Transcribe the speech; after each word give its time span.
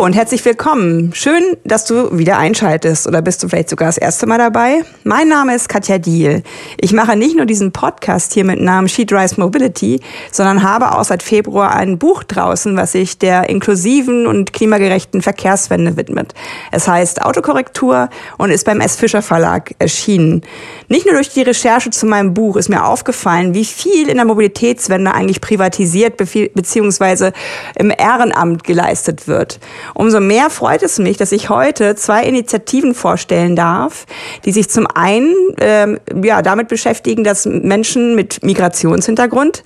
Und 0.00 0.14
herzlich 0.14 0.42
willkommen. 0.46 1.12
Schön, 1.12 1.58
dass 1.62 1.84
du 1.84 2.16
wieder 2.16 2.38
einschaltest 2.38 3.06
oder 3.06 3.20
bist 3.20 3.42
du 3.42 3.48
vielleicht 3.48 3.68
sogar 3.68 3.86
das 3.86 3.98
erste 3.98 4.26
Mal 4.26 4.38
dabei. 4.38 4.82
Mein 5.04 5.28
Name 5.28 5.54
ist 5.54 5.68
Katja 5.68 5.98
Diel. 5.98 6.42
Ich 6.78 6.94
mache 6.94 7.16
nicht 7.16 7.36
nur 7.36 7.44
diesen 7.44 7.70
Podcast 7.70 8.32
hier 8.32 8.46
mit 8.46 8.62
Namen 8.62 8.88
She 8.88 9.04
Drives 9.04 9.36
Mobility, 9.36 10.00
sondern 10.32 10.62
habe 10.62 10.96
auch 10.96 11.04
seit 11.04 11.22
Februar 11.22 11.74
ein 11.74 11.98
Buch 11.98 12.22
draußen, 12.22 12.78
was 12.78 12.92
sich 12.92 13.18
der 13.18 13.50
inklusiven 13.50 14.26
und 14.26 14.54
klimagerechten 14.54 15.20
Verkehrswende 15.20 15.98
widmet. 15.98 16.32
Es 16.70 16.88
heißt 16.88 17.20
Autokorrektur 17.20 18.08
und 18.38 18.48
ist 18.48 18.64
beim 18.64 18.80
S. 18.80 18.96
Fischer 18.96 19.20
Verlag 19.20 19.74
erschienen. 19.78 20.40
Nicht 20.88 21.04
nur 21.04 21.16
durch 21.16 21.28
die 21.28 21.42
Recherche 21.42 21.90
zu 21.90 22.06
meinem 22.06 22.32
Buch 22.32 22.56
ist 22.56 22.70
mir 22.70 22.86
aufgefallen, 22.86 23.52
wie 23.52 23.66
viel 23.66 24.08
in 24.08 24.16
der 24.16 24.24
Mobilitätswende 24.24 25.12
eigentlich 25.12 25.42
privatisiert 25.42 26.16
bzw. 26.16 27.32
im 27.76 27.90
Ehrenamt 27.90 28.64
geleistet 28.64 29.28
wird. 29.28 29.60
Umso 29.94 30.20
mehr 30.20 30.50
freut 30.50 30.82
es 30.82 30.98
mich, 30.98 31.16
dass 31.16 31.32
ich 31.32 31.48
heute 31.48 31.94
zwei 31.96 32.24
Initiativen 32.24 32.94
vorstellen 32.94 33.56
darf, 33.56 34.06
die 34.44 34.52
sich 34.52 34.70
zum 34.70 34.86
einen 34.86 35.34
ähm, 35.60 35.98
ja, 36.22 36.42
damit 36.42 36.68
beschäftigen, 36.68 37.24
dass 37.24 37.46
Menschen 37.46 38.14
mit 38.14 38.42
Migrationshintergrund 38.42 39.62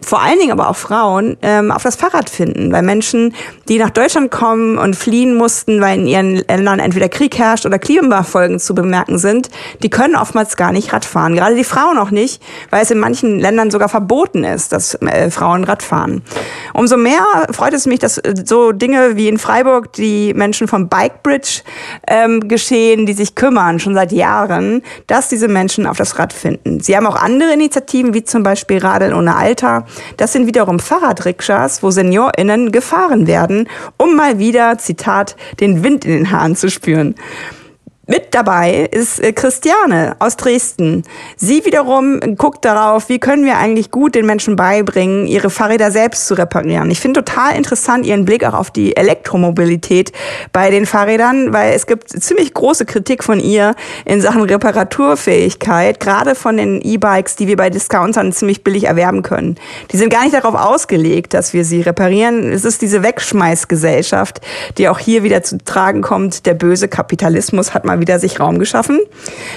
vor 0.00 0.22
allen 0.22 0.38
Dingen 0.38 0.52
aber 0.52 0.68
auch 0.68 0.76
Frauen 0.76 1.36
ähm, 1.42 1.72
auf 1.72 1.82
das 1.82 1.96
Fahrrad 1.96 2.30
finden, 2.30 2.70
weil 2.70 2.82
Menschen, 2.82 3.34
die 3.68 3.78
nach 3.78 3.90
Deutschland 3.90 4.30
kommen 4.30 4.78
und 4.78 4.94
fliehen 4.94 5.34
mussten, 5.34 5.80
weil 5.80 5.98
in 5.98 6.06
ihren 6.06 6.36
Ländern 6.36 6.78
entweder 6.78 7.08
Krieg 7.08 7.36
herrscht 7.38 7.66
oder 7.66 7.78
Klimafolgen 7.78 8.60
zu 8.60 8.74
bemerken 8.74 9.18
sind, 9.18 9.48
die 9.82 9.90
können 9.90 10.14
oftmals 10.14 10.56
gar 10.56 10.72
nicht 10.72 10.92
Radfahren. 10.92 11.34
Gerade 11.34 11.56
die 11.56 11.64
Frauen 11.64 11.98
auch 11.98 12.10
nicht, 12.10 12.42
weil 12.70 12.82
es 12.82 12.90
in 12.90 12.98
manchen 12.98 13.40
Ländern 13.40 13.70
sogar 13.70 13.88
verboten 13.88 14.44
ist, 14.44 14.72
dass 14.72 14.94
äh, 14.96 15.30
Frauen 15.30 15.64
Radfahren. 15.64 16.22
Umso 16.74 16.96
mehr 16.96 17.24
freut 17.50 17.72
es 17.72 17.86
mich, 17.86 17.98
dass 17.98 18.18
äh, 18.18 18.34
so 18.44 18.72
Dinge 18.72 19.16
wie 19.16 19.28
in 19.28 19.38
Freiburg 19.38 19.92
die 19.94 20.34
Menschen 20.34 20.68
vom 20.68 20.88
Bike 20.88 21.22
Bridge 21.22 21.62
ähm, 22.06 22.48
geschehen, 22.48 23.06
die 23.06 23.14
sich 23.14 23.34
kümmern 23.34 23.80
schon 23.80 23.94
seit 23.94 24.12
Jahren, 24.12 24.82
dass 25.06 25.28
diese 25.28 25.48
Menschen 25.48 25.86
auf 25.86 25.96
das 25.96 26.18
Rad 26.18 26.32
finden. 26.32 26.80
Sie 26.80 26.96
haben 26.96 27.06
auch 27.06 27.16
andere 27.16 27.52
Initiativen, 27.52 28.14
wie 28.14 28.24
zum 28.24 28.42
Beispiel 28.42 28.78
Radeln 28.78 29.14
ohne 29.14 29.34
Alter 29.34 29.85
das 30.16 30.32
sind 30.32 30.46
wiederum 30.46 30.78
Fahrradrikschas, 30.78 31.82
wo 31.82 31.90
SeniorInnen 31.90 32.72
gefahren 32.72 33.26
werden, 33.26 33.68
um 33.96 34.16
mal 34.16 34.38
wieder, 34.38 34.78
Zitat, 34.78 35.36
den 35.60 35.82
Wind 35.82 36.04
in 36.04 36.12
den 36.12 36.30
Haaren 36.30 36.56
zu 36.56 36.70
spüren. 36.70 37.14
Mit 38.08 38.34
dabei 38.36 38.88
ist 38.92 39.18
äh, 39.18 39.32
Christiane 39.32 40.14
aus 40.20 40.36
Dresden. 40.36 41.02
Sie 41.36 41.64
wiederum 41.64 42.20
guckt 42.36 42.64
darauf, 42.64 43.08
wie 43.08 43.18
können 43.18 43.44
wir 43.44 43.58
eigentlich 43.58 43.90
gut 43.90 44.14
den 44.14 44.26
Menschen 44.26 44.54
beibringen, 44.54 45.26
ihre 45.26 45.50
Fahrräder 45.50 45.90
selbst 45.90 46.28
zu 46.28 46.34
reparieren. 46.34 46.88
Ich 46.92 47.00
finde 47.00 47.24
total 47.24 47.56
interessant 47.56 48.06
ihren 48.06 48.24
Blick 48.24 48.44
auch 48.44 48.54
auf 48.54 48.70
die 48.70 48.96
Elektromobilität 48.96 50.12
bei 50.52 50.70
den 50.70 50.86
Fahrrädern, 50.86 51.52
weil 51.52 51.72
es 51.72 51.88
gibt 51.88 52.10
ziemlich 52.10 52.54
große 52.54 52.86
Kritik 52.86 53.24
von 53.24 53.40
ihr 53.40 53.74
in 54.04 54.20
Sachen 54.20 54.42
Reparaturfähigkeit, 54.42 55.98
gerade 55.98 56.36
von 56.36 56.58
den 56.58 56.80
E-Bikes, 56.80 57.34
die 57.34 57.48
wir 57.48 57.56
bei 57.56 57.70
Discountern 57.70 58.32
ziemlich 58.32 58.62
billig 58.62 58.84
erwerben 58.84 59.22
können. 59.22 59.56
Die 59.90 59.96
sind 59.96 60.10
gar 60.10 60.22
nicht 60.22 60.34
darauf 60.34 60.54
ausgelegt, 60.54 61.34
dass 61.34 61.52
wir 61.52 61.64
sie 61.64 61.80
reparieren. 61.80 62.52
Es 62.52 62.64
ist 62.64 62.82
diese 62.82 63.02
Wegschmeißgesellschaft, 63.02 64.40
die 64.78 64.88
auch 64.88 65.00
hier 65.00 65.24
wieder 65.24 65.42
zu 65.42 65.58
tragen 65.58 66.02
kommt. 66.02 66.46
Der 66.46 66.54
böse 66.54 66.86
Kapitalismus 66.86 67.74
hat 67.74 67.84
mal 67.84 67.95
mal 67.96 68.00
wieder 68.00 68.18
sich 68.18 68.38
Raum 68.38 68.58
geschaffen. 68.58 69.00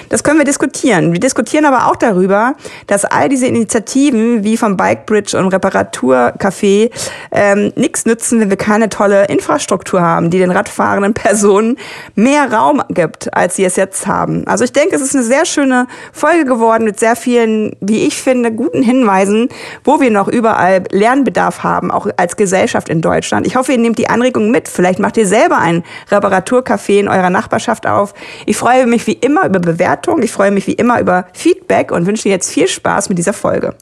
Das 0.10 0.24
können 0.24 0.40
wir 0.40 0.46
diskutieren. 0.46 1.14
Wir 1.14 1.20
diskutieren 1.20 1.66
aber 1.66 1.88
auch 1.88 1.96
darüber, 1.96 2.56
dass 2.88 3.06
all 3.06 3.30
diese 3.30 3.48
Initiativen 3.48 4.44
wie 4.44 4.58
vom 4.58 4.78
Bike 4.78 5.06
Bridge 5.06 5.38
und 5.38 5.54
Reparaturcafé 5.54 6.92
ähm, 7.32 7.72
nichts 7.76 8.06
nützen, 8.06 8.40
wenn 8.40 8.50
wir 8.50 8.58
keine 8.58 8.90
tolle 8.90 9.26
Infrastruktur 9.26 10.02
haben, 10.02 10.30
die 10.30 10.40
den 10.40 10.52
radfahrenden 10.52 11.14
Personen 11.14 11.78
mehr 12.16 12.52
Raum 12.52 12.82
gibt, 12.90 13.34
als 13.34 13.56
sie 13.56 13.66
es 13.66 13.76
jetzt 13.76 14.08
haben. 14.08 14.48
Also 14.48 14.64
ich 14.64 14.72
denke, 14.72 14.96
es 14.96 15.02
ist 15.02 15.16
eine 15.16 15.24
sehr 15.24 15.46
schöne 15.46 15.88
Folge 16.14 16.46
geworden 16.46 16.86
mit 16.86 17.00
sehr 17.00 17.16
vielen, 17.16 17.76
wie 17.82 18.08
ich 18.08 18.22
finde, 18.22 18.52
guten 18.52 18.82
Hinweisen, 18.82 19.50
wo 19.84 20.00
wir 20.00 20.12
noch 20.12 20.28
überall 20.28 20.84
Lernbedarf 20.92 21.64
haben, 21.64 21.92
auch 21.92 22.08
als 22.18 22.38
Gesellschaft 22.38 22.90
in 22.90 23.02
Deutschland. 23.02 23.46
Ich 23.46 23.56
hoffe, 23.56 23.74
ihr 23.74 23.78
nehmt 23.78 23.98
die 23.98 24.10
Anregung 24.10 24.52
mit. 24.52 24.68
Vielleicht 24.68 25.00
macht 25.00 25.18
ihr 25.18 25.28
selber 25.28 25.58
ein 25.58 25.84
Reparaturcafé 26.10 27.00
in 27.00 27.08
eurer 27.08 27.30
Nachbarschaft 27.30 27.86
auf. 27.86 28.14
Ich 28.46 28.58
freue 28.58 28.86
mich 28.88 29.06
wie 29.08 29.14
immer 29.14 29.46
über 29.46 29.60
Bewertungen, 29.60 30.24
ich 30.24 30.32
freue 30.32 30.52
mich 30.52 30.68
wie 30.68 30.74
immer 30.74 31.00
über 31.00 31.28
Feedback 31.34 31.92
und 31.92 32.06
wünsche 32.06 32.30
jetzt 32.30 32.52
viel 32.52 32.68
Spaß 32.68 33.10
mit 33.10 33.18
dieser 33.18 33.34
Folge. 33.34 33.76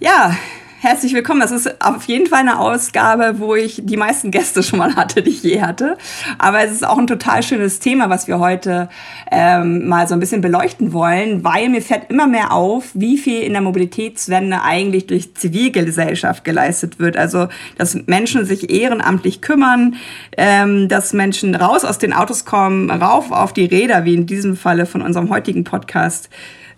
Ja, 0.00 0.36
herzlich 0.82 1.12
willkommen. 1.12 1.40
Das 1.40 1.50
ist 1.50 1.84
auf 1.84 2.04
jeden 2.04 2.26
Fall 2.26 2.40
eine 2.40 2.58
Ausgabe, 2.58 3.34
wo 3.38 3.54
ich 3.54 3.82
die 3.84 3.98
meisten 3.98 4.30
Gäste 4.30 4.62
schon 4.62 4.78
mal 4.78 4.96
hatte, 4.96 5.22
die 5.22 5.30
ich 5.30 5.42
je 5.42 5.60
hatte. 5.60 5.98
Aber 6.38 6.64
es 6.64 6.72
ist 6.72 6.86
auch 6.86 6.96
ein 6.96 7.06
total 7.06 7.42
schönes 7.42 7.80
Thema, 7.80 8.08
was 8.08 8.28
wir 8.28 8.38
heute 8.38 8.88
ähm, 9.30 9.86
mal 9.88 10.08
so 10.08 10.14
ein 10.14 10.20
bisschen 10.20 10.40
beleuchten 10.40 10.94
wollen, 10.94 11.44
weil 11.44 11.68
mir 11.68 11.82
fällt 11.82 12.10
immer 12.10 12.26
mehr 12.26 12.52
auf, 12.52 12.88
wie 12.94 13.18
viel 13.18 13.42
in 13.42 13.52
der 13.52 13.60
Mobilitätswende 13.60 14.62
eigentlich 14.62 15.06
durch 15.06 15.34
Zivilgesellschaft 15.34 16.44
geleistet 16.44 16.98
wird. 16.98 17.18
Also, 17.18 17.48
dass 17.76 17.94
Menschen 18.06 18.46
sich 18.46 18.70
ehrenamtlich 18.70 19.42
kümmern, 19.42 19.96
ähm, 20.38 20.88
dass 20.88 21.12
Menschen 21.12 21.54
raus 21.54 21.84
aus 21.84 21.98
den 21.98 22.14
Autos 22.14 22.46
kommen, 22.46 22.90
rauf 22.90 23.32
auf 23.32 23.52
die 23.52 23.66
Räder, 23.66 24.06
wie 24.06 24.14
in 24.14 24.26
diesem 24.26 24.56
Falle 24.56 24.86
von 24.86 25.02
unserem 25.02 25.28
heutigen 25.28 25.64
Podcast 25.64 26.30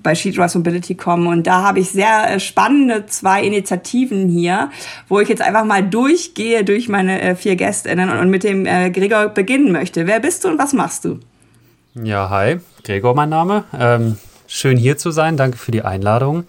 bei 0.02 0.14
She 0.14 0.32
Drives 0.32 0.54
Mobility 0.54 0.94
kommen. 0.94 1.26
Und 1.26 1.46
da 1.46 1.62
habe 1.62 1.80
ich 1.80 1.90
sehr 1.90 2.30
äh, 2.30 2.40
spannende 2.40 3.06
zwei 3.06 3.42
Initiativen 3.42 4.28
hier, 4.28 4.70
wo 5.08 5.20
ich 5.20 5.28
jetzt 5.28 5.42
einfach 5.42 5.64
mal 5.64 5.82
durchgehe 5.82 6.64
durch 6.64 6.88
meine 6.88 7.20
äh, 7.20 7.34
vier 7.34 7.56
Gästinnen 7.56 8.10
und 8.10 8.30
mit 8.30 8.44
dem 8.44 8.66
äh, 8.66 8.90
Gregor 8.90 9.28
beginnen 9.28 9.72
möchte. 9.72 10.06
Wer 10.06 10.20
bist 10.20 10.44
du 10.44 10.48
und 10.48 10.58
was 10.58 10.72
machst 10.72 11.04
du? 11.04 11.20
Ja, 11.94 12.30
hi, 12.30 12.58
Gregor 12.84 13.14
mein 13.14 13.28
Name. 13.28 13.64
Ähm, 13.78 14.16
schön 14.52 14.76
hier 14.76 14.98
zu 14.98 15.10
sein, 15.10 15.36
danke 15.36 15.56
für 15.56 15.72
die 15.72 15.82
Einladung. 15.82 16.44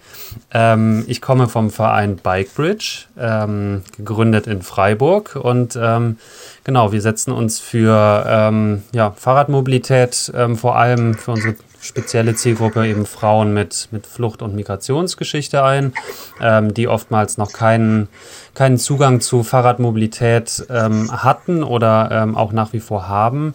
Ähm, 0.52 1.04
ich 1.08 1.22
komme 1.22 1.48
vom 1.48 1.70
Verein 1.70 2.16
Bike 2.16 2.54
Bridge, 2.54 3.06
ähm, 3.18 3.82
gegründet 3.96 4.46
in 4.46 4.62
Freiburg 4.62 5.36
und 5.36 5.78
ähm, 5.80 6.18
genau, 6.64 6.92
wir 6.92 7.00
setzen 7.00 7.32
uns 7.32 7.60
für 7.60 8.24
ähm, 8.28 8.82
ja, 8.92 9.12
Fahrradmobilität, 9.12 10.30
ähm, 10.36 10.56
vor 10.56 10.76
allem 10.76 11.14
für 11.14 11.32
unsere 11.32 11.54
spezielle 11.80 12.34
Zielgruppe 12.34 12.86
eben 12.86 13.06
Frauen 13.06 13.54
mit, 13.54 13.88
mit 13.90 14.06
Flucht- 14.06 14.42
und 14.42 14.54
Migrationsgeschichte 14.54 15.62
ein, 15.62 15.94
ähm, 16.40 16.74
die 16.74 16.88
oftmals 16.88 17.38
noch 17.38 17.52
keinen, 17.52 18.08
keinen 18.54 18.78
Zugang 18.78 19.20
zu 19.20 19.42
Fahrradmobilität 19.42 20.66
hatten 20.68 21.62
oder 21.62 22.28
auch 22.34 22.52
nach 22.52 22.72
wie 22.72 22.80
vor 22.80 23.08
haben. 23.08 23.54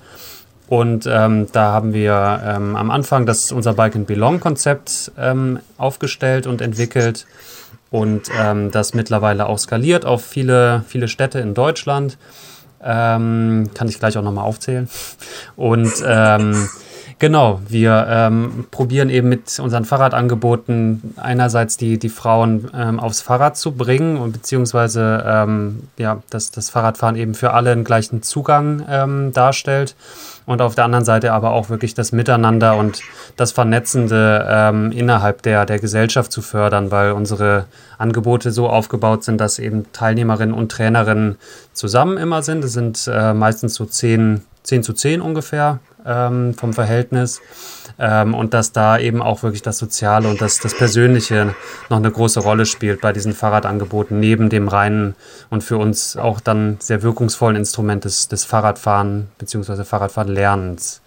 Und 0.69 1.07
ähm, 1.07 1.47
da 1.51 1.71
haben 1.71 1.93
wir 1.93 2.41
ähm, 2.45 2.75
am 2.75 2.91
Anfang 2.91 3.25
das 3.25 3.51
unser 3.51 3.73
Bike 3.73 3.95
and 3.95 4.05
Belong 4.07 4.39
Konzept 4.39 5.11
ähm, 5.17 5.59
aufgestellt 5.77 6.45
und 6.45 6.61
entwickelt 6.61 7.25
und 7.91 8.29
das 8.71 8.93
mittlerweile 8.93 9.47
auch 9.47 9.57
skaliert 9.57 10.05
auf 10.05 10.23
viele, 10.23 10.83
viele 10.87 11.07
Städte 11.07 11.39
in 11.39 11.55
Deutschland. 11.55 12.19
kann 12.79 13.67
ich 13.87 13.97
gleich 13.97 14.15
auch 14.15 14.21
nochmal 14.21 14.45
aufzählen. 14.45 14.87
Und 15.55 16.03
Genau, 17.19 17.59
wir 17.67 18.07
ähm, 18.09 18.65
probieren 18.71 19.09
eben 19.09 19.27
mit 19.27 19.59
unseren 19.59 19.83
Fahrradangeboten 19.83 21.15
einerseits 21.17 21.75
die, 21.75 21.99
die 21.99 22.07
Frauen 22.07 22.71
ähm, 22.73 22.97
aufs 22.97 23.19
Fahrrad 23.19 23.57
zu 23.57 23.73
bringen 23.73 24.15
und 24.15 24.31
beziehungsweise 24.31 25.21
ähm, 25.27 25.89
ja, 25.97 26.23
dass 26.29 26.51
das 26.51 26.69
Fahrradfahren 26.69 27.17
eben 27.17 27.33
für 27.33 27.51
alle 27.51 27.73
einen 27.73 27.83
gleichen 27.83 28.23
Zugang 28.23 28.85
ähm, 28.89 29.33
darstellt 29.33 29.97
und 30.49 30.63
auf 30.63 30.73
der 30.73 30.85
anderen 30.85 31.05
Seite 31.05 31.31
aber 31.31 31.51
auch 31.51 31.69
wirklich 31.69 31.93
das 31.93 32.11
Miteinander 32.11 32.75
und 32.75 33.03
das 33.35 33.51
Vernetzende 33.51 34.47
ähm, 34.49 34.91
innerhalb 34.91 35.43
der, 35.43 35.67
der 35.67 35.77
Gesellschaft 35.77 36.31
zu 36.31 36.41
fördern, 36.41 36.89
weil 36.89 37.11
unsere 37.11 37.65
Angebote 37.99 38.51
so 38.51 38.67
aufgebaut 38.67 39.23
sind, 39.23 39.39
dass 39.39 39.59
eben 39.59 39.85
Teilnehmerinnen 39.93 40.55
und 40.55 40.71
Trainerinnen 40.71 41.37
zusammen 41.73 42.17
immer 42.17 42.41
sind. 42.41 42.63
Es 42.63 42.73
sind 42.73 43.07
äh, 43.13 43.35
meistens 43.35 43.75
so 43.75 43.85
zehn, 43.85 44.41
zehn 44.63 44.81
zu 44.81 44.93
zehn 44.93 45.21
ungefähr 45.21 45.81
ähm, 46.03 46.55
vom 46.55 46.73
Verhältnis. 46.73 47.41
Ähm, 47.99 48.33
und 48.33 48.53
dass 48.53 48.71
da 48.71 48.97
eben 48.97 49.21
auch 49.21 49.43
wirklich 49.43 49.61
das 49.61 49.77
Soziale 49.77 50.29
und 50.29 50.39
das, 50.39 50.59
das 50.59 50.75
Persönliche 50.75 51.53
noch 51.89 51.97
eine 51.97 52.09
große 52.09 52.39
Rolle 52.39 52.65
spielt 52.65 53.01
bei 53.01 53.11
diesen 53.11 53.33
Fahrradangeboten, 53.33 54.19
neben 54.19 54.49
dem 54.49 54.69
reinen 54.69 55.15
und 55.49 55.63
für 55.63 55.77
uns 55.77 56.15
auch 56.15 56.39
dann 56.39 56.77
sehr 56.79 57.03
wirkungsvollen 57.03 57.57
Instrument 57.57 58.05
des, 58.05 58.29
des 58.29 58.45
Fahrradfahren 58.45 59.27
bzw. 59.37 59.83
Fahrradfahrlernens. 59.83 61.01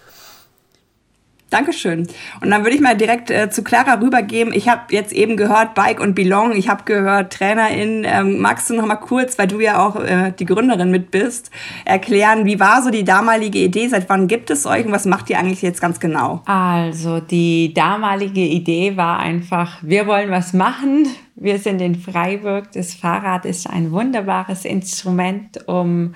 Dankeschön. 1.52 2.06
Und 2.40 2.50
dann 2.50 2.62
würde 2.62 2.74
ich 2.74 2.80
mal 2.80 2.96
direkt 2.96 3.30
äh, 3.30 3.50
zu 3.50 3.62
Clara 3.62 3.94
rübergeben. 4.00 4.52
Ich 4.52 4.68
habe 4.68 4.82
jetzt 4.90 5.12
eben 5.12 5.36
gehört 5.36 5.74
Bike 5.74 6.00
und 6.00 6.14
Belong. 6.14 6.52
Ich 6.52 6.68
habe 6.68 6.84
gehört 6.84 7.32
Trainerin. 7.32 8.04
Ähm, 8.06 8.40
magst 8.40 8.70
du 8.70 8.74
noch 8.74 8.86
mal 8.86 8.96
kurz, 8.96 9.38
weil 9.38 9.46
du 9.46 9.60
ja 9.60 9.86
auch 9.86 9.96
äh, 9.96 10.32
die 10.38 10.46
Gründerin 10.46 10.90
mit 10.90 11.10
bist, 11.10 11.50
erklären, 11.84 12.44
wie 12.46 12.58
war 12.58 12.82
so 12.82 12.90
die 12.90 13.04
damalige 13.04 13.58
Idee? 13.58 13.88
Seit 13.88 14.08
wann 14.08 14.28
gibt 14.28 14.50
es 14.50 14.66
euch 14.66 14.86
und 14.86 14.92
was 14.92 15.06
macht 15.06 15.28
ihr 15.30 15.38
eigentlich 15.38 15.62
jetzt 15.62 15.80
ganz 15.80 16.00
genau? 16.00 16.42
Also 16.46 17.20
die 17.20 17.74
damalige 17.74 18.40
Idee 18.40 18.96
war 18.96 19.18
einfach, 19.18 19.78
wir 19.82 20.06
wollen 20.06 20.30
was 20.30 20.52
machen 20.52 21.06
Wir 21.34 21.58
sind 21.58 21.80
in 21.80 21.94
Freiburg. 21.94 22.72
Das 22.72 22.94
Fahrrad 22.94 23.46
ist 23.46 23.68
ein 23.68 23.90
wunderbares 23.90 24.66
Instrument, 24.66 25.66
um 25.66 26.14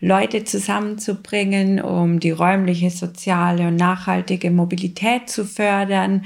Leute 0.00 0.44
zusammenzubringen, 0.44 1.80
um 1.80 2.20
die 2.20 2.30
räumliche, 2.30 2.90
soziale 2.90 3.68
und 3.68 3.76
nachhaltige 3.76 4.50
Mobilität 4.50 5.30
zu 5.30 5.46
fördern. 5.46 6.24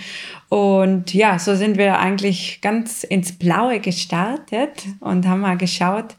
Und 0.52 1.14
ja, 1.14 1.38
so 1.38 1.54
sind 1.54 1.78
wir 1.78 1.98
eigentlich 1.98 2.60
ganz 2.60 3.04
ins 3.04 3.32
Blaue 3.32 3.80
gestartet 3.80 4.84
und 5.00 5.26
haben 5.26 5.40
mal 5.40 5.56
geschaut, 5.56 6.14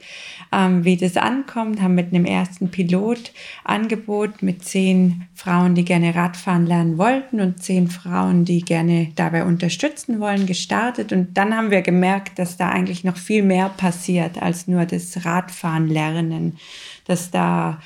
ähm, 0.51 0.83
wie 0.83 0.97
das 0.97 1.18
ankommt, 1.18 1.80
haben 1.80 1.94
mit 1.94 2.07
einem 2.07 2.25
ersten 2.25 2.71
Pilotangebot 2.71 4.41
mit 4.41 4.65
zehn 4.65 5.27
Frauen, 5.35 5.75
die 5.75 5.85
gerne 5.85 6.15
Radfahren 6.15 6.65
lernen 6.65 6.97
wollten 6.97 7.41
und 7.41 7.62
zehn 7.62 7.89
Frauen, 7.89 8.44
die 8.44 8.62
gerne 8.62 9.12
dabei 9.15 9.44
unterstützen 9.44 10.19
wollen, 10.19 10.47
gestartet. 10.47 11.12
Und 11.12 11.38
dann 11.38 11.56
haben 11.56 11.69
wir 11.69 11.83
gemerkt, 11.83 12.39
dass 12.39 12.57
da 12.57 12.69
eigentlich 12.69 13.03
noch 13.03 13.18
viel 13.18 13.44
mehr 13.44 13.69
passiert 13.69 14.41
als 14.41 14.68
nur 14.68 14.86
das 14.86 15.25
Radfahren 15.25 15.88
lernen, 15.88 16.57
dass 17.06 17.29
da 17.29 17.79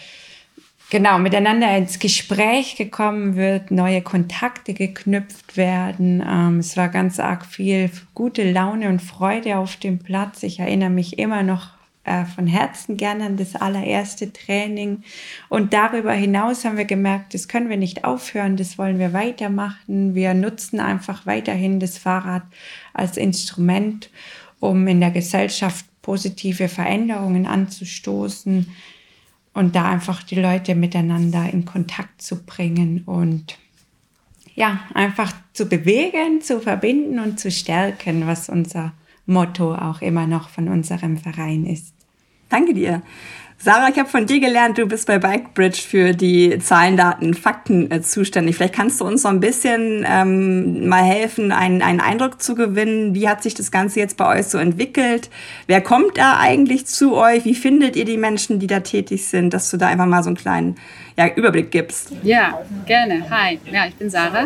genau 0.89 1.19
miteinander 1.19 1.75
ins 1.77 1.99
Gespräch 1.99 2.75
gekommen 2.75 3.35
wird, 3.35 3.71
neue 3.71 4.01
Kontakte 4.01 4.73
geknüpft 4.73 5.57
werden. 5.57 6.23
Ähm, 6.25 6.59
es 6.59 6.77
war 6.77 6.89
ganz 6.89 7.19
arg 7.19 7.45
viel 7.45 7.91
gute 8.13 8.49
Laune 8.49 8.89
und 8.89 9.01
Freude 9.01 9.57
auf 9.57 9.75
dem 9.75 9.99
Platz. 9.99 10.43
Ich 10.43 10.59
erinnere 10.59 10.89
mich 10.89 11.19
immer 11.19 11.43
noch 11.43 11.71
äh, 12.05 12.25
von 12.25 12.47
Herzen 12.47 12.95
gerne 12.95 13.25
an 13.25 13.37
das 13.37 13.55
allererste 13.55 14.31
Training. 14.31 15.03
Und 15.49 15.73
darüber 15.73 16.13
hinaus 16.13 16.63
haben 16.63 16.77
wir 16.77 16.85
gemerkt, 16.85 17.33
das 17.33 17.47
können 17.47 17.69
wir 17.69 17.77
nicht 17.77 18.05
aufhören, 18.05 18.55
das 18.55 18.77
wollen 18.77 18.97
wir 18.97 19.11
weitermachen. 19.11 20.15
Wir 20.15 20.33
nutzen 20.33 20.79
einfach 20.79 21.25
weiterhin 21.25 21.79
das 21.79 21.97
Fahrrad 21.97 22.43
als 22.93 23.17
Instrument, 23.17 24.09
um 24.59 24.87
in 24.87 25.01
der 25.01 25.11
Gesellschaft 25.11 25.85
positive 26.01 26.69
Veränderungen 26.69 27.45
anzustoßen 27.45 28.67
und 29.57 29.75
da 29.75 29.89
einfach 29.89 30.21
die 30.21 30.35
Leute 30.35 30.75
miteinander 30.75 31.51
in 31.51 31.65
Kontakt 31.65 32.21
zu 32.21 32.45
bringen 32.45 33.01
und 33.07 33.57
ja, 34.53 34.81
einfach 34.93 35.33
zu 35.53 35.65
bewegen, 35.65 36.41
zu 36.41 36.59
verbinden 36.59 37.17
und 37.17 37.39
zu 37.39 37.49
stärken, 37.49 38.27
was 38.27 38.49
unser 38.49 38.93
Motto 39.25 39.73
auch 39.73 40.01
immer 40.01 40.27
noch 40.27 40.49
von 40.49 40.67
unserem 40.67 41.17
Verein 41.17 41.65
ist. 41.65 41.95
Danke 42.49 42.75
dir. 42.75 43.01
Sarah, 43.59 43.89
ich 43.89 43.97
habe 43.97 44.07
von 44.07 44.27
dir 44.27 44.39
gelernt, 44.39 44.77
du 44.77 44.85
bist 44.85 45.07
bei 45.07 45.17
Bikebridge 45.17 45.81
für 45.81 46.13
die 46.13 46.59
Zahlen, 46.59 46.95
Daten, 46.95 47.33
Fakten 47.33 47.89
äh, 47.89 48.03
zuständig. 48.03 48.55
Vielleicht 48.55 48.75
kannst 48.75 49.01
du 49.01 49.05
uns 49.05 49.23
so 49.23 49.29
ein 49.29 49.39
bisschen 49.39 50.05
ähm, 50.07 50.87
mal 50.87 51.01
helfen, 51.01 51.51
einen, 51.51 51.81
einen 51.81 51.99
Eindruck 51.99 52.39
zu 52.39 52.53
gewinnen. 52.53 53.15
Wie 53.15 53.27
hat 53.27 53.41
sich 53.41 53.55
das 53.55 53.71
Ganze 53.71 53.99
jetzt 53.99 54.15
bei 54.15 54.37
euch 54.37 54.45
so 54.45 54.59
entwickelt? 54.59 55.31
Wer 55.65 55.81
kommt 55.81 56.19
da 56.19 56.37
eigentlich 56.39 56.85
zu 56.85 57.15
euch? 57.15 57.45
Wie 57.45 57.55
findet 57.55 57.95
ihr 57.95 58.05
die 58.05 58.17
Menschen, 58.17 58.59
die 58.59 58.67
da 58.67 58.81
tätig 58.81 59.25
sind? 59.25 59.55
Dass 59.55 59.71
du 59.71 59.77
da 59.77 59.87
einfach 59.87 60.05
mal 60.05 60.21
so 60.21 60.29
einen 60.29 60.37
kleinen 60.37 60.75
ja, 61.17 61.27
Überblick 61.27 61.71
gibst. 61.71 62.11
Ja, 62.21 62.61
gerne. 62.85 63.27
Hi, 63.31 63.59
ja, 63.71 63.87
ich 63.87 63.95
bin 63.95 64.11
Sarah 64.11 64.45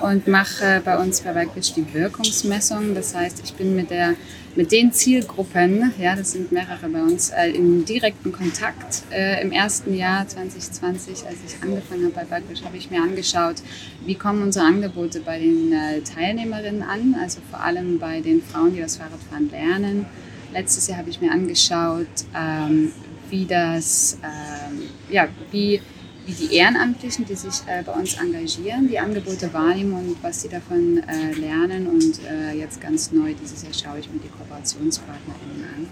und 0.00 0.28
mache 0.28 0.80
bei 0.82 0.96
uns 0.96 1.20
bei 1.20 1.34
Bikebridge 1.34 1.72
die 1.76 1.92
Wirkungsmessung. 1.92 2.94
Das 2.94 3.14
heißt, 3.14 3.42
ich 3.44 3.52
bin 3.52 3.76
mit 3.76 3.90
der 3.90 4.14
mit 4.56 4.72
den 4.72 4.90
Zielgruppen, 4.90 5.92
ja, 5.98 6.16
das 6.16 6.32
sind 6.32 6.50
mehrere 6.50 6.88
bei 6.88 7.02
uns, 7.02 7.30
äh, 7.30 7.50
in 7.50 7.84
direkten 7.84 8.32
Kontakt. 8.32 9.02
Äh, 9.10 9.42
Im 9.42 9.52
ersten 9.52 9.94
Jahr 9.94 10.26
2020, 10.26 11.26
als 11.26 11.36
ich 11.46 11.62
angefangen 11.62 12.06
habe 12.06 12.26
bei 12.26 12.40
Bugfish, 12.40 12.64
habe 12.64 12.76
ich 12.78 12.90
mir 12.90 13.02
angeschaut, 13.02 13.56
wie 14.04 14.14
kommen 14.14 14.42
unsere 14.42 14.64
Angebote 14.64 15.20
bei 15.20 15.38
den 15.38 15.72
äh, 15.72 16.00
Teilnehmerinnen 16.00 16.82
an, 16.82 17.14
also 17.20 17.40
vor 17.50 17.60
allem 17.60 17.98
bei 17.98 18.20
den 18.20 18.42
Frauen, 18.42 18.74
die 18.74 18.80
das 18.80 18.96
Fahrradfahren 18.96 19.50
lernen. 19.50 20.06
Letztes 20.52 20.86
Jahr 20.88 20.98
habe 20.98 21.10
ich 21.10 21.20
mir 21.20 21.30
angeschaut, 21.30 22.06
ähm, 22.34 22.92
wie 23.28 23.44
das, 23.44 24.18
ähm, 24.22 24.82
ja, 25.10 25.28
wie 25.50 25.82
wie 26.26 26.32
die 26.32 26.54
Ehrenamtlichen, 26.56 27.24
die 27.24 27.36
sich 27.36 27.62
äh, 27.66 27.82
bei 27.84 27.92
uns 27.92 28.14
engagieren, 28.14 28.88
die 28.88 28.98
Angebote 28.98 29.52
wahrnehmen 29.54 29.92
und 29.92 30.16
was 30.22 30.42
sie 30.42 30.48
davon 30.48 31.02
äh, 31.08 31.32
lernen. 31.38 31.86
Und 31.86 32.20
äh, 32.28 32.58
jetzt 32.58 32.80
ganz 32.80 33.12
neu, 33.12 33.32
dieses 33.40 33.62
Jahr 33.62 33.72
schaue 33.72 34.00
ich 34.00 34.10
mir 34.10 34.18
die 34.18 34.28
KooperationspartnerInnen 34.28 35.64
an. 35.76 35.88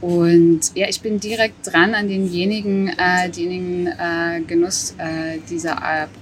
Und 0.00 0.60
ja, 0.74 0.88
ich 0.88 1.00
bin 1.00 1.20
direkt 1.20 1.72
dran 1.72 1.94
an 1.94 2.08
denjenigen, 2.08 2.88
äh, 2.88 3.30
diejenigen 3.30 3.86
äh, 3.86 4.40
Genuss 4.44 4.96
äh, 4.98 5.38
dieser 5.48 5.76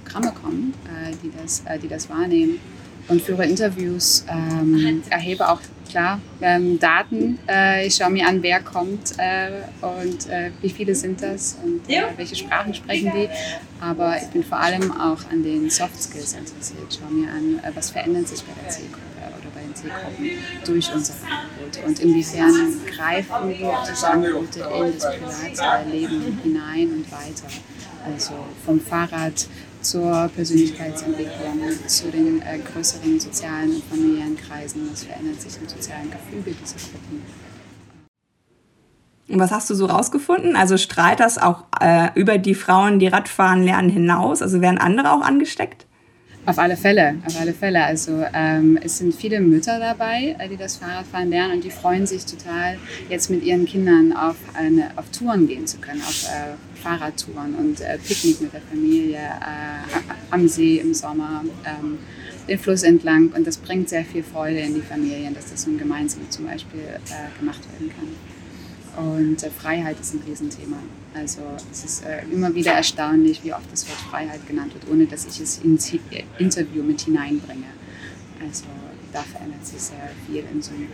Programme 0.05 0.33
kommen, 0.43 0.75
die, 1.23 1.31
das, 1.41 1.63
die 1.83 1.89
das 1.89 2.11
wahrnehmen 2.11 2.61
und 3.09 3.23
führe 3.23 3.47
Interviews, 3.47 4.25
ähm, 4.29 5.03
erhebe 5.09 5.49
auch 5.49 5.61
klar 5.91 6.21
ähm, 6.41 6.79
Daten. 6.79 7.39
Äh, 7.49 7.87
ich 7.87 7.97
schaue 7.97 8.11
mir 8.11 8.27
an, 8.27 8.43
wer 8.43 8.61
kommt 8.61 9.15
äh, 9.19 9.63
und 9.83 10.29
äh, 10.29 10.51
wie 10.61 10.71
viele 10.71 10.95
sind 10.95 11.23
das 11.23 11.59
und 11.63 11.89
äh, 11.89 12.03
welche 12.17 12.37
Sprachen 12.37 12.73
sprechen 12.75 13.13
die. 13.15 13.29
Aber 13.81 14.17
ich 14.17 14.29
bin 14.29 14.45
vor 14.45 14.59
allem 14.59 14.93
auch 14.93 15.19
an 15.31 15.43
den 15.43 15.69
Soft 15.71 16.01
Skills 16.01 16.35
interessiert. 16.35 16.87
Ich 16.89 16.99
schaue 16.99 17.11
mir 17.11 17.29
an, 17.31 17.61
äh, 17.63 17.75
was 17.75 17.91
verändert 17.91 18.29
sich 18.29 18.43
bei 18.43 18.53
der 18.63 18.71
Zielgruppe 18.71 19.01
oder 19.41 19.51
bei 19.55 19.61
den 19.63 19.75
Zielgruppen 19.75 20.31
durch 20.65 20.95
unsere 20.95 21.19
Angebote 21.19 21.87
und 21.87 21.99
inwiefern 22.01 22.55
greifen 22.95 23.55
diese 23.91 24.09
Angebote 24.09 24.61
in 24.61 24.93
das 24.95 25.07
Privatleben 25.17 26.41
hinein 26.43 26.91
und 26.93 27.13
weiter. 27.13 27.49
Also 28.07 28.33
vom 28.65 28.81
Fahrrad 28.81 29.47
zur 29.81 30.31
Persönlichkeitsentwicklung, 30.35 31.61
zu 31.87 32.11
den 32.11 32.43
äh, 32.43 32.59
größeren 32.59 33.19
sozialen 33.19 33.77
und 33.77 33.85
familiären 33.85 34.37
Kreisen. 34.37 34.89
Was 34.91 35.05
verändert 35.05 35.41
sich 35.41 35.61
im 35.61 35.69
sozialen 35.69 36.11
Gefüge 36.11 36.57
dieser 36.61 36.77
Gruppen. 36.77 37.23
Und 39.29 39.39
was 39.39 39.53
hast 39.53 39.71
du 39.71 39.75
so 39.75 39.87
rausgefunden? 39.87 40.57
Also 40.57 40.77
strahlt 40.77 41.21
das 41.21 41.39
auch 41.39 41.65
äh, 41.81 42.09
über 42.15 42.37
die 42.39 42.57
Frauen, 42.57 42.99
die 42.99 43.07
Radfahren 43.07 43.63
lernen, 43.63 43.89
hinaus? 43.89 44.43
Also 44.43 44.61
werden 44.61 44.79
andere 44.79 45.13
auch 45.13 45.23
angesteckt? 45.23 45.87
Auf 46.47 46.59
alle 46.59 46.77
Fälle, 46.77 47.17
auf 47.27 47.39
alle 47.39 47.53
Fälle. 47.53 47.85
Also 47.85 48.25
ähm, 48.33 48.79
es 48.83 48.99
sind 48.99 49.15
viele 49.15 49.41
Mütter 49.41 49.79
dabei, 49.79 50.37
äh, 50.39 50.49
die 50.49 50.57
das 50.57 50.77
Fahrradfahren 50.77 51.29
lernen 51.29 51.57
und 51.57 51.65
die 51.65 51.71
freuen 51.71 52.07
sich 52.07 52.25
total, 52.25 52.79
jetzt 53.11 53.29
mit 53.31 53.45
ihren 53.45 53.67
Kindern 53.67 54.15
auf, 54.15 54.37
eine, 54.55 54.91
auf 54.97 55.05
Touren 55.11 55.47
gehen 55.47 55.67
zu 55.67 55.77
können, 55.79 56.01
auf 56.01 56.25
äh, 56.25 56.81
Fahrradtouren 56.81 57.55
und 57.57 57.83
äh, 57.83 57.99
Picknick 57.99 58.41
mit 58.41 58.55
der 58.55 58.63
Familie 58.63 59.19
äh, 59.19 60.03
am 60.31 60.49
See 60.49 60.79
im 60.79 60.95
Sommer, 60.95 61.45
ähm, 61.67 61.99
den 62.49 62.59
Fluss 62.59 62.85
entlang. 62.85 63.29
Und 63.37 63.47
das 63.47 63.59
bringt 63.59 63.91
sehr 63.91 64.05
viel 64.05 64.23
Freude 64.23 64.61
in 64.61 64.75
die 64.75 64.81
Familien, 64.81 65.35
dass 65.35 65.51
das 65.51 65.63
so 65.63 65.71
gemeinsam 65.73 66.23
zum 66.31 66.47
Beispiel 66.47 66.81
äh, 66.81 67.39
gemacht 67.39 67.61
werden 67.73 67.93
kann. 67.95 69.05
Und 69.05 69.43
äh, 69.43 69.51
Freiheit 69.51 70.01
ist 70.01 70.15
ein 70.15 70.23
Riesenthema. 70.27 70.79
Also 71.15 71.41
es 71.73 71.85
ist 71.85 72.05
äh, 72.05 72.23
immer 72.33 72.55
wieder 72.55 72.73
erstaunlich, 72.73 73.43
wie 73.43 73.53
oft 73.53 73.71
das 73.73 73.89
Wort 73.89 73.99
Freiheit 73.99 74.47
genannt 74.47 74.75
wird, 74.75 74.85
ohne 74.91 75.07
dass 75.07 75.27
ich 75.27 75.41
es 75.41 75.59
ins 75.59 75.93
Interview 76.39 76.83
mit 76.83 77.01
hineinbringe. 77.01 77.67
Also 78.41 78.65
da 79.13 79.21
verändert 79.23 79.67
sich 79.67 79.81
sehr 79.81 80.11
viel 80.27 80.45
in 80.53 80.63
so 80.63 80.73
einem 80.73 80.89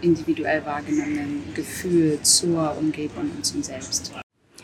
individuell 0.00 0.64
wahrgenommenen 0.64 1.42
Gefühl 1.54 2.18
zur 2.22 2.76
Umgebung 2.78 3.30
und 3.36 3.44
zum 3.44 3.62
Selbst. 3.62 4.12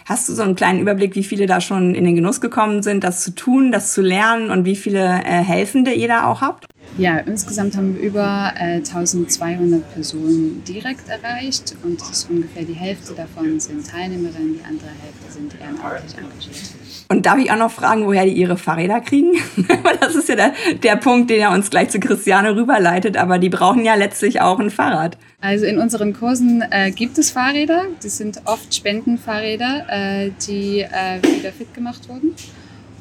Hast 0.06 0.28
du 0.28 0.34
so 0.34 0.42
einen 0.42 0.54
kleinen 0.54 0.80
Überblick, 0.80 1.16
wie 1.16 1.24
viele 1.24 1.46
da 1.46 1.60
schon 1.60 1.94
in 1.94 2.04
den 2.04 2.14
Genuss 2.14 2.40
gekommen 2.40 2.82
sind, 2.82 3.04
das 3.04 3.24
zu 3.24 3.34
tun, 3.34 3.72
das 3.72 3.94
zu 3.94 4.02
lernen 4.02 4.50
und 4.50 4.64
wie 4.66 4.76
viele 4.76 5.00
äh, 5.00 5.42
Helfende 5.42 5.92
ihr 5.92 6.08
da 6.08 6.26
auch 6.26 6.42
habt? 6.42 6.66
Ja, 6.96 7.18
insgesamt 7.18 7.76
haben 7.76 7.96
wir 7.96 8.02
über 8.02 8.52
äh, 8.56 8.76
1200 8.76 9.94
Personen 9.94 10.62
direkt 10.64 11.08
erreicht 11.08 11.74
und 11.82 12.00
ungefähr 12.30 12.62
die 12.62 12.74
Hälfte 12.74 13.14
davon 13.14 13.58
sind 13.58 13.88
Teilnehmerinnen, 13.88 14.54
die 14.54 14.64
andere 14.64 14.90
Hälfte 14.90 15.32
sind 15.32 15.60
ehrenamtlich 15.60 16.16
engagiert. 16.16 16.74
Und 17.08 17.26
darf 17.26 17.38
ich 17.38 17.50
auch 17.50 17.58
noch 17.58 17.70
fragen, 17.70 18.06
woher 18.06 18.24
die 18.24 18.32
ihre 18.32 18.56
Fahrräder 18.56 19.00
kriegen? 19.00 19.32
das 20.00 20.14
ist 20.14 20.28
ja 20.28 20.36
der, 20.36 20.52
der 20.82 20.96
Punkt, 20.96 21.30
den 21.30 21.40
er 21.40 21.50
uns 21.50 21.68
gleich 21.68 21.90
zu 21.90 21.98
Christiane 21.98 22.54
rüberleitet, 22.54 23.16
aber 23.16 23.38
die 23.38 23.50
brauchen 23.50 23.84
ja 23.84 23.96
letztlich 23.96 24.40
auch 24.40 24.60
ein 24.60 24.70
Fahrrad. 24.70 25.18
Also 25.40 25.66
in 25.66 25.78
unseren 25.78 26.12
Kursen 26.12 26.62
äh, 26.70 26.92
gibt 26.92 27.18
es 27.18 27.32
Fahrräder. 27.32 27.86
Das 28.02 28.18
sind 28.18 28.40
oft 28.44 28.72
Spendenfahrräder, 28.72 29.86
äh, 29.88 30.30
die 30.46 30.80
äh, 30.80 31.20
wieder 31.22 31.52
fit 31.52 31.74
gemacht 31.74 32.08
wurden. 32.08 32.34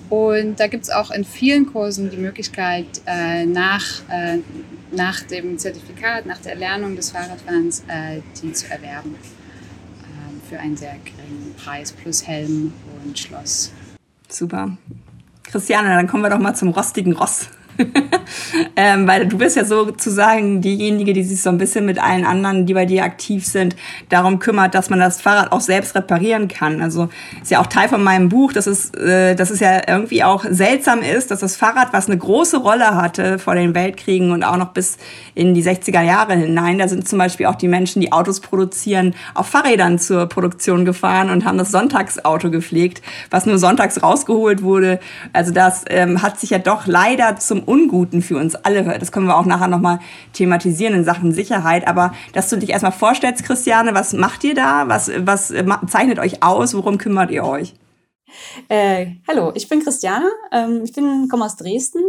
Und 0.09 0.59
da 0.59 0.67
gibt 0.67 0.83
es 0.83 0.89
auch 0.89 1.11
in 1.11 1.23
vielen 1.23 1.71
Kursen 1.71 2.09
die 2.09 2.17
Möglichkeit, 2.17 2.85
äh, 3.05 3.45
nach, 3.45 3.83
äh, 4.09 4.39
nach 4.91 5.21
dem 5.21 5.57
Zertifikat, 5.57 6.25
nach 6.25 6.37
der 6.39 6.53
Erlernung 6.53 6.95
des 6.95 7.11
Fahrradfahrens, 7.11 7.83
äh, 7.87 8.21
die 8.41 8.53
zu 8.53 8.69
erwerben. 8.69 9.15
Ähm, 9.15 10.41
für 10.49 10.59
einen 10.59 10.77
sehr 10.77 10.95
geringen 11.03 11.55
Preis 11.63 11.91
plus 11.91 12.27
Helm 12.27 12.73
und 13.03 13.17
Schloss. 13.17 13.71
Super. 14.29 14.77
Christiane, 15.43 15.89
dann 15.89 16.07
kommen 16.07 16.23
wir 16.23 16.29
doch 16.29 16.39
mal 16.39 16.55
zum 16.55 16.69
rostigen 16.69 17.13
Ross. 17.13 17.49
ähm, 18.75 19.07
weil 19.07 19.27
du 19.27 19.37
bist 19.37 19.55
ja 19.55 19.65
sozusagen 19.65 20.61
diejenige, 20.61 21.13
die 21.13 21.23
sich 21.23 21.41
so 21.41 21.49
ein 21.49 21.57
bisschen 21.57 21.85
mit 21.85 22.01
allen 22.01 22.25
anderen, 22.25 22.65
die 22.65 22.73
bei 22.73 22.85
dir 22.85 23.03
aktiv 23.03 23.45
sind, 23.45 23.75
darum 24.09 24.39
kümmert, 24.39 24.75
dass 24.75 24.89
man 24.89 24.99
das 24.99 25.21
Fahrrad 25.21 25.51
auch 25.51 25.61
selbst 25.61 25.95
reparieren 25.95 26.47
kann. 26.47 26.81
Also 26.81 27.09
ist 27.41 27.51
ja 27.51 27.59
auch 27.59 27.67
Teil 27.67 27.89
von 27.89 28.03
meinem 28.03 28.29
Buch, 28.29 28.53
dass 28.53 28.67
es, 28.67 28.93
äh, 28.93 29.35
dass 29.35 29.49
es 29.49 29.59
ja 29.59 29.81
irgendwie 29.87 30.23
auch 30.23 30.45
seltsam 30.49 31.01
ist, 31.01 31.31
dass 31.31 31.39
das 31.39 31.55
Fahrrad, 31.55 31.93
was 31.93 32.07
eine 32.07 32.17
große 32.17 32.57
Rolle 32.57 32.95
hatte 32.95 33.39
vor 33.39 33.55
den 33.55 33.73
Weltkriegen 33.73 34.31
und 34.31 34.43
auch 34.43 34.57
noch 34.57 34.69
bis 34.69 34.97
in 35.35 35.53
die 35.53 35.63
60er 35.63 36.01
Jahre 36.01 36.35
hinein, 36.35 36.77
da 36.77 36.87
sind 36.87 37.07
zum 37.07 37.19
Beispiel 37.19 37.47
auch 37.47 37.55
die 37.55 37.67
Menschen, 37.67 38.01
die 38.01 38.11
Autos 38.11 38.39
produzieren, 38.39 39.15
auf 39.33 39.47
Fahrrädern 39.47 39.99
zur 39.99 40.27
Produktion 40.27 40.85
gefahren 40.85 41.29
und 41.29 41.45
haben 41.45 41.57
das 41.57 41.71
Sonntagsauto 41.71 42.51
gepflegt, 42.51 43.01
was 43.29 43.45
nur 43.45 43.57
sonntags 43.57 44.03
rausgeholt 44.03 44.61
wurde. 44.61 44.99
Also 45.31 45.51
das 45.51 45.85
ähm, 45.89 46.21
hat 46.21 46.39
sich 46.39 46.51
ja 46.51 46.59
doch 46.59 46.85
leider 46.85 47.37
zum 47.37 47.62
Unguten 47.63 48.21
für 48.21 48.37
uns 48.37 48.55
alle. 48.55 48.83
Das 48.99 49.11
können 49.11 49.27
wir 49.27 49.37
auch 49.37 49.45
nachher 49.45 49.67
nochmal 49.67 49.99
thematisieren 50.33 50.95
in 50.95 51.03
Sachen 51.03 51.31
Sicherheit. 51.31 51.87
Aber 51.87 52.13
dass 52.33 52.49
du 52.49 52.57
dich 52.57 52.69
erstmal 52.69 52.91
vorstellst, 52.91 53.43
Christiane, 53.43 53.93
was 53.93 54.13
macht 54.13 54.43
ihr 54.43 54.55
da? 54.55 54.87
Was, 54.87 55.11
was 55.17 55.51
äh, 55.51 55.65
zeichnet 55.87 56.19
euch 56.19 56.43
aus? 56.43 56.73
Worum 56.73 56.97
kümmert 56.97 57.31
ihr 57.31 57.43
euch? 57.43 57.73
Äh, 58.67 59.17
hallo, 59.27 59.51
ich 59.55 59.69
bin 59.69 59.83
Christiane. 59.83 60.29
Ähm, 60.51 60.81
ich 60.83 60.93
bin, 60.93 61.27
komme 61.29 61.45
aus 61.45 61.55
Dresden 61.55 62.01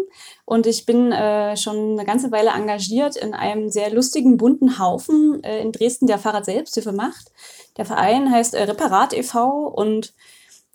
und 0.45 0.67
ich 0.67 0.87
bin 0.87 1.13
äh, 1.13 1.57
schon 1.57 1.93
eine 1.93 2.05
ganze 2.05 2.33
Weile 2.33 2.51
engagiert 2.51 3.17
in 3.17 3.35
einem 3.35 3.69
sehr 3.71 3.91
lustigen, 3.91 4.37
bunten 4.37 4.79
Haufen 4.79 5.43
äh, 5.43 5.61
in 5.61 5.73
Dresden, 5.73 6.07
der 6.07 6.19
Fahrrad 6.19 6.45
Selbsthilfe 6.45 6.93
macht. 6.93 7.33
Der 7.77 7.85
Verein 7.85 8.31
heißt 8.31 8.55
äh, 8.55 8.63
Reparat 8.63 9.13
e.V. 9.13 9.67
und 9.69 10.15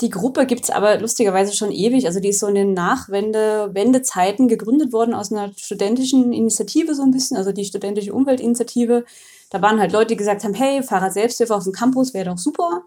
die 0.02 0.10
Gruppe 0.10 0.46
gibt's 0.46 0.70
aber 0.70 0.98
lustigerweise 1.00 1.54
schon 1.54 1.72
ewig. 1.72 2.06
Also 2.06 2.20
die 2.20 2.30
ist 2.30 2.40
so 2.40 2.48
in 2.48 2.56
den 2.56 2.74
Nachwende-Wendezeiten 2.74 4.48
gegründet 4.48 4.94
worden 4.94 5.14
aus 5.14 5.32
einer 5.32 5.52
studentischen 5.58 6.32
Initiative 6.32 6.96
so 6.96 7.04
ein 7.04 7.12
bisschen, 7.12 7.36
also 7.36 7.52
die 7.52 7.66
studentische 7.66 8.14
Umweltinitiative. 8.14 9.04
Da 9.50 9.62
waren 9.62 9.80
halt 9.80 9.92
Leute, 9.92 10.08
die 10.08 10.16
gesagt 10.16 10.44
haben, 10.44 10.54
hey, 10.54 10.84
Fahrrad 10.84 11.14
Selbsthilfe 11.14 11.56
auf 11.56 11.64
dem 11.64 11.74
Campus 11.74 12.14
wäre 12.14 12.30
doch 12.30 12.38
super. 12.38 12.84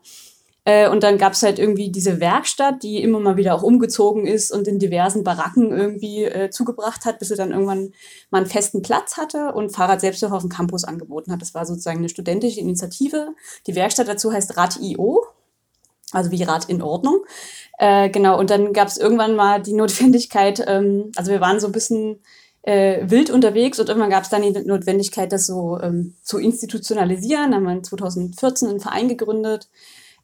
Äh, 0.64 0.88
und 0.88 1.02
dann 1.02 1.18
gab's 1.18 1.42
halt 1.42 1.58
irgendwie 1.58 1.90
diese 1.90 2.20
Werkstatt, 2.20 2.82
die 2.82 3.02
immer 3.02 3.18
mal 3.18 3.36
wieder 3.36 3.54
auch 3.56 3.62
umgezogen 3.62 4.26
ist 4.26 4.52
und 4.52 4.68
in 4.68 4.78
diversen 4.78 5.24
Baracken 5.24 5.72
irgendwie 5.72 6.24
äh, 6.24 6.50
zugebracht 6.50 7.04
hat, 7.04 7.18
bis 7.18 7.28
sie 7.28 7.34
dann 7.34 7.50
irgendwann 7.50 7.92
mal 8.30 8.38
einen 8.38 8.46
festen 8.46 8.80
Platz 8.80 9.16
hatte 9.16 9.52
und 9.52 9.70
Fahrrad 9.70 10.00
Selbsthilfe 10.00 10.34
auf 10.34 10.42
dem 10.42 10.50
Campus 10.50 10.84
angeboten 10.84 11.32
hat. 11.32 11.42
Das 11.42 11.52
war 11.52 11.66
sozusagen 11.66 11.98
eine 11.98 12.08
studentische 12.08 12.60
Initiative. 12.60 13.34
Die 13.66 13.74
Werkstatt 13.74 14.08
dazu 14.08 14.32
heißt 14.32 14.56
Rad.io 14.56 15.26
also 16.12 16.30
wie 16.30 16.42
Rat 16.42 16.66
in 16.66 16.82
Ordnung. 16.82 17.24
Äh, 17.78 18.10
genau, 18.10 18.38
und 18.38 18.50
dann 18.50 18.72
gab 18.72 18.88
es 18.88 18.96
irgendwann 18.96 19.34
mal 19.34 19.60
die 19.60 19.72
Notwendigkeit, 19.72 20.62
ähm, 20.66 21.10
also 21.16 21.32
wir 21.32 21.40
waren 21.40 21.60
so 21.60 21.66
ein 21.66 21.72
bisschen 21.72 22.20
äh, 22.62 23.10
wild 23.10 23.30
unterwegs 23.30 23.80
und 23.80 23.88
irgendwann 23.88 24.10
gab 24.10 24.22
es 24.22 24.30
dann 24.30 24.42
die 24.42 24.52
Notwendigkeit, 24.52 25.32
das 25.32 25.46
so 25.46 25.78
ähm, 25.80 26.14
zu 26.22 26.38
institutionalisieren. 26.38 27.50
Dann 27.50 27.66
haben 27.66 27.76
wir 27.76 27.82
2014 27.82 28.68
einen 28.68 28.80
Verein 28.80 29.08
gegründet. 29.08 29.68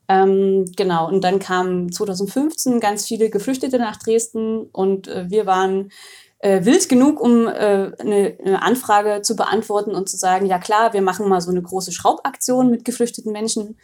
Ähm, 0.09 0.64
genau, 0.76 1.09
und 1.09 1.23
dann 1.23 1.38
kamen 1.38 1.92
2015 1.92 2.80
ganz 2.80 3.07
viele 3.07 3.28
Geflüchtete 3.28 3.78
nach 3.78 3.97
Dresden 3.97 4.62
und 4.73 5.09
äh, 5.09 5.26
wir 5.28 5.45
waren 5.45 5.90
äh, 6.38 6.64
wild 6.64 6.88
genug, 6.88 7.21
um 7.21 7.47
äh, 7.47 7.90
eine, 7.99 8.38
eine 8.42 8.62
Anfrage 8.62 9.23
zu 9.23 9.37
beantworten 9.37 9.95
und 9.95 10.09
zu 10.09 10.16
sagen, 10.16 10.47
ja 10.47 10.59
klar, 10.59 10.92
wir 10.92 11.02
machen 11.02 11.28
mal 11.28 11.40
so 11.40 11.50
eine 11.50 11.61
große 11.61 11.92
Schraubaktion 11.92 12.71
mit 12.71 12.85
geflüchteten 12.85 13.33
Menschen. 13.33 13.76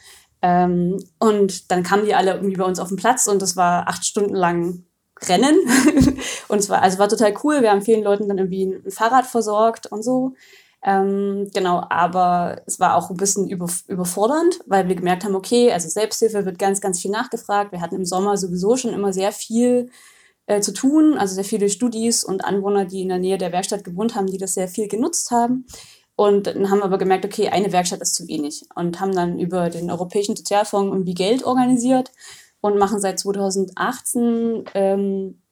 Ähm, 0.44 1.02
und 1.18 1.70
dann 1.70 1.82
kamen 1.82 2.04
die 2.04 2.14
alle 2.14 2.34
irgendwie 2.34 2.56
bei 2.56 2.66
uns 2.66 2.78
auf 2.78 2.88
den 2.88 2.98
Platz 2.98 3.26
und 3.26 3.40
das 3.40 3.56
war 3.56 3.88
acht 3.88 4.04
Stunden 4.04 4.34
lang 4.34 4.84
Rennen. 5.26 5.56
und 6.48 6.58
es 6.58 6.68
war, 6.68 6.82
also 6.82 6.98
war 6.98 7.08
total 7.08 7.32
cool. 7.42 7.62
Wir 7.62 7.70
haben 7.70 7.80
vielen 7.80 8.04
Leuten 8.04 8.28
dann 8.28 8.36
irgendwie 8.36 8.64
ein 8.64 8.90
Fahrrad 8.90 9.24
versorgt 9.24 9.86
und 9.86 10.02
so. 10.02 10.34
Ähm, 10.84 11.48
genau, 11.54 11.82
aber 11.88 12.60
es 12.66 12.78
war 12.78 12.96
auch 12.96 13.08
ein 13.08 13.16
bisschen 13.16 13.48
über, 13.48 13.70
überfordernd, 13.88 14.60
weil 14.66 14.86
wir 14.86 14.96
gemerkt 14.96 15.24
haben, 15.24 15.34
okay, 15.34 15.72
also 15.72 15.88
Selbsthilfe 15.88 16.44
wird 16.44 16.58
ganz, 16.58 16.82
ganz 16.82 17.00
viel 17.00 17.10
nachgefragt. 17.10 17.72
Wir 17.72 17.80
hatten 17.80 17.94
im 17.94 18.04
Sommer 18.04 18.36
sowieso 18.36 18.76
schon 18.76 18.92
immer 18.92 19.14
sehr 19.14 19.32
viel 19.32 19.88
äh, 20.44 20.60
zu 20.60 20.74
tun, 20.74 21.16
also 21.16 21.34
sehr 21.34 21.44
viele 21.44 21.70
Studis 21.70 22.22
und 22.22 22.44
Anwohner, 22.44 22.84
die 22.84 23.00
in 23.00 23.08
der 23.08 23.18
Nähe 23.18 23.38
der 23.38 23.50
Werkstatt 23.50 23.82
gewohnt 23.82 24.14
haben, 24.14 24.26
die 24.26 24.36
das 24.36 24.52
sehr 24.52 24.68
viel 24.68 24.88
genutzt 24.88 25.30
haben. 25.30 25.64
Und 26.16 26.46
dann 26.46 26.70
haben 26.70 26.78
wir 26.78 26.84
aber 26.84 26.98
gemerkt, 26.98 27.24
okay, 27.24 27.48
eine 27.48 27.72
Werkstatt 27.72 28.00
ist 28.00 28.14
zu 28.14 28.28
wenig. 28.28 28.62
Und 28.74 29.00
haben 29.00 29.14
dann 29.14 29.38
über 29.38 29.70
den 29.70 29.90
Europäischen 29.90 30.36
Sozialfonds 30.36 30.92
irgendwie 30.92 31.14
Geld 31.14 31.44
organisiert 31.44 32.12
und 32.60 32.78
machen 32.78 33.00
seit 33.00 33.18
2018 33.18 34.64
ähm, 34.74 35.42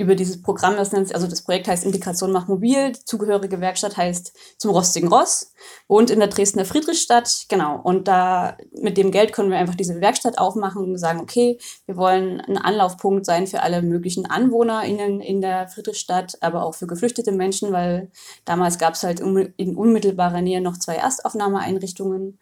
über 0.00 0.14
dieses 0.14 0.40
Programm, 0.42 0.76
das 0.76 0.92
nennt, 0.92 1.14
also 1.14 1.26
das 1.26 1.42
Projekt 1.42 1.68
heißt 1.68 1.84
Integration 1.84 2.32
macht 2.32 2.48
mobil, 2.48 2.92
die 2.92 3.04
zugehörige 3.04 3.60
Werkstatt 3.60 3.96
heißt 3.96 4.32
zum 4.58 4.70
Rostigen 4.70 5.08
Ross, 5.08 5.52
wohnt 5.88 6.10
in 6.10 6.18
der 6.18 6.28
Dresdner 6.28 6.64
Friedrichstadt, 6.64 7.44
genau. 7.48 7.78
Und 7.80 8.08
da 8.08 8.56
mit 8.72 8.96
dem 8.96 9.10
Geld 9.10 9.32
können 9.32 9.50
wir 9.50 9.58
einfach 9.58 9.74
diese 9.74 10.00
Werkstatt 10.00 10.38
aufmachen 10.38 10.84
und 10.84 10.98
sagen, 10.98 11.20
okay, 11.20 11.58
wir 11.86 11.96
wollen 11.96 12.40
ein 12.40 12.56
Anlaufpunkt 12.56 13.26
sein 13.26 13.46
für 13.46 13.62
alle 13.62 13.82
möglichen 13.82 14.28
AnwohnerInnen 14.28 15.20
in 15.20 15.40
der 15.40 15.68
Friedrichstadt, 15.68 16.38
aber 16.40 16.64
auch 16.64 16.74
für 16.74 16.86
geflüchtete 16.86 17.32
Menschen, 17.32 17.72
weil 17.72 18.10
damals 18.44 18.78
gab 18.78 18.94
es 18.94 19.02
halt 19.02 19.20
in 19.20 19.76
unmittelbarer 19.76 20.40
Nähe 20.40 20.60
noch 20.60 20.78
zwei 20.78 20.96
Erstaufnahmeeinrichtungen. 20.96 22.38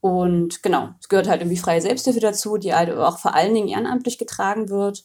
Und 0.00 0.62
genau, 0.62 0.90
es 1.00 1.08
gehört 1.08 1.28
halt 1.28 1.40
irgendwie 1.40 1.58
freie 1.58 1.80
Selbsthilfe 1.80 2.20
dazu, 2.20 2.56
die 2.58 2.74
halt 2.74 2.90
auch 2.90 3.18
vor 3.18 3.34
allen 3.34 3.54
Dingen 3.54 3.68
ehrenamtlich 3.68 4.18
getragen 4.18 4.68
wird. 4.68 5.04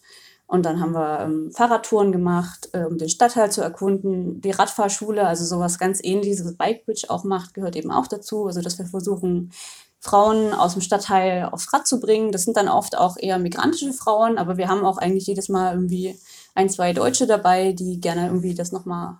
Und 0.51 0.65
dann 0.65 0.81
haben 0.81 0.91
wir 0.91 1.21
ähm, 1.21 1.49
Fahrradtouren 1.53 2.11
gemacht, 2.11 2.67
äh, 2.73 2.83
um 2.83 2.97
den 2.97 3.07
Stadtteil 3.07 3.49
zu 3.49 3.61
erkunden. 3.61 4.41
Die 4.41 4.51
Radfahrschule, 4.51 5.25
also 5.25 5.45
sowas 5.45 5.79
ganz 5.79 6.03
ähnliches, 6.03 6.43
was 6.43 6.55
Bikebridge 6.55 7.09
auch 7.09 7.23
macht, 7.23 7.53
gehört 7.53 7.77
eben 7.77 7.89
auch 7.89 8.05
dazu. 8.05 8.47
Also 8.47 8.59
dass 8.61 8.77
wir 8.77 8.85
versuchen, 8.85 9.53
Frauen 10.01 10.53
aus 10.53 10.73
dem 10.73 10.81
Stadtteil 10.81 11.45
aufs 11.45 11.71
Rad 11.71 11.87
zu 11.87 12.01
bringen. 12.01 12.33
Das 12.33 12.43
sind 12.43 12.57
dann 12.57 12.67
oft 12.67 12.97
auch 12.97 13.15
eher 13.17 13.39
migrantische 13.39 13.93
Frauen, 13.93 14.37
aber 14.37 14.57
wir 14.57 14.67
haben 14.67 14.83
auch 14.83 14.97
eigentlich 14.97 15.25
jedes 15.25 15.47
Mal 15.47 15.73
irgendwie 15.73 16.19
ein, 16.53 16.69
zwei 16.69 16.91
Deutsche 16.91 17.27
dabei, 17.27 17.71
die 17.71 18.01
gerne 18.01 18.25
irgendwie 18.25 18.53
das 18.53 18.73
nochmal 18.73 19.19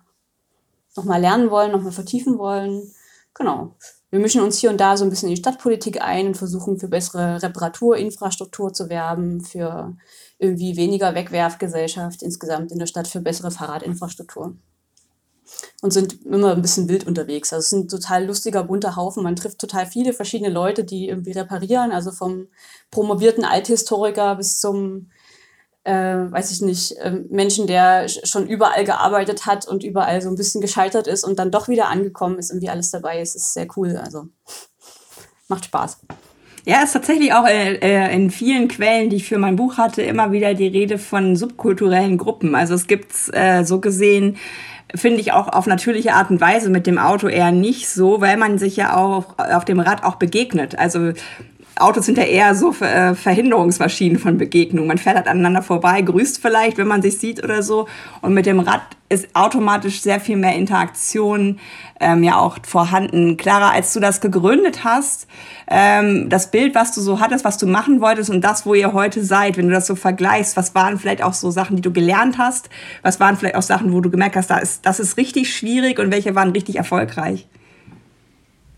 noch 0.96 1.04
mal 1.04 1.18
lernen 1.18 1.50
wollen, 1.50 1.72
nochmal 1.72 1.92
vertiefen 1.92 2.36
wollen. 2.36 2.92
Genau. 3.32 3.74
Wir 4.10 4.20
mischen 4.20 4.42
uns 4.42 4.58
hier 4.58 4.68
und 4.68 4.78
da 4.78 4.98
so 4.98 5.04
ein 5.04 5.08
bisschen 5.08 5.30
in 5.30 5.36
die 5.36 5.40
Stadtpolitik 5.40 6.02
ein 6.02 6.26
und 6.26 6.36
versuchen 6.36 6.78
für 6.78 6.88
bessere 6.88 7.42
Reparaturinfrastruktur 7.42 8.74
zu 8.74 8.90
werben, 8.90 9.40
für 9.40 9.96
irgendwie 10.42 10.76
weniger 10.76 11.14
Wegwerfgesellschaft 11.14 12.22
insgesamt 12.22 12.72
in 12.72 12.78
der 12.80 12.86
Stadt 12.86 13.06
für 13.06 13.20
bessere 13.20 13.52
Fahrradinfrastruktur. 13.52 14.56
Und 15.82 15.92
sind 15.92 16.24
immer 16.24 16.52
ein 16.52 16.62
bisschen 16.62 16.88
wild 16.88 17.06
unterwegs. 17.06 17.52
Also 17.52 17.60
es 17.60 17.72
ist 17.72 17.72
ein 17.72 17.88
total 17.88 18.26
lustiger, 18.26 18.64
bunter 18.64 18.96
Haufen. 18.96 19.22
Man 19.22 19.36
trifft 19.36 19.58
total 19.58 19.86
viele 19.86 20.12
verschiedene 20.12 20.50
Leute, 20.50 20.82
die 20.82 21.08
irgendwie 21.08 21.32
reparieren. 21.32 21.92
Also 21.92 22.10
vom 22.10 22.48
promovierten 22.90 23.44
Althistoriker 23.44 24.34
bis 24.36 24.58
zum, 24.58 25.10
äh, 25.84 25.92
weiß 25.92 26.50
ich 26.52 26.62
nicht, 26.62 26.92
äh, 26.98 27.10
Menschen, 27.28 27.66
der 27.66 28.08
schon 28.08 28.46
überall 28.48 28.84
gearbeitet 28.84 29.46
hat 29.46 29.68
und 29.68 29.84
überall 29.84 30.22
so 30.22 30.28
ein 30.28 30.36
bisschen 30.36 30.60
gescheitert 30.60 31.06
ist 31.06 31.24
und 31.24 31.38
dann 31.38 31.50
doch 31.50 31.68
wieder 31.68 31.88
angekommen 31.88 32.38
ist. 32.38 32.50
Irgendwie 32.50 32.70
alles 32.70 32.90
dabei. 32.90 33.20
Es 33.20 33.34
ist 33.34 33.52
sehr 33.52 33.68
cool. 33.76 33.96
Also 33.96 34.28
macht 35.48 35.66
Spaß. 35.66 35.98
Ja, 36.64 36.82
ist 36.82 36.92
tatsächlich 36.92 37.32
auch 37.32 37.46
äh, 37.46 37.74
äh, 37.74 38.14
in 38.14 38.30
vielen 38.30 38.68
Quellen, 38.68 39.10
die 39.10 39.16
ich 39.16 39.28
für 39.28 39.38
mein 39.38 39.56
Buch 39.56 39.78
hatte, 39.78 40.02
immer 40.02 40.30
wieder 40.30 40.54
die 40.54 40.68
Rede 40.68 40.98
von 40.98 41.34
subkulturellen 41.34 42.18
Gruppen. 42.18 42.54
Also 42.54 42.74
es 42.74 42.86
gibt 42.86 43.12
äh, 43.32 43.64
so 43.64 43.80
gesehen, 43.80 44.36
finde 44.94 45.20
ich 45.20 45.32
auch 45.32 45.48
auf 45.48 45.66
natürliche 45.66 46.12
Art 46.12 46.30
und 46.30 46.40
Weise 46.40 46.70
mit 46.70 46.86
dem 46.86 46.98
Auto 46.98 47.26
eher 47.26 47.50
nicht 47.50 47.88
so, 47.88 48.20
weil 48.20 48.36
man 48.36 48.58
sich 48.58 48.76
ja 48.76 48.96
auch 48.96 49.38
auf 49.38 49.64
dem 49.64 49.80
Rad 49.80 50.04
auch 50.04 50.16
begegnet. 50.16 50.78
Also 50.78 51.12
Autos 51.76 52.06
sind 52.06 52.18
ja 52.18 52.24
eher 52.24 52.54
so 52.54 52.74
äh, 52.80 53.14
Verhinderungsmaschinen 53.14 54.18
von 54.18 54.36
Begegnungen. 54.36 54.88
Man 54.88 54.98
fährt 54.98 55.16
halt 55.16 55.28
aneinander 55.28 55.62
vorbei, 55.62 56.02
grüßt 56.02 56.40
vielleicht, 56.40 56.76
wenn 56.76 56.86
man 56.86 57.02
sich 57.02 57.18
sieht 57.18 57.42
oder 57.42 57.62
so. 57.62 57.88
Und 58.20 58.34
mit 58.34 58.46
dem 58.46 58.60
Rad 58.60 58.82
ist 59.08 59.28
automatisch 59.34 60.00
sehr 60.00 60.20
viel 60.20 60.36
mehr 60.36 60.54
Interaktion 60.54 61.58
ähm, 62.00 62.22
ja 62.24 62.38
auch 62.38 62.58
vorhanden. 62.62 63.36
Clara, 63.36 63.70
als 63.70 63.92
du 63.92 64.00
das 64.00 64.20
gegründet 64.20 64.84
hast, 64.84 65.26
ähm, 65.68 66.28
das 66.28 66.50
Bild, 66.50 66.74
was 66.74 66.94
du 66.94 67.00
so 67.00 67.20
hattest, 67.20 67.44
was 67.44 67.58
du 67.58 67.66
machen 67.66 68.00
wolltest 68.00 68.30
und 68.30 68.42
das, 68.42 68.66
wo 68.66 68.74
ihr 68.74 68.92
heute 68.92 69.24
seid, 69.24 69.56
wenn 69.56 69.68
du 69.68 69.74
das 69.74 69.86
so 69.86 69.94
vergleichst, 69.94 70.56
was 70.56 70.74
waren 70.74 70.98
vielleicht 70.98 71.22
auch 71.22 71.34
so 71.34 71.50
Sachen, 71.50 71.76
die 71.76 71.82
du 71.82 71.92
gelernt 71.92 72.38
hast? 72.38 72.68
Was 73.02 73.20
waren 73.20 73.36
vielleicht 73.36 73.56
auch 73.56 73.62
Sachen, 73.62 73.92
wo 73.92 74.00
du 74.00 74.10
gemerkt 74.10 74.36
hast, 74.36 74.50
da 74.50 74.58
ist, 74.58 74.84
das 74.86 75.00
ist 75.00 75.16
richtig 75.16 75.54
schwierig 75.54 75.98
und 75.98 76.10
welche 76.10 76.34
waren 76.34 76.50
richtig 76.50 76.76
erfolgreich? 76.76 77.46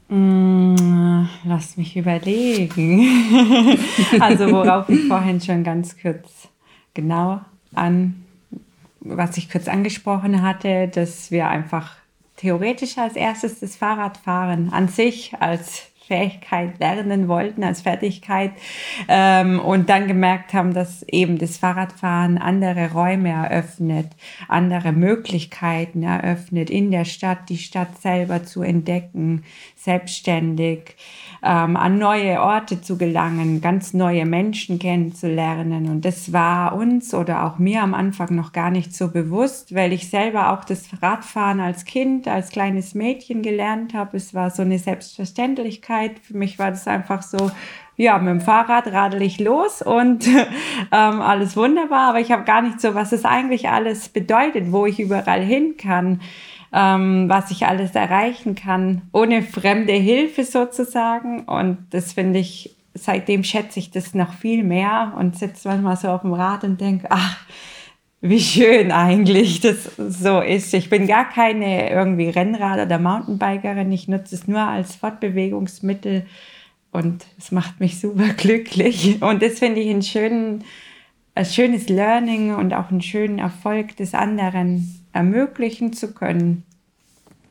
Mm, 0.08 1.26
lass 1.44 1.76
mich 1.76 1.96
überlegen. 1.96 3.78
also 4.20 4.50
worauf 4.50 4.88
ich 4.88 5.06
vorhin 5.08 5.40
schon 5.40 5.64
ganz 5.64 5.96
kurz 6.00 6.48
genau 6.92 7.40
an, 7.74 8.24
was 9.00 9.36
ich 9.36 9.50
kurz 9.50 9.68
angesprochen 9.68 10.42
hatte, 10.42 10.88
dass 10.88 11.30
wir 11.30 11.48
einfach 11.48 11.96
theoretisch 12.36 12.98
als 12.98 13.16
erstes 13.16 13.60
das 13.60 13.76
Fahrradfahren 13.76 14.72
an 14.72 14.88
sich 14.88 15.34
als 15.40 15.90
Fähigkeit 16.06 16.78
lernen 16.78 17.28
wollten 17.28 17.64
als 17.64 17.80
Fertigkeit 17.80 18.52
ähm, 19.08 19.58
und 19.58 19.88
dann 19.88 20.06
gemerkt 20.06 20.52
haben, 20.52 20.74
dass 20.74 21.02
eben 21.04 21.38
das 21.38 21.56
Fahrradfahren 21.56 22.36
andere 22.36 22.92
Räume 22.92 23.30
eröffnet, 23.30 24.08
andere 24.48 24.92
Möglichkeiten 24.92 26.02
eröffnet, 26.02 26.68
in 26.68 26.90
der 26.90 27.06
Stadt 27.06 27.48
die 27.48 27.58
Stadt 27.58 28.00
selber 28.02 28.44
zu 28.44 28.62
entdecken, 28.62 29.44
selbstständig 29.76 30.96
ähm, 31.44 31.76
an 31.76 31.98
neue 31.98 32.40
Orte 32.40 32.80
zu 32.80 32.96
gelangen, 32.96 33.60
ganz 33.60 33.92
neue 33.92 34.24
Menschen 34.24 34.78
kennenzulernen. 34.78 35.90
Und 35.90 36.06
das 36.06 36.32
war 36.32 36.74
uns 36.74 37.12
oder 37.12 37.44
auch 37.44 37.58
mir 37.58 37.82
am 37.82 37.92
Anfang 37.92 38.34
noch 38.34 38.52
gar 38.52 38.70
nicht 38.70 38.96
so 38.96 39.08
bewusst, 39.08 39.74
weil 39.74 39.92
ich 39.92 40.08
selber 40.08 40.52
auch 40.52 40.64
das 40.64 40.88
Radfahren 41.02 41.60
als 41.60 41.84
Kind, 41.84 42.26
als 42.28 42.48
kleines 42.48 42.94
Mädchen 42.94 43.42
gelernt 43.42 43.92
habe. 43.92 44.16
Es 44.16 44.32
war 44.32 44.50
so 44.50 44.62
eine 44.62 44.78
Selbstverständlichkeit. 44.78 46.18
Für 46.18 46.36
mich 46.36 46.58
war 46.58 46.70
das 46.70 46.88
einfach 46.88 47.20
so, 47.20 47.50
ja, 47.96 48.18
mit 48.18 48.30
dem 48.30 48.40
Fahrrad 48.40 48.86
radel 48.86 49.20
ich 49.20 49.38
los 49.38 49.82
und 49.82 50.26
ähm, 50.26 50.46
alles 50.90 51.58
wunderbar, 51.58 52.08
aber 52.08 52.20
ich 52.20 52.32
habe 52.32 52.44
gar 52.44 52.62
nicht 52.62 52.80
so, 52.80 52.94
was 52.94 53.12
es 53.12 53.26
eigentlich 53.26 53.68
alles 53.68 54.08
bedeutet, 54.08 54.72
wo 54.72 54.86
ich 54.86 54.98
überall 54.98 55.42
hin 55.42 55.76
kann 55.76 56.20
ähm, 56.74 57.28
was 57.28 57.52
ich 57.52 57.66
alles 57.66 57.92
erreichen 57.92 58.56
kann, 58.56 59.02
ohne 59.12 59.42
fremde 59.42 59.92
Hilfe 59.92 60.42
sozusagen. 60.42 61.44
Und 61.44 61.78
das 61.90 62.12
finde 62.12 62.40
ich, 62.40 62.74
seitdem 62.94 63.44
schätze 63.44 63.78
ich 63.78 63.92
das 63.92 64.12
noch 64.12 64.32
viel 64.34 64.64
mehr 64.64 65.14
und 65.16 65.38
sitze 65.38 65.68
manchmal 65.68 65.96
so 65.96 66.08
auf 66.08 66.22
dem 66.22 66.32
Rad 66.32 66.64
und 66.64 66.80
denke, 66.80 67.06
ach, 67.10 67.46
wie 68.20 68.40
schön 68.40 68.90
eigentlich 68.90 69.60
das 69.60 69.84
so 69.96 70.40
ist. 70.40 70.74
Ich 70.74 70.90
bin 70.90 71.06
gar 71.06 71.28
keine 71.28 71.90
irgendwie 71.90 72.30
Rennrad- 72.30 72.84
oder 72.84 72.98
Mountainbikerin. 72.98 73.92
Ich 73.92 74.08
nutze 74.08 74.34
es 74.34 74.48
nur 74.48 74.62
als 74.62 74.96
Fortbewegungsmittel 74.96 76.26
und 76.90 77.24
es 77.38 77.52
macht 77.52 77.78
mich 77.78 78.00
super 78.00 78.30
glücklich. 78.36 79.22
Und 79.22 79.42
das 79.42 79.60
finde 79.60 79.80
ich 79.80 79.90
einen 79.90 80.02
schönen, 80.02 80.64
ein 81.36 81.44
schönes 81.44 81.88
Learning 81.88 82.52
und 82.54 82.74
auch 82.74 82.90
einen 82.90 83.02
schönen 83.02 83.38
Erfolg 83.38 83.96
des 83.96 84.14
anderen 84.14 85.03
ermöglichen 85.14 85.92
zu 85.92 86.12
können. 86.12 86.64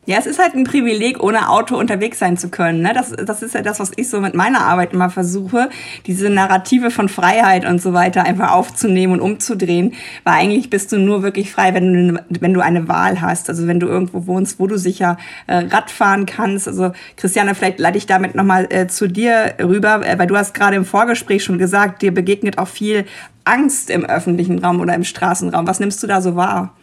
Ja, 0.06 0.18
es 0.18 0.26
ist 0.26 0.38
halt 0.38 0.54
ein 0.54 0.66
Privileg, 0.66 1.24
ohne 1.24 1.48
Auto 1.50 1.78
unterwegs 1.78 2.20
sein 2.20 2.36
zu 2.36 2.50
können. 2.50 2.82
Ne? 2.82 2.92
Das, 2.94 3.12
das 3.12 3.42
ist 3.42 3.56
ja 3.56 3.62
das, 3.62 3.80
was 3.80 3.94
ich 3.96 4.10
so 4.10 4.20
mit 4.20 4.34
meiner 4.34 4.60
Arbeit 4.60 4.92
immer 4.92 5.10
versuche, 5.10 5.70
diese 6.08 6.30
Narrative 6.30 6.92
von 6.92 7.08
Freiheit 7.08 7.66
und 7.66 7.82
so 7.82 7.94
weiter 7.94 8.26
einfach 8.26 8.52
aufzunehmen 8.52 9.14
und 9.14 9.22
umzudrehen. 9.22 9.94
Weil 10.26 10.34
eigentlich 10.34 10.70
bist 10.70 10.92
du 10.92 10.98
nur 10.98 11.24
wirklich 11.24 11.54
frei, 11.54 11.74
wenn 11.74 12.10
du, 12.10 12.26
wenn 12.42 12.54
du 12.54 12.60
eine 12.60 12.90
Wahl 12.90 13.22
hast. 13.22 13.50
Also 13.50 13.66
wenn 13.66 13.80
du 13.80 13.88
irgendwo 13.88 14.28
wohnst, 14.28 14.60
wo 14.60 14.68
du 14.68 14.78
sicher 14.78 15.18
äh, 15.48 15.56
Rad 15.56 15.90
fahren 15.90 16.26
kannst. 16.26 16.68
Also 16.68 16.92
Christiane, 17.16 17.56
vielleicht 17.56 17.80
leite 17.80 17.98
ich 17.98 18.06
damit 18.06 18.36
nochmal 18.36 18.68
äh, 18.72 18.88
zu 18.88 19.08
dir 19.08 19.54
rüber, 19.62 20.06
äh, 20.06 20.20
weil 20.20 20.28
du 20.28 20.36
hast 20.36 20.54
gerade 20.54 20.76
im 20.76 20.84
Vorgespräch 20.84 21.46
schon 21.46 21.60
gesagt, 21.60 22.02
dir 22.02 22.14
begegnet 22.14 22.58
auch 22.58 22.68
viel 22.68 23.06
Angst 23.46 23.90
im 23.90 24.04
öffentlichen 24.04 24.60
Raum 24.60 24.82
oder 24.82 24.96
im 24.96 25.06
Straßenraum. 25.06 25.66
Was 25.66 25.80
nimmst 25.80 26.04
du 26.04 26.08
da 26.08 26.20
so 26.20 26.36
wahr? 26.36 26.74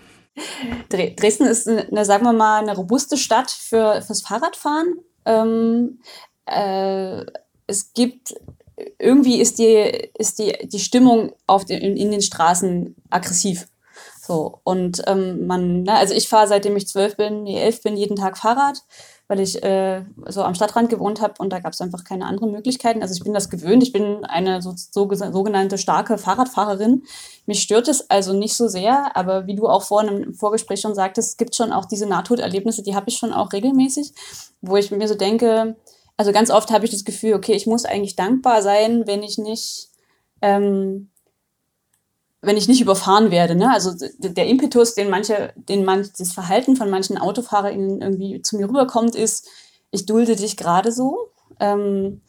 Dresden 0.89 1.45
ist 1.45 1.69
eine, 1.69 2.05
sagen 2.05 2.25
wir 2.25 2.33
mal, 2.33 2.61
eine 2.61 2.77
robuste 2.77 3.17
Stadt 3.17 3.51
für, 3.51 4.03
fürs 4.03 4.23
Fahrradfahren. 4.23 4.99
Ähm, 5.25 6.01
äh, 6.47 7.25
es 7.67 7.93
gibt 7.93 8.35
irgendwie 8.99 9.41
ist 9.41 9.59
die, 9.59 10.11
ist 10.19 10.39
die, 10.39 10.57
die 10.69 10.79
Stimmung 10.79 11.33
auf 11.47 11.65
den, 11.65 11.97
in, 11.97 12.11
den 12.11 12.23
Straßen 12.23 12.97
aggressiv. 13.11 13.67
So, 14.21 14.61
und 14.65 15.03
ähm, 15.07 15.47
man, 15.47 15.83
ne, 15.83 15.95
also 15.95 16.15
ich 16.15 16.29
fahre 16.29 16.49
seitdem 16.49 16.77
ich 16.77 16.89
zwölf 16.89 17.17
bin, 17.17 17.47
elf 17.47 17.83
bin, 17.83 17.97
jeden 17.97 18.17
Tag 18.17 18.39
Fahrrad 18.39 18.83
weil 19.31 19.39
ich 19.39 19.63
äh, 19.63 20.03
so 20.27 20.43
am 20.43 20.57
Stadtrand 20.57 20.91
gewohnt 20.91 21.21
habe 21.21 21.35
und 21.39 21.53
da 21.53 21.61
gab 21.61 21.73
es 21.73 21.81
einfach 21.81 22.03
keine 22.03 22.27
anderen 22.27 22.51
Möglichkeiten. 22.51 23.01
Also 23.01 23.15
ich 23.15 23.23
bin 23.23 23.33
das 23.33 23.49
gewöhnt. 23.49 23.81
Ich 23.81 23.93
bin 23.93 24.25
eine 24.25 24.61
so, 24.61 24.75
so, 24.75 25.09
sogenannte 25.09 25.79
starke 25.79 26.19
Fahrradfahrerin. 26.19 27.05
Mich 27.47 27.63
stört 27.63 27.87
es 27.87 28.11
also 28.11 28.33
nicht 28.33 28.55
so 28.55 28.67
sehr, 28.67 29.17
aber 29.17 29.47
wie 29.47 29.55
du 29.55 29.69
auch 29.69 29.85
vorhin 29.85 30.23
im 30.23 30.35
Vorgespräch 30.35 30.81
schon 30.81 30.97
sagtest, 30.97 31.29
es 31.29 31.37
gibt 31.37 31.55
schon 31.55 31.71
auch 31.71 31.85
diese 31.85 32.07
Nahtoderlebnisse, 32.07 32.83
die 32.83 32.97
habe 32.97 33.09
ich 33.09 33.19
schon 33.19 33.33
auch 33.33 33.53
regelmäßig, 33.53 34.15
wo 34.63 34.77
ich 34.77 34.91
mir 34.91 35.07
so 35.07 35.15
denke, 35.15 35.77
also 36.17 36.33
ganz 36.33 36.51
oft 36.51 36.73
habe 36.73 36.85
ich 36.85 36.91
das 36.91 37.05
Gefühl, 37.05 37.35
okay, 37.35 37.53
ich 37.53 37.69
muss 37.69 37.85
eigentlich 37.85 38.17
dankbar 38.17 38.63
sein, 38.63 39.07
wenn 39.07 39.23
ich 39.23 39.39
nicht 39.39 39.91
ähm, 40.43 41.09
wenn 42.43 42.57
ich 42.57 42.69
nicht 42.69 42.81
überfahren 42.81 43.31
werde. 43.31 43.55
Ne? 43.55 43.71
Also 43.73 43.93
der 44.19 44.47
Impetus, 44.47 44.95
den 44.95 45.11
manche, 45.11 45.53
den 45.57 45.85
man, 45.85 46.09
das 46.19 46.33
Verhalten 46.33 46.77
von 46.77 46.89
manchen 46.89 47.19
AutofahrerInnen 47.19 48.01
irgendwie 48.01 48.43
zu 48.43 48.57
mir 48.57 48.69
rüberkommt, 48.69 49.15
ist, 49.15 49.49
ich 49.91 50.07
dulde 50.07 50.37
dich 50.37 50.57
gerade 50.57 50.93
so. 50.93 51.31
Ähm, 51.59 52.23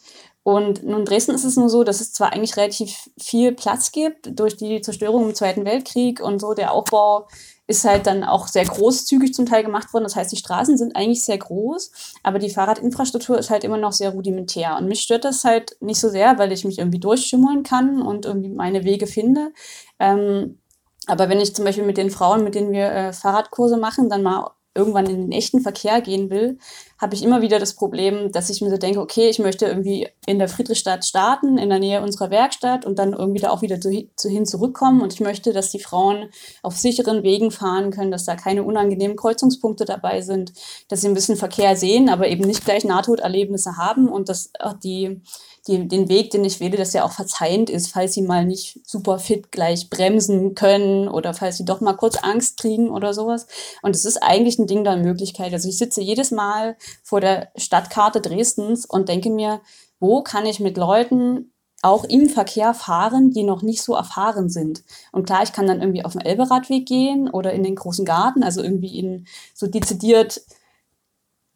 und 0.43 0.84
nun 0.84 1.02
in 1.02 1.06
Dresden 1.06 1.36
ist 1.36 1.43
es 1.43 1.56
nur 1.56 1.69
so, 1.69 1.84
dass 1.84 2.02
es 2.02 2.13
zwar 2.13 2.34
eigentlich 2.34 2.58
relativ 2.58 3.10
viel 3.19 3.52
Platz 3.54 3.91
gibt 3.91 4.39
durch 4.39 4.58
die 4.58 4.82
Zerstörung 4.82 5.30
im 5.30 5.36
Zweiten 5.36 5.65
Weltkrieg 5.65 6.19
und 6.19 6.39
so, 6.39 6.54
der 6.54 6.74
Aufbau 6.74 7.28
ist 7.67 7.86
halt 7.86 8.08
dann 8.08 8.24
auch 8.24 8.47
sehr 8.47 8.65
großzügig 8.65 9.34
zum 9.34 9.45
Teil 9.45 9.63
gemacht 9.63 9.93
worden. 9.93 10.04
Das 10.04 10.15
heißt, 10.15 10.32
die 10.32 10.38
Straßen 10.38 10.78
sind 10.78 10.95
eigentlich 10.95 11.24
sehr 11.24 11.38
groß, 11.38 11.91
aber 12.24 12.39
die 12.39 12.50
Fahrradinfrastruktur 12.50 13.38
ist 13.38 13.50
halt 13.50 13.63
immer 13.63 13.78
noch 13.78 13.93
sehr 13.93 14.12
rudimentär. 14.12 14.78
Und 14.78 14.88
mich 14.88 15.02
stört 15.02 15.26
das 15.26 15.43
halt 15.43 15.78
nicht 15.80 16.00
so 16.00 16.10
sehr, 16.10 16.38
weil 16.38 16.52
ich 16.52 16.65
mich 16.65 16.80
irgendwie 16.80 17.00
durchschimmeln 17.00 17.63
kann 17.63 18.02
und 18.02 18.26
irgendwie 18.26 18.50
meine 18.50 18.84
Wege 18.84 19.08
finde. 19.08 19.54
Ähm, 20.00 20.60
aber 21.08 21.30
wenn 21.30 21.39
ich 21.39 21.56
zum 21.56 21.65
Beispiel 21.65 21.86
mit 21.86 21.97
den 21.97 22.12
Frauen, 22.12 22.43
mit 22.43 22.56
denen 22.56 22.71
wir 22.71 22.91
äh, 22.91 23.13
Fahrradkurse 23.13 23.78
machen, 23.78 24.10
dann 24.10 24.24
mal 24.24 24.52
irgendwann 24.73 25.05
in 25.05 25.21
den 25.21 25.31
echten 25.31 25.60
Verkehr 25.62 26.01
gehen 26.01 26.29
will, 26.29 26.57
habe 26.97 27.15
ich 27.15 27.23
immer 27.23 27.41
wieder 27.41 27.60
das 27.60 27.75
Problem, 27.75 28.31
dass 28.31 28.49
ich 28.49 28.62
mir 28.62 28.69
so 28.69 28.77
denke, 28.77 29.01
okay, 29.01 29.27
ich 29.27 29.39
möchte 29.39 29.65
irgendwie 29.65 30.07
in 30.25 30.39
der 30.39 30.47
Friedrichstadt 30.47 31.03
starten, 31.03 31.57
in 31.57 31.69
der 31.69 31.79
Nähe 31.79 32.01
unserer 32.01 32.29
Werkstatt 32.29 32.86
und 32.86 32.97
dann 32.97 33.13
irgendwie 33.13 33.41
da 33.41 33.49
auch 33.49 33.62
wieder 33.62 33.81
zu, 33.81 34.07
zu, 34.15 34.29
hin 34.29 34.45
zurückkommen. 34.45 35.01
Und 35.01 35.13
ich 35.13 35.19
möchte, 35.19 35.51
dass 35.51 35.71
die 35.71 35.79
Frauen 35.79 36.29
auf 36.62 36.77
sicheren 36.77 37.23
Wegen 37.23 37.51
fahren 37.51 37.91
können, 37.91 38.12
dass 38.12 38.25
da 38.25 38.36
keine 38.36 38.63
unangenehmen 38.63 39.17
Kreuzungspunkte 39.17 39.84
dabei 39.84 40.21
sind, 40.21 40.53
dass 40.88 41.01
sie 41.01 41.07
ein 41.07 41.15
bisschen 41.15 41.38
Verkehr 41.38 41.75
sehen, 41.75 42.07
aber 42.07 42.27
eben 42.27 42.45
nicht 42.45 42.63
gleich 42.63 42.86
Nahtoderlebnisse 42.86 43.77
haben 43.77 44.07
und 44.07 44.29
dass 44.29 44.51
auch 44.60 44.73
die 44.73 45.21
die, 45.67 45.88
den 45.88 46.10
Weg, 46.10 46.32
den 46.32 46.43
ich 46.43 46.60
wähle, 46.60 46.78
dass 46.78 46.95
er 46.95 47.06
auch 47.06 47.12
verzeihend 47.12 47.69
ist, 47.69 47.89
falls 47.89 48.13
sie 48.13 48.24
mal 48.24 48.45
nicht 48.45 48.80
super 48.86 49.19
fit 49.19 49.52
gleich 49.52 49.89
bremsen 49.89 50.56
können 50.56 51.08
oder 51.08 51.34
falls 51.34 51.58
sie 51.58 51.65
doch 51.65 51.82
mal 51.82 51.93
kurz 51.93 52.17
Angst 52.17 52.58
kriegen 52.58 52.89
oder 52.89 53.13
sowas. 53.13 53.45
Und 53.82 53.95
es 53.95 54.06
ist 54.06 54.17
eigentlich 54.24 54.58
ein 54.58 54.67
Ding 54.67 54.84
der 54.84 54.97
Möglichkeit. 54.97 55.54
Also 55.54 55.69
ich 55.69 55.78
sitze 55.78 56.02
jedes 56.02 56.32
Mal 56.32 56.78
vor 57.04 57.21
der 57.21 57.50
Stadtkarte 57.56 58.21
Dresdens 58.21 58.86
und 58.86 59.08
denke 59.08 59.30
mir, 59.30 59.62
wo 60.00 60.21
kann 60.24 60.47
ich 60.47 60.60
mit 60.60 60.78
Leuten 60.78 61.52
auch 61.84 62.04
im 62.04 62.30
Verkehr 62.30 62.74
fahren, 62.74 63.32
die 63.32 63.43
noch 63.43 63.62
nicht 63.62 63.82
so 63.82 63.95
erfahren 63.95 64.50
sind. 64.50 64.84
Und 65.12 65.26
klar, 65.26 65.43
ich 65.43 65.52
kann 65.52 65.67
dann 65.67 65.82
irgendwie 65.82 66.06
auf 66.06 66.13
dem 66.13 66.21
Elberadweg 66.21 66.86
gehen 66.86 67.30
oder 67.30 67.54
in 67.54 67.63
den 67.63 67.76
großen 67.76 68.06
Garten, 68.06 68.43
also 68.43 68.62
irgendwie 68.62 69.00
in 69.00 69.26
so 69.54 69.67
dezidiert 69.67 70.41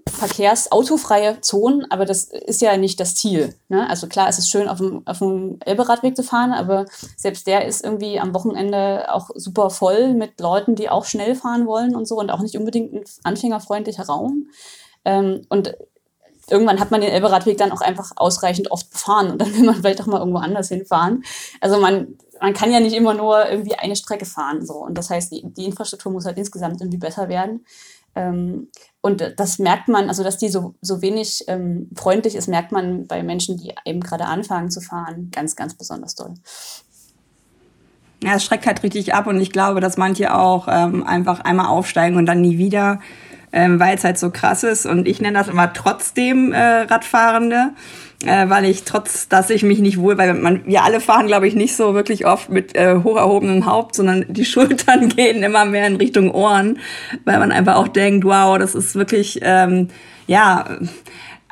verkehrsautofreie 0.10 1.42
Zonen, 1.42 1.90
aber 1.92 2.06
das 2.06 2.26
ist 2.26 2.62
ja 2.62 2.78
nicht 2.78 3.00
das 3.00 3.16
Ziel. 3.16 3.56
Ne? 3.70 3.90
Also 3.90 4.08
klar, 4.08 4.30
es 4.30 4.40
ist 4.40 4.50
schön, 4.50 4.68
auf 4.68 4.78
dem, 4.78 5.02
auf 5.06 5.20
dem 5.20 5.60
Elberadweg 5.66 6.16
zu 6.16 6.24
fahren, 6.24 6.54
aber 6.54 6.86
selbst 7.18 7.48
der 7.48 7.66
ist 7.66 7.84
irgendwie 7.84 8.20
am 8.20 8.34
Wochenende 8.34 9.14
auch 9.14 9.30
super 9.36 9.70
voll 9.70 10.14
mit 10.14 10.40
Leuten, 10.40 10.76
die 10.76 10.90
auch 10.90 11.06
schnell 11.06 11.36
fahren 11.36 11.66
wollen 11.66 11.96
und 11.96 12.08
so 12.08 12.16
und 12.18 12.30
auch 12.30 12.42
nicht 12.42 12.58
unbedingt 12.58 12.94
ein 12.94 13.04
anfängerfreundlicher 13.24 14.06
Raum. 14.06 14.50
Ähm, 15.04 15.46
und 15.50 15.76
irgendwann 16.50 16.80
hat 16.80 16.92
man 16.92 17.02
den 17.02 17.12
Elberadweg 17.12 17.58
dann 17.58 17.72
auch 17.72 17.82
einfach 17.82 18.12
ausreichend 18.16 18.72
oft 18.72 18.90
befahren 18.92 19.32
und 19.32 19.42
dann 19.42 19.54
will 19.56 19.66
man 19.66 19.76
vielleicht 19.76 20.02
auch 20.02 20.06
mal 20.06 20.20
irgendwo 20.20 20.40
anders 20.40 20.70
hinfahren. 20.70 21.24
Also 21.62 21.80
man, 21.80 22.16
man 22.40 22.54
kann 22.54 22.72
ja 22.72 22.80
nicht 22.80 22.96
immer 22.96 23.14
nur 23.14 23.50
irgendwie 23.50 23.76
eine 23.76 23.96
Strecke 23.96 24.26
fahren. 24.26 24.66
So. 24.66 24.76
Und 24.76 24.98
das 24.98 25.10
heißt, 25.10 25.32
die, 25.32 25.44
die 25.46 25.66
Infrastruktur 25.66 26.12
muss 26.12 26.26
halt 26.26 26.38
insgesamt 26.38 26.82
irgendwie 26.82 26.98
besser 26.98 27.30
werden. 27.30 27.66
Ähm, 28.16 28.70
und 29.02 29.34
das 29.38 29.60
merkt 29.60 29.88
man, 29.88 30.08
also 30.08 30.24
dass 30.24 30.38
die 30.38 30.50
so, 30.50 30.76
so 30.82 31.02
wenig 31.02 31.44
ähm, 31.48 31.90
freundlich 31.96 32.36
ist, 32.36 32.48
merkt 32.48 32.72
man 32.72 33.08
bei 33.08 33.22
Menschen, 33.22 33.58
die 33.58 33.74
eben 33.86 34.00
gerade 34.00 34.26
anfangen 34.26 34.72
zu 34.72 34.82
fahren, 34.82 35.30
ganz, 35.32 35.56
ganz 35.56 35.76
besonders 35.76 36.16
doll. 36.16 36.34
Ja, 38.24 38.36
es 38.36 38.44
schreckt 38.44 38.66
halt 38.66 38.82
richtig 38.82 39.14
ab 39.14 39.28
und 39.28 39.40
ich 39.40 39.52
glaube, 39.52 39.82
dass 39.82 39.98
manche 39.98 40.34
auch 40.34 40.68
ähm, 40.70 41.06
einfach 41.06 41.42
einmal 41.42 41.68
aufsteigen 41.68 42.18
und 42.18 42.26
dann 42.26 42.42
nie 42.42 42.58
wieder 42.58 43.00
ähm, 43.56 43.80
weil 43.80 43.96
es 43.96 44.04
halt 44.04 44.20
so 44.20 44.30
krass 44.30 44.64
ist. 44.64 44.86
Und 44.86 45.08
ich 45.08 45.22
nenne 45.22 45.40
das 45.40 45.48
immer 45.48 45.72
trotzdem 45.72 46.52
äh, 46.52 46.82
Radfahrende, 46.82 47.70
äh, 48.26 48.50
weil 48.50 48.66
ich 48.66 48.84
trotz, 48.84 49.30
dass 49.30 49.50
ich 49.50 49.64
mich 49.64 49.80
nicht 49.80 49.98
wohl, 49.98 50.18
weil 50.18 50.34
man, 50.34 50.66
wir 50.66 50.84
alle 50.84 51.00
fahren, 51.00 51.28
glaube 51.28 51.48
ich, 51.48 51.56
nicht 51.56 51.76
so 51.76 51.94
wirklich 51.94 52.26
oft 52.26 52.50
mit 52.50 52.76
äh, 52.76 52.98
hoch 53.02 53.16
erhobenem 53.16 53.66
Haupt, 53.66 53.96
sondern 53.96 54.26
die 54.28 54.46
Schultern 54.46 55.08
gehen 55.08 55.42
immer 55.42 55.64
mehr 55.64 55.88
in 55.88 55.96
Richtung 55.96 56.32
Ohren, 56.32 56.80
weil 57.24 57.40
man 57.40 57.54
einfach 57.54 57.78
auch 57.78 57.88
denkt, 57.88 58.26
wow, 58.26 58.60
das 58.60 58.76
ist 58.76 58.96
wirklich, 58.96 59.40
ähm, 59.42 59.88
ja, 60.28 60.66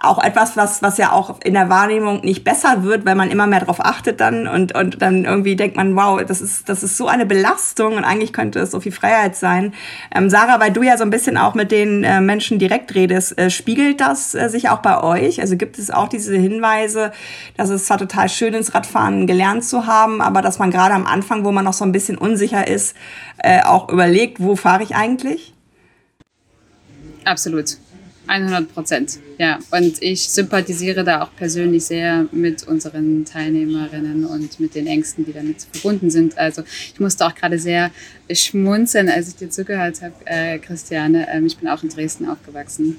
auch 0.04 0.22
etwas, 0.22 0.58
was, 0.58 0.82
was 0.82 0.98
ja 0.98 1.12
auch 1.12 1.40
in 1.44 1.54
der 1.54 1.70
Wahrnehmung 1.70 2.22
nicht 2.22 2.44
besser 2.44 2.84
wird, 2.84 3.06
weil 3.06 3.16
man 3.16 3.32
immer 3.32 3.48
mehr 3.48 3.62
darauf 3.62 3.84
achtet 3.84 4.20
dann 4.20 4.48
und, 4.48 4.76
und 4.76 5.02
dann 5.02 5.24
irgendwie 5.26 5.56
denkt 5.56 5.78
man, 5.78 5.96
wow, 5.96 6.22
das 6.26 6.42
ist, 6.42 6.68
das 6.68 6.84
ist 6.84 6.98
so 6.98 7.08
eine 7.08 7.26
Belastung 7.26 7.96
und 7.96 8.04
eigentlich 8.04 8.34
könnte 8.34 8.60
es 8.60 8.72
so 8.72 8.80
viel 8.80 8.92
Freiheit 8.92 9.36
sein. 9.36 9.74
Ähm, 10.14 10.30
Sarah, 10.30 10.60
weil 10.60 10.72
du 10.72 10.84
ja 10.84 10.98
so 10.98 11.04
ein 11.04 11.10
bisschen 11.10 11.38
auch 11.38 11.54
mit 11.54 11.72
den 11.72 12.04
äh, 12.04 12.20
Menschen 12.20 12.60
direkt 12.60 12.94
redest, 12.96 13.38
äh, 13.38 13.50
spiegelt 13.50 14.02
das 14.02 14.36
äh, 14.36 14.50
sich 14.50 14.70
auch 14.70 14.80
bei 14.80 15.02
euch? 15.02 15.40
Also 15.40 15.56
gibt 15.56 15.80
es 15.80 15.90
auch 15.90 16.10
diese 16.10 16.36
Hinweise, 16.36 17.12
dass 17.56 17.70
es 17.70 17.86
zwar 17.86 17.98
total 17.98 18.28
schön 18.28 18.54
ist, 18.54 18.76
Radfahren 18.76 19.26
gelernt 19.26 19.64
zu 19.64 19.88
haben, 19.88 20.22
aber 20.22 20.42
dass 20.42 20.60
man 20.60 20.70
gerade 20.70 20.94
am 20.94 21.06
Anfang, 21.06 21.46
wo 21.46 21.52
man 21.52 21.64
noch 21.64 21.74
so 21.74 21.86
ein 21.86 21.94
bisschen 21.94 22.18
unsicher 22.18 22.68
ist, 22.68 22.96
äh, 23.38 23.64
auch 23.64 23.90
überlegt, 23.90 24.42
wo 24.42 24.56
fahre 24.56 24.84
ich 24.84 24.96
eigentlich? 24.96 25.54
Absolut. 27.26 27.78
100 28.28 28.74
Prozent, 28.74 29.20
ja. 29.38 29.60
Und 29.72 30.02
ich 30.02 30.30
sympathisiere 30.30 31.04
da 31.04 31.24
auch 31.24 31.36
persönlich 31.36 31.86
sehr 31.86 32.28
mit 32.32 32.68
unseren 32.68 33.26
Teilnehmerinnen 33.26 34.26
und 34.26 34.60
mit 34.60 34.76
den 34.76 34.88
Ängsten, 34.88 35.26
die 35.26 35.34
damit 35.34 35.68
verbunden 35.72 36.10
sind. 36.10 36.38
Also 36.38 36.64
ich 36.94 37.00
musste 37.00 37.26
auch 37.26 37.36
gerade 37.36 37.60
sehr 37.60 37.92
schmunzeln, 38.32 39.10
als 39.10 39.30
ich 39.30 39.36
dir 39.36 39.50
zugehört 39.50 40.02
habe, 40.02 40.14
äh, 40.26 40.58
Christiane. 40.60 41.28
Ähm, 41.30 41.46
ich 41.46 41.58
bin 41.58 41.68
auch 41.68 41.84
in 41.84 41.90
Dresden 41.90 42.28
aufgewachsen 42.28 42.98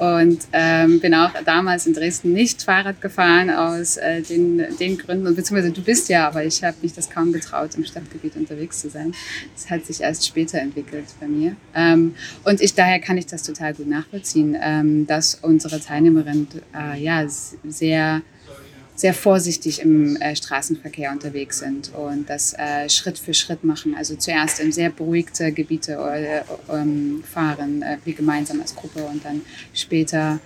und 0.00 0.38
ähm, 0.54 0.98
bin 0.98 1.14
auch 1.14 1.30
damals 1.44 1.86
in 1.86 1.92
Dresden 1.92 2.32
nicht 2.32 2.62
Fahrrad 2.62 3.02
gefahren 3.02 3.50
aus 3.50 3.98
äh, 3.98 4.22
den, 4.22 4.64
den 4.78 4.96
Gründen, 4.96 5.34
beziehungsweise 5.34 5.72
du 5.72 5.82
bist 5.82 6.08
ja, 6.08 6.26
aber 6.26 6.42
ich 6.42 6.64
habe 6.64 6.76
mich 6.80 6.94
das 6.94 7.10
kaum 7.10 7.34
getraut, 7.34 7.74
im 7.74 7.84
Stadtgebiet 7.84 8.34
unterwegs 8.34 8.80
zu 8.80 8.88
sein. 8.88 9.12
Das 9.54 9.68
hat 9.68 9.84
sich 9.84 10.00
erst 10.00 10.26
später 10.26 10.58
entwickelt 10.58 11.04
bei 11.20 11.28
mir. 11.28 11.54
Ähm, 11.74 12.14
und 12.44 12.62
ich 12.62 12.72
daher 12.72 12.98
kann 12.98 13.18
ich 13.18 13.26
das 13.26 13.42
total 13.42 13.74
gut 13.74 13.88
nachvollziehen, 13.88 14.56
ähm, 14.58 15.06
dass 15.06 15.34
unsere 15.42 15.78
Teilnehmerinnen 15.80 16.48
äh, 16.74 16.98
ja 16.98 17.28
sehr 17.28 18.22
sehr 19.00 19.14
vorsichtig 19.14 19.80
im 19.80 20.16
äh, 20.16 20.36
Straßenverkehr 20.36 21.10
unterwegs 21.10 21.60
sind 21.60 21.90
und 21.94 22.28
das 22.28 22.52
äh, 22.52 22.86
Schritt 22.90 23.18
für 23.18 23.32
Schritt 23.32 23.64
machen. 23.64 23.94
Also 23.96 24.14
zuerst 24.14 24.60
in 24.60 24.72
sehr 24.72 24.90
beruhigte 24.90 25.52
Gebiete 25.52 25.92
äh, 25.92 26.42
ähm, 26.70 27.24
fahren, 27.24 27.80
äh, 27.80 27.96
wie 28.04 28.12
gemeinsam 28.12 28.60
als 28.60 28.76
Gruppe 28.76 29.02
und 29.04 29.24
dann 29.24 29.40
später 29.72 30.38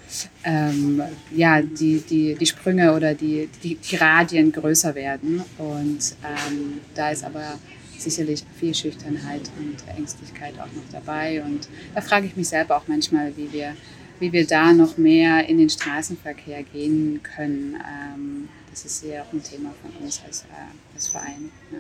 ähm, 0.45 1.03
ja, 1.35 1.63
die, 1.63 1.99
die, 2.09 2.37
die 2.37 2.47
Sprünge 2.47 2.95
oder 2.95 3.13
die, 3.15 3.49
die, 3.65 3.75
die 3.75 3.97
Radien 3.97 4.53
größer 4.53 4.95
werden. 4.95 5.43
Und 5.59 6.15
ähm, 6.23 6.81
da 6.95 7.11
ist 7.11 7.25
aber 7.25 7.59
sicherlich 7.99 8.45
viel 8.61 8.73
Schüchternheit 8.73 9.51
und 9.59 9.99
Ängstlichkeit 9.99 10.55
auch 10.61 10.73
noch 10.73 10.89
dabei. 10.93 11.43
Und 11.43 11.67
da 11.93 12.01
frage 12.01 12.27
ich 12.27 12.37
mich 12.37 12.47
selber 12.47 12.77
auch 12.77 12.87
manchmal, 12.87 13.37
wie 13.37 13.53
wir 13.53 13.75
wie 14.21 14.33
wir 14.33 14.47
da 14.47 14.73
noch 14.73 14.97
mehr 14.97 15.49
in 15.49 15.59
den 15.59 15.71
Straßenverkehr 15.71 16.63
gehen 16.63 17.21
können. 17.23 17.77
Ähm, 17.77 18.49
das 18.71 18.85
ist 18.85 19.05
ja 19.05 19.23
auch 19.23 19.33
ein 19.33 19.43
Thema 19.43 19.71
von 19.83 20.05
uns 20.05 20.23
als, 20.27 20.43
äh, 20.43 20.95
als 20.95 21.09
Verein. 21.09 21.51
Ja. 21.71 21.79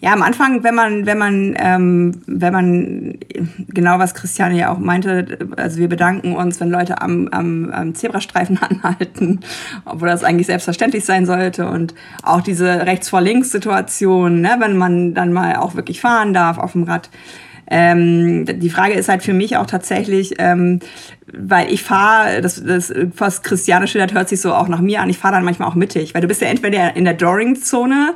Ja, 0.00 0.12
am 0.12 0.22
Anfang, 0.22 0.64
wenn 0.64 0.74
man, 0.74 1.06
wenn 1.06 1.18
man, 1.18 1.54
ähm, 1.58 2.22
wenn 2.26 2.52
man 2.52 3.18
genau 3.68 3.98
was 4.00 4.14
Christiane 4.14 4.58
ja 4.58 4.72
auch 4.72 4.78
meinte, 4.78 5.38
also 5.56 5.78
wir 5.78 5.88
bedanken 5.88 6.34
uns, 6.34 6.60
wenn 6.60 6.70
Leute 6.70 7.00
am, 7.00 7.28
am, 7.28 7.70
am 7.70 7.94
Zebrastreifen 7.94 8.58
anhalten, 8.60 9.40
obwohl 9.84 10.08
das 10.08 10.24
eigentlich 10.24 10.48
selbstverständlich 10.48 11.04
sein 11.04 11.24
sollte 11.24 11.68
und 11.68 11.94
auch 12.22 12.40
diese 12.40 12.84
rechts 12.86 13.08
vor 13.08 13.20
links 13.20 13.50
Situation, 13.50 14.40
ne, 14.40 14.56
wenn 14.58 14.76
man 14.76 15.14
dann 15.14 15.32
mal 15.32 15.56
auch 15.56 15.76
wirklich 15.76 16.00
fahren 16.00 16.34
darf 16.34 16.58
auf 16.58 16.72
dem 16.72 16.82
Rad. 16.82 17.10
Ähm, 17.70 18.44
die 18.46 18.70
Frage 18.70 18.94
ist 18.94 19.08
halt 19.08 19.22
für 19.22 19.32
mich 19.32 19.56
auch 19.56 19.66
tatsächlich, 19.66 20.34
ähm, 20.38 20.80
weil 21.32 21.72
ich 21.72 21.82
fahre, 21.82 22.40
das, 22.40 22.62
das 22.62 22.92
was 23.16 23.42
Christiane 23.42 23.88
schildert, 23.88 24.14
hört 24.14 24.28
sich 24.28 24.40
so 24.40 24.54
auch 24.54 24.68
nach 24.68 24.80
mir 24.80 25.00
an, 25.00 25.10
ich 25.10 25.18
fahre 25.18 25.34
dann 25.34 25.44
manchmal 25.44 25.68
auch 25.68 25.74
mittig, 25.74 26.14
weil 26.14 26.20
du 26.20 26.28
bist 26.28 26.40
ja 26.40 26.48
entweder 26.48 26.94
in 26.96 27.04
der 27.04 27.14
Doring-Zone 27.14 28.14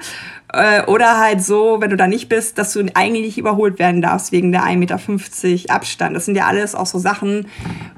äh, 0.52 0.82
oder 0.86 1.18
halt 1.18 1.42
so, 1.42 1.80
wenn 1.80 1.90
du 1.90 1.96
da 1.96 2.06
nicht 2.06 2.28
bist, 2.28 2.58
dass 2.58 2.72
du 2.72 2.86
eigentlich 2.94 3.24
nicht 3.24 3.38
überholt 3.38 3.78
werden 3.78 4.00
darfst 4.00 4.32
wegen 4.32 4.52
der 4.52 4.62
1,50 4.62 4.76
Meter 4.76 5.74
Abstand. 5.74 6.16
Das 6.16 6.24
sind 6.24 6.36
ja 6.36 6.46
alles 6.46 6.74
auch 6.74 6.86
so 6.86 6.98
Sachen, 6.98 7.46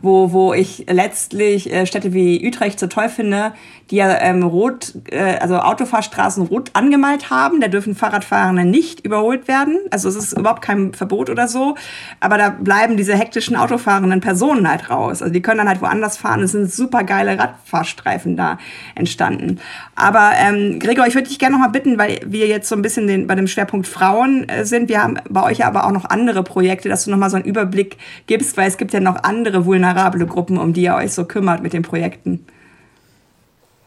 wo, 0.03 0.33
wo 0.33 0.55
ich 0.55 0.87
letztlich 0.89 1.73
äh, 1.73 1.87
Städte 1.87 2.13
wie 2.15 2.47
Utrecht 2.47 2.81
so 2.81 2.87
toll 2.87 3.09
finde, 3.09 3.53
die 3.91 3.97
ja 3.97 4.19
ähm, 4.21 4.43
rot, 4.43 4.95
äh, 5.11 5.37
also 5.39 5.57
Autofahrstraßen 5.59 6.47
rot 6.47 6.71
angemalt 6.73 7.31
haben. 7.31 7.61
Da 7.61 7.69
dürfen 7.69 7.95
Fahrradfahrende 7.95 8.65
nicht 8.65 9.05
überholt 9.05 9.47
werden. 9.47 9.79
Also 9.91 10.09
es 10.09 10.17
ist 10.17 10.33
überhaupt 10.33 10.63
kein 10.63 10.95
Verbot 10.95 11.31
oder 11.31 11.49
so. 11.49 11.75
Aber 12.21 12.39
da 12.39 12.49
bleiben 12.49 12.97
diese 12.97 13.15
hektischen 13.15 13.57
autofahrenden 13.57 14.21
Personen 14.21 14.69
halt 14.69 14.89
raus. 15.09 15.23
Also 15.23 15.33
die 15.33 15.43
können 15.43 15.59
dann 15.59 15.69
halt 15.69 15.81
woanders 15.81 16.17
fahren. 16.17 16.43
Es 16.43 16.53
sind 16.53 16.71
super 16.71 17.05
geile 17.05 17.39
Radfahrstreifen 17.39 18.37
da 18.37 18.59
entstanden. 18.95 19.61
Aber 19.95 20.33
ähm, 20.37 20.79
Gregor, 20.79 21.07
ich 21.07 21.15
würde 21.15 21.29
dich 21.29 21.39
gerne 21.39 21.57
noch 21.57 21.65
mal 21.65 21.71
bitten, 21.71 21.99
weil 21.99 22.21
wir 22.25 22.47
jetzt 22.47 22.69
so 22.69 22.75
ein 22.75 22.83
bisschen 22.83 23.07
den, 23.07 23.27
bei 23.27 23.35
dem 23.35 23.47
Schwerpunkt 23.47 23.87
Frauen 23.87 24.49
äh, 24.49 24.65
sind. 24.65 24.89
Wir 24.89 25.03
haben 25.03 25.19
bei 25.29 25.43
euch 25.43 25.65
aber 25.65 25.87
auch 25.87 25.93
noch 25.93 26.05
andere 26.05 26.43
Projekte, 26.43 26.89
dass 26.89 27.05
du 27.05 27.11
noch 27.11 27.19
mal 27.19 27.31
so 27.31 27.37
einen 27.37 27.45
Überblick 27.45 27.97
gibst, 28.27 28.57
weil 28.57 28.69
es 28.69 28.77
gibt 28.77 28.93
ja 28.93 29.01
noch 29.01 29.23
andere 29.25 29.67
vulnerable 29.67 30.27
Gruppen, 30.27 30.59
um 30.59 30.73
die 30.73 30.83
ihr 30.83 30.95
euch 30.95 31.13
so 31.13 31.25
kümmert 31.25 31.63
mit 31.63 31.73
den 31.73 31.83
Projekten. 31.83 32.47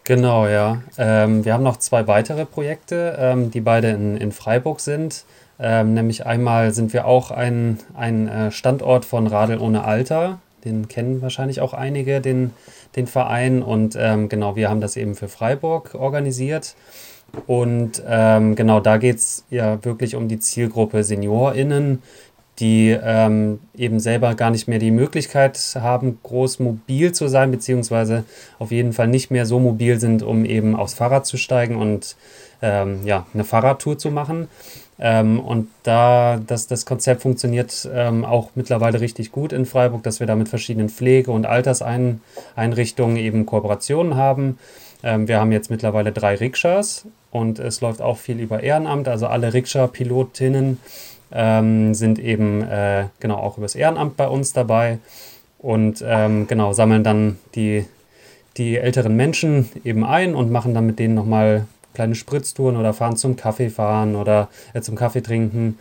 Genau, 0.04 0.48
ja. 0.48 0.82
Ähm, 0.98 1.46
wir 1.46 1.54
haben 1.54 1.64
noch 1.64 1.78
zwei 1.78 2.08
weitere 2.08 2.46
Projekte, 2.46 3.16
ähm, 3.20 3.52
die 3.52 3.62
beide 3.62 3.90
in, 3.90 4.18
in 4.18 4.32
Freiburg 4.32 4.80
sind. 4.80 5.26
Ähm, 5.60 5.94
nämlich 5.94 6.26
einmal 6.26 6.74
sind 6.74 6.92
wir 6.92 7.06
auch 7.06 7.30
ein, 7.30 7.78
ein 7.96 8.28
äh, 8.28 8.52
Standort 8.52 9.06
von 9.06 9.28
Radel 9.28 9.60
ohne 9.60 9.84
Alter. 9.84 10.40
Den 10.66 10.88
kennen 10.88 11.22
wahrscheinlich 11.22 11.62
auch 11.62 11.74
einige, 11.74 12.22
den, 12.22 12.52
den 12.96 13.08
Verein. 13.08 13.62
Und 13.62 13.98
ähm, 14.00 14.30
genau, 14.30 14.56
wir 14.56 14.70
haben 14.70 14.82
das 14.82 14.98
eben 14.98 15.16
für 15.16 15.28
Freiburg 15.28 15.96
organisiert. 15.96 16.76
Und 17.48 18.04
ähm, 18.08 18.56
genau, 18.56 18.80
da 18.80 18.98
geht 18.98 19.18
es 19.18 19.46
ja 19.50 19.84
wirklich 19.86 20.16
um 20.16 20.28
die 20.28 20.40
Zielgruppe 20.40 21.04
SeniorInnen, 21.04 22.02
die 22.60 22.96
ähm, 23.02 23.60
eben 23.76 24.00
selber 24.00 24.36
gar 24.36 24.52
nicht 24.52 24.68
mehr 24.68 24.80
die 24.80 24.92
Möglichkeit 24.92 25.58
haben, 25.80 26.20
groß 26.22 26.60
mobil 26.60 27.12
zu 27.12 27.28
sein, 27.28 27.50
beziehungsweise 27.50 28.24
auf 28.60 28.72
jeden 28.72 28.94
Fall 28.94 29.08
nicht 29.08 29.32
mehr 29.32 29.46
so 29.46 29.60
mobil 29.60 30.00
sind, 30.00 30.22
um 30.22 30.46
eben 30.46 30.76
aufs 30.76 30.94
Fahrrad 30.94 31.26
zu 31.26 31.38
steigen 31.38 31.78
und 31.78 32.16
ähm, 32.62 33.00
ja, 33.06 33.26
eine 33.34 33.44
Fahrradtour 33.44 33.98
zu 33.98 34.12
machen. 34.12 34.48
Ähm, 35.04 35.40
und 35.40 35.68
da 35.82 36.40
das, 36.46 36.68
das 36.68 36.86
Konzept 36.86 37.24
funktioniert 37.24 37.90
ähm, 37.92 38.24
auch 38.24 38.52
mittlerweile 38.54 39.02
richtig 39.02 39.32
gut 39.32 39.52
in 39.52 39.66
Freiburg, 39.66 40.04
dass 40.04 40.20
wir 40.20 40.28
da 40.28 40.36
mit 40.36 40.48
verschiedenen 40.48 40.90
Pflege- 40.90 41.32
und 41.32 41.48
Alterseinrichtungen 41.48 43.18
eben 43.18 43.48
Kooperationen 43.48 44.16
haben. 44.16 44.60
Ähm, 45.04 45.28
wir 45.28 45.40
haben 45.40 45.52
jetzt 45.52 45.72
mittlerweile 45.72 46.12
drei 46.12 46.36
Rikschas 46.36 47.08
und 47.32 47.58
es 47.58 47.82
läuft 47.82 48.02
auch 48.02 48.18
viel 48.18 48.40
über 48.40 48.62
Ehrenamt, 48.62 49.08
also 49.08 49.26
alle 49.26 49.54
Rikscha-Pilotinnen 49.54 50.78
ähm, 51.32 51.96
sind 51.96 52.20
eben 52.20 52.62
äh, 52.62 53.06
genau 53.20 53.38
auch 53.38 53.58
übers 53.58 53.74
Ehrenamt 53.74 54.18
bei 54.18 54.28
uns 54.28 54.54
dabei 54.54 55.00
und 55.58 56.04
ähm, 56.06 56.46
genau 56.48 56.74
sammeln 56.74 57.04
dann 57.04 57.40
die, 57.56 57.86
die 58.58 58.78
älteren 58.78 59.16
Menschen 59.16 59.70
eben 59.84 60.04
ein 60.04 60.36
und 60.36 60.52
machen 60.52 60.76
dann 60.76 60.86
mit 60.86 61.00
denen 61.00 61.16
nochmal 61.16 61.66
kleine 61.94 62.16
Spritztouren 62.16 62.78
oder 62.78 62.94
fahren 62.94 63.16
zum 63.16 63.36
Kaffee 63.36 63.70
fahren 63.70 64.16
oder 64.16 64.50
äh, 64.74 64.82
zum 64.82 64.96
Kaffee 64.96 65.22
trinken 65.22 65.78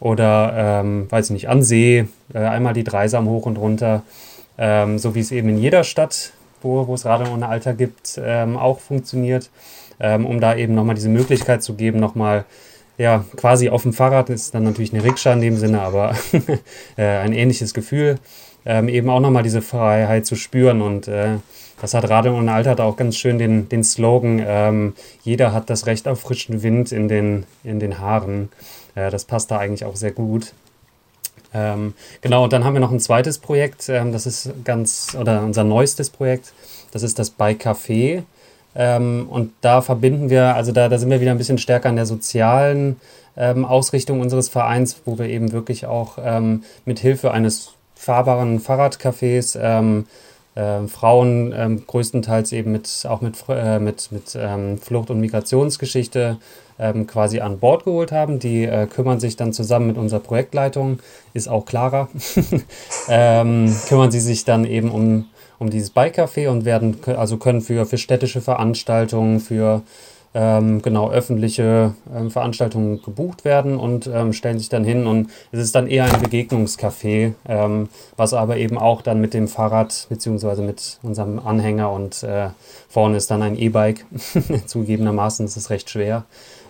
oder 0.00 0.80
ähm, 0.82 1.06
weiß 1.10 1.26
ich 1.26 1.32
nicht, 1.32 1.48
an 1.48 1.62
See, 1.62 2.06
äh, 2.32 2.38
einmal 2.38 2.74
die 2.74 2.84
Dreisam 2.84 3.28
hoch 3.28 3.46
und 3.46 3.58
runter, 3.58 4.02
ähm, 4.58 4.98
so 4.98 5.14
wie 5.14 5.20
es 5.20 5.30
eben 5.30 5.50
in 5.50 5.58
jeder 5.58 5.84
Stadt, 5.84 6.32
wo, 6.62 6.86
wo 6.86 6.94
es 6.94 7.04
Radl 7.04 7.30
ohne 7.30 7.48
Alter 7.48 7.74
gibt, 7.74 8.20
ähm, 8.22 8.56
auch 8.56 8.80
funktioniert, 8.80 9.50
ähm, 10.00 10.26
um 10.26 10.40
da 10.40 10.56
eben 10.56 10.74
nochmal 10.74 10.94
diese 10.94 11.10
Möglichkeit 11.10 11.62
zu 11.62 11.74
geben, 11.74 12.00
nochmal 12.00 12.44
ja, 13.00 13.24
quasi 13.36 13.70
auf 13.70 13.82
dem 13.82 13.94
Fahrrad 13.94 14.28
ist 14.28 14.54
dann 14.54 14.64
natürlich 14.64 14.92
eine 14.92 15.02
Rikscha 15.02 15.32
in 15.32 15.40
dem 15.40 15.56
Sinne, 15.56 15.80
aber 15.80 16.14
äh, 16.96 17.02
ein 17.02 17.32
ähnliches 17.32 17.72
Gefühl, 17.72 18.18
ähm, 18.66 18.88
eben 18.88 19.08
auch 19.08 19.20
nochmal 19.20 19.42
diese 19.42 19.62
Freiheit 19.62 20.26
zu 20.26 20.36
spüren 20.36 20.82
und 20.82 21.08
äh, 21.08 21.36
das 21.80 21.94
hat 21.94 22.08
Radl 22.08 22.28
und 22.28 22.48
Alter 22.48 22.82
auch 22.84 22.96
ganz 22.96 23.16
schön 23.16 23.38
den, 23.38 23.68
den 23.68 23.84
Slogan, 23.84 24.42
ähm, 24.46 24.94
jeder 25.22 25.52
hat 25.52 25.70
das 25.70 25.86
Recht 25.86 26.06
auf 26.06 26.20
frischen 26.20 26.62
Wind 26.62 26.92
in 26.92 27.08
den, 27.08 27.44
in 27.64 27.80
den 27.80 27.98
Haaren. 27.98 28.50
Äh, 28.94 29.10
das 29.10 29.24
passt 29.24 29.50
da 29.50 29.58
eigentlich 29.58 29.84
auch 29.84 29.96
sehr 29.96 30.12
gut. 30.12 30.52
Ähm, 31.52 31.94
genau, 32.20 32.44
und 32.44 32.52
dann 32.52 32.64
haben 32.64 32.74
wir 32.74 32.80
noch 32.80 32.92
ein 32.92 33.00
zweites 33.00 33.38
Projekt, 33.38 33.88
ähm, 33.88 34.12
das 34.12 34.26
ist 34.26 34.50
ganz, 34.64 35.16
oder 35.18 35.42
unser 35.42 35.64
neuestes 35.64 36.10
Projekt, 36.10 36.52
das 36.92 37.02
ist 37.02 37.18
das 37.18 37.30
Bike 37.30 37.64
Café. 37.64 38.22
Ähm, 38.74 39.26
und 39.28 39.52
da 39.62 39.80
verbinden 39.82 40.30
wir, 40.30 40.54
also 40.54 40.70
da, 40.70 40.88
da 40.88 40.98
sind 40.98 41.10
wir 41.10 41.20
wieder 41.20 41.32
ein 41.32 41.38
bisschen 41.38 41.58
stärker 41.58 41.88
an 41.88 41.96
der 41.96 42.06
sozialen 42.06 43.00
ähm, 43.36 43.64
Ausrichtung 43.64 44.20
unseres 44.20 44.48
Vereins, 44.48 45.00
wo 45.04 45.18
wir 45.18 45.26
eben 45.26 45.50
wirklich 45.50 45.86
auch 45.86 46.18
ähm, 46.22 46.62
mit 46.84 47.00
Hilfe 47.00 47.32
eines 47.32 47.72
fahrbaren 47.96 48.60
Fahrradcafés 48.60 49.58
äh, 50.54 50.86
Frauen 50.86 51.52
ähm, 51.56 51.84
größtenteils 51.86 52.52
eben 52.52 52.72
mit, 52.72 53.06
auch 53.08 53.20
mit, 53.20 53.36
äh, 53.48 53.78
mit, 53.78 54.10
mit 54.12 54.36
ähm, 54.38 54.78
Flucht- 54.78 55.10
und 55.10 55.20
Migrationsgeschichte 55.20 56.38
ähm, 56.78 57.06
quasi 57.06 57.40
an 57.40 57.58
Bord 57.58 57.84
geholt 57.84 58.12
haben. 58.12 58.38
Die 58.38 58.64
äh, 58.64 58.86
kümmern 58.86 59.20
sich 59.20 59.36
dann 59.36 59.52
zusammen 59.52 59.86
mit 59.86 59.98
unserer 59.98 60.20
Projektleitung, 60.20 60.98
ist 61.34 61.48
auch 61.48 61.66
klarer, 61.66 62.08
ähm, 63.08 63.74
kümmern 63.88 64.10
sie 64.10 64.20
sich 64.20 64.44
dann 64.44 64.64
eben 64.64 64.90
um 64.90 65.26
um 65.60 65.68
dieses 65.68 65.90
Bike-Café 65.90 66.48
und 66.48 66.64
werden, 66.64 66.96
also 67.04 67.36
können 67.36 67.60
für, 67.60 67.84
für 67.84 67.98
städtische 67.98 68.40
Veranstaltungen, 68.40 69.40
für 69.40 69.82
ähm, 70.32 70.80
genau 70.80 71.10
öffentliche 71.10 71.94
ähm, 72.14 72.30
Veranstaltungen 72.30 73.02
gebucht 73.02 73.44
werden 73.44 73.76
und 73.76 74.06
ähm, 74.06 74.32
stellen 74.32 74.58
sich 74.58 74.68
dann 74.68 74.84
hin 74.84 75.06
und 75.06 75.30
es 75.50 75.60
ist 75.60 75.74
dann 75.74 75.88
eher 75.88 76.04
ein 76.04 76.22
Begegnungscafé, 76.22 77.32
ähm, 77.48 77.88
was 78.16 78.32
aber 78.32 78.56
eben 78.56 78.78
auch 78.78 79.02
dann 79.02 79.20
mit 79.20 79.34
dem 79.34 79.48
Fahrrad 79.48 80.06
beziehungsweise 80.08 80.62
mit 80.62 80.98
unserem 81.02 81.40
Anhänger 81.40 81.90
und 81.90 82.22
äh, 82.22 82.50
vorne 82.88 83.16
ist 83.16 83.30
dann 83.30 83.42
ein 83.42 83.58
E-Bike, 83.58 84.06
zugegebenermaßen 84.66 85.44
ist 85.46 85.56
es 85.56 85.70
recht 85.70 85.90
schwer, 85.90 86.24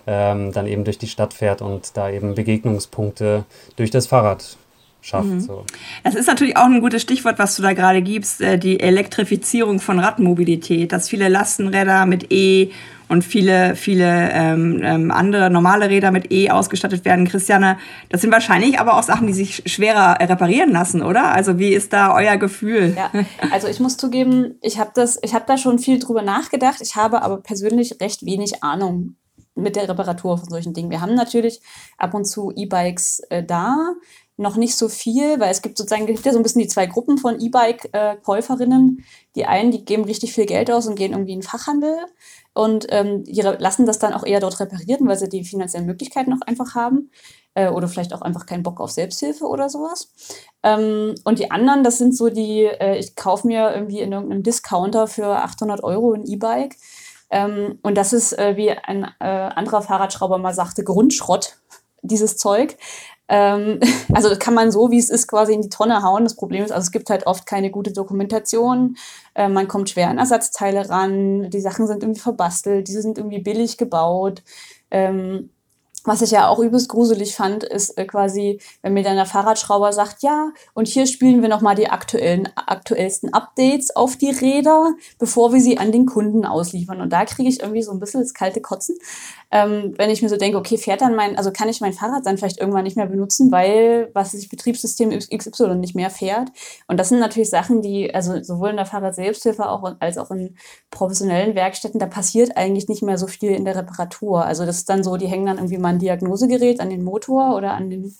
ähm, 0.07 0.51
dann 0.51 0.65
eben 0.65 0.83
durch 0.83 0.97
die 0.97 1.07
Stadt 1.07 1.33
fährt 1.33 1.61
und 1.61 1.95
da 1.95 2.09
eben 2.09 2.33
Begegnungspunkte 2.33 3.45
durch 3.75 3.91
das 3.91 4.07
Fahrrad 4.07 4.57
schafft. 5.01 5.29
Mhm. 5.29 5.41
So. 5.41 5.65
Das 6.03 6.15
ist 6.15 6.27
natürlich 6.27 6.57
auch 6.57 6.65
ein 6.65 6.79
gutes 6.79 7.01
Stichwort, 7.01 7.39
was 7.39 7.55
du 7.55 7.61
da 7.61 7.73
gerade 7.73 8.01
gibst, 8.01 8.41
äh, 8.41 8.57
die 8.57 8.79
Elektrifizierung 8.79 9.79
von 9.79 9.99
Radmobilität, 9.99 10.91
dass 10.91 11.09
viele 11.09 11.27
Lastenräder 11.27 12.05
mit 12.05 12.31
E 12.31 12.71
und 13.11 13.25
viele, 13.25 13.75
viele 13.75 14.31
ähm, 14.31 14.79
ähm, 14.81 15.11
andere 15.11 15.49
normale 15.49 15.89
Räder 15.89 16.11
mit 16.11 16.31
E 16.31 16.49
ausgestattet 16.49 17.03
werden. 17.03 17.27
Christiane, 17.27 17.77
das 18.07 18.21
sind 18.21 18.31
wahrscheinlich 18.31 18.79
aber 18.79 18.97
auch 18.97 19.03
Sachen, 19.03 19.27
die 19.27 19.33
sich 19.33 19.63
schwerer 19.65 20.17
reparieren 20.21 20.71
lassen, 20.71 21.03
oder? 21.03 21.33
Also 21.33 21.59
wie 21.59 21.73
ist 21.73 21.91
da 21.91 22.15
euer 22.15 22.37
Gefühl? 22.37 22.95
Ja, 22.95 23.11
also 23.51 23.67
ich 23.67 23.81
muss 23.81 23.97
zugeben, 23.97 24.55
ich 24.61 24.79
habe 24.79 24.91
das, 24.95 25.19
da 25.45 25.57
schon 25.57 25.77
viel 25.77 25.99
drüber 25.99 26.21
nachgedacht. 26.21 26.79
Ich 26.79 26.95
habe 26.95 27.21
aber 27.21 27.41
persönlich 27.41 27.99
recht 27.99 28.25
wenig 28.25 28.63
Ahnung 28.63 29.17
mit 29.55 29.75
der 29.75 29.89
Reparatur 29.89 30.37
von 30.37 30.47
solchen 30.47 30.73
Dingen. 30.73 30.89
Wir 30.89 31.01
haben 31.01 31.13
natürlich 31.13 31.59
ab 31.97 32.13
und 32.13 32.23
zu 32.23 32.53
E-Bikes 32.55 33.23
äh, 33.29 33.43
da, 33.43 33.75
noch 34.37 34.55
nicht 34.55 34.75
so 34.75 34.87
viel, 34.87 35.39
weil 35.41 35.51
es 35.51 35.61
gibt 35.61 35.77
sozusagen 35.77 36.05
gibt 36.07 36.25
ja 36.25 36.31
so 36.31 36.39
ein 36.39 36.43
bisschen 36.43 36.61
die 36.61 36.67
zwei 36.67 36.85
Gruppen 36.85 37.17
von 37.17 37.39
E-Bike-Käuferinnen. 37.39 39.03
Die 39.35 39.45
einen, 39.45 39.71
die 39.71 39.83
geben 39.83 40.05
richtig 40.05 40.33
viel 40.33 40.45
Geld 40.45 40.71
aus 40.71 40.87
und 40.87 40.95
gehen 40.95 41.11
irgendwie 41.11 41.33
in 41.33 41.41
den 41.41 41.47
Fachhandel 41.47 41.95
und 42.53 42.87
ähm, 42.89 43.23
lassen 43.27 43.85
das 43.85 43.99
dann 43.99 44.13
auch 44.13 44.25
eher 44.25 44.39
dort 44.39 44.59
reparieren, 44.59 45.07
weil 45.07 45.17
sie 45.17 45.29
die 45.29 45.43
finanziellen 45.43 45.85
Möglichkeiten 45.85 46.31
noch 46.31 46.41
einfach 46.41 46.75
haben 46.75 47.09
äh, 47.53 47.69
oder 47.69 47.87
vielleicht 47.87 48.13
auch 48.13 48.21
einfach 48.21 48.45
keinen 48.45 48.63
Bock 48.63 48.79
auf 48.79 48.91
Selbsthilfe 48.91 49.45
oder 49.45 49.69
sowas. 49.69 50.11
Ähm, 50.63 51.15
und 51.23 51.39
die 51.39 51.49
anderen, 51.51 51.83
das 51.83 51.97
sind 51.97 52.15
so 52.15 52.29
die, 52.29 52.65
äh, 52.65 52.97
ich 52.97 53.15
kaufe 53.15 53.47
mir 53.47 53.73
irgendwie 53.73 54.01
in 54.01 54.11
irgendeinem 54.11 54.43
Discounter 54.43 55.07
für 55.07 55.37
800 55.37 55.83
Euro 55.83 56.13
ein 56.13 56.25
E-Bike. 56.25 56.75
Ähm, 57.29 57.79
und 57.81 57.95
das 57.95 58.11
ist, 58.11 58.37
äh, 58.37 58.57
wie 58.57 58.71
ein 58.71 59.05
äh, 59.19 59.25
anderer 59.25 59.81
Fahrradschrauber 59.81 60.37
mal 60.37 60.53
sagte, 60.53 60.83
Grundschrott, 60.83 61.57
dieses 62.01 62.35
Zeug. 62.37 62.77
Ähm, 63.31 63.79
also 64.13 64.35
kann 64.37 64.53
man 64.53 64.71
so, 64.71 64.91
wie 64.91 64.99
es 64.99 65.09
ist, 65.09 65.27
quasi 65.27 65.53
in 65.53 65.61
die 65.61 65.69
Tonne 65.69 66.03
hauen. 66.03 66.25
Das 66.25 66.35
Problem 66.35 66.63
ist, 66.63 66.71
also 66.71 66.83
es 66.83 66.91
gibt 66.91 67.09
halt 67.09 67.25
oft 67.25 67.45
keine 67.47 67.71
gute 67.71 67.93
Dokumentation. 67.93 68.97
Äh, 69.33 69.47
man 69.47 69.67
kommt 69.67 69.89
schwer 69.89 70.09
an 70.09 70.17
Ersatzteile 70.17 70.89
ran. 70.89 71.49
Die 71.49 71.61
Sachen 71.61 71.87
sind 71.87 72.03
irgendwie 72.03 72.19
verbastelt. 72.19 72.87
Diese 72.87 73.01
sind 73.01 73.17
irgendwie 73.17 73.39
billig 73.39 73.77
gebaut. 73.77 74.43
Ähm, 74.91 75.49
was 76.03 76.23
ich 76.23 76.31
ja 76.31 76.47
auch 76.47 76.57
übelst 76.59 76.89
gruselig 76.89 77.35
fand, 77.35 77.63
ist 77.63 77.97
äh, 77.97 78.05
quasi, 78.05 78.59
wenn 78.81 78.93
mir 78.93 79.03
dann 79.03 79.15
der 79.15 79.27
Fahrradschrauber 79.27 79.93
sagt, 79.93 80.23
ja, 80.23 80.51
und 80.73 80.87
hier 80.87 81.05
spielen 81.05 81.41
wir 81.41 81.49
nochmal 81.49 81.75
die 81.75 81.89
aktuellen, 81.89 82.49
aktuellsten 82.55 83.33
Updates 83.33 83.95
auf 83.95 84.17
die 84.17 84.31
Räder, 84.31 84.93
bevor 85.19 85.53
wir 85.53 85.61
sie 85.61 85.77
an 85.77 85.91
den 85.91 86.07
Kunden 86.07 86.43
ausliefern. 86.43 87.01
Und 87.01 87.13
da 87.13 87.25
kriege 87.25 87.47
ich 87.47 87.59
irgendwie 87.61 87.83
so 87.83 87.91
ein 87.91 87.99
bisschen 87.99 88.21
das 88.21 88.33
kalte 88.33 88.61
Kotzen, 88.61 88.97
ähm, 89.51 89.93
wenn 89.97 90.09
ich 90.09 90.21
mir 90.21 90.29
so 90.29 90.37
denke, 90.37 90.57
okay, 90.57 90.77
fährt 90.77 91.01
dann 91.01 91.15
mein, 91.15 91.37
also 91.37 91.51
kann 91.51 91.67
ich 91.67 91.81
mein 91.81 91.91
Fahrrad 91.91 92.25
dann 92.25 92.37
vielleicht 92.37 92.59
irgendwann 92.59 92.85
nicht 92.85 92.95
mehr 92.95 93.05
benutzen, 93.05 93.51
weil 93.51 94.09
was 94.13 94.31
sich 94.31 94.47
Betriebssystem 94.47 95.09
XY 95.09 95.75
nicht 95.75 95.93
mehr 95.93 96.09
fährt. 96.09 96.49
Und 96.87 96.97
das 96.97 97.09
sind 97.09 97.19
natürlich 97.19 97.49
Sachen, 97.49 97.81
die, 97.81 98.13
also 98.15 98.41
sowohl 98.41 98.69
in 98.69 98.77
der 98.77 98.85
Fahrrad-Selbsthilfe 98.85 99.69
auch, 99.69 99.95
als 99.99 100.17
auch 100.17 100.31
in 100.31 100.55
professionellen 100.89 101.53
Werkstätten, 101.55 101.99
da 101.99 102.05
passiert 102.05 102.55
eigentlich 102.55 102.87
nicht 102.87 103.03
mehr 103.03 103.17
so 103.17 103.27
viel 103.27 103.51
in 103.51 103.65
der 103.65 103.75
Reparatur. 103.75 104.45
Also 104.45 104.65
das 104.65 104.77
ist 104.77 104.89
dann 104.89 105.03
so, 105.03 105.17
die 105.17 105.27
hängen 105.27 105.45
dann 105.45 105.57
irgendwie 105.57 105.77
mal 105.77 105.89
ein 105.89 105.99
Diagnosegerät 105.99 106.79
an 106.79 106.89
den 106.89 107.03
Motor 107.03 107.55
oder 107.55 107.73
an 107.73 107.89
den 107.89 108.15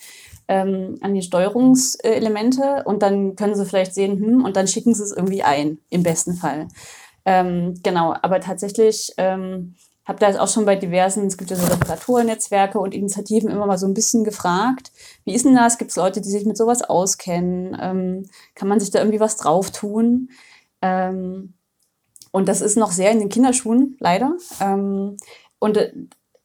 ähm, 0.48 0.98
an 1.00 1.14
die 1.14 1.22
Steuerungselemente 1.22 2.84
und 2.84 3.04
dann 3.04 3.38
können 3.38 3.56
sie 3.56 3.66
vielleicht 3.66 3.94
sehen, 3.94 4.20
hm, 4.20 4.44
und 4.44 4.58
dann 4.58 4.68
schicken 4.68 4.94
sie 4.94 5.04
es 5.04 5.14
irgendwie 5.14 5.44
ein, 5.44 5.78
im 5.90 6.04
besten 6.04 6.34
Fall. 6.34 6.68
Ähm, 7.24 7.76
genau, 7.84 8.16
aber 8.22 8.42
tatsächlich 8.42 9.14
ähm, 9.18 9.76
habe 10.12 10.20
da 10.20 10.28
jetzt 10.28 10.40
auch 10.40 10.50
schon 10.50 10.66
bei 10.66 10.76
diversen, 10.76 11.26
es 11.26 11.38
gibt 11.38 11.52
ja 11.52 11.56
so 11.56 11.66
Reparaturnetzwerke 11.72 12.78
und 12.78 12.94
Initiativen 12.94 13.50
immer 13.50 13.66
mal 13.66 13.78
so 13.78 13.88
ein 13.88 13.94
bisschen 13.94 14.26
gefragt, 14.26 14.92
wie 15.24 15.34
ist 15.34 15.46
denn 15.46 15.56
das? 15.56 15.78
Gibt 15.78 15.92
es 15.92 15.96
Leute, 15.96 16.20
die 16.20 16.30
sich 16.30 16.46
mit 16.46 16.58
sowas 16.58 16.82
auskennen? 16.82 17.78
Ähm, 17.80 18.30
kann 18.54 18.68
man 18.68 18.82
sich 18.82 18.92
da 18.92 19.00
irgendwie 19.00 19.22
was 19.22 19.38
drauf 19.38 19.72
tun? 19.72 20.30
Ähm, 20.82 21.54
und 22.32 22.50
das 22.50 22.60
ist 22.60 22.76
noch 22.76 22.92
sehr 22.92 23.12
in 23.12 23.20
den 23.20 23.30
Kinderschuhen, 23.30 23.96
leider. 24.02 24.36
Ähm, 24.60 25.16
und 25.60 25.78
äh, 25.78 25.94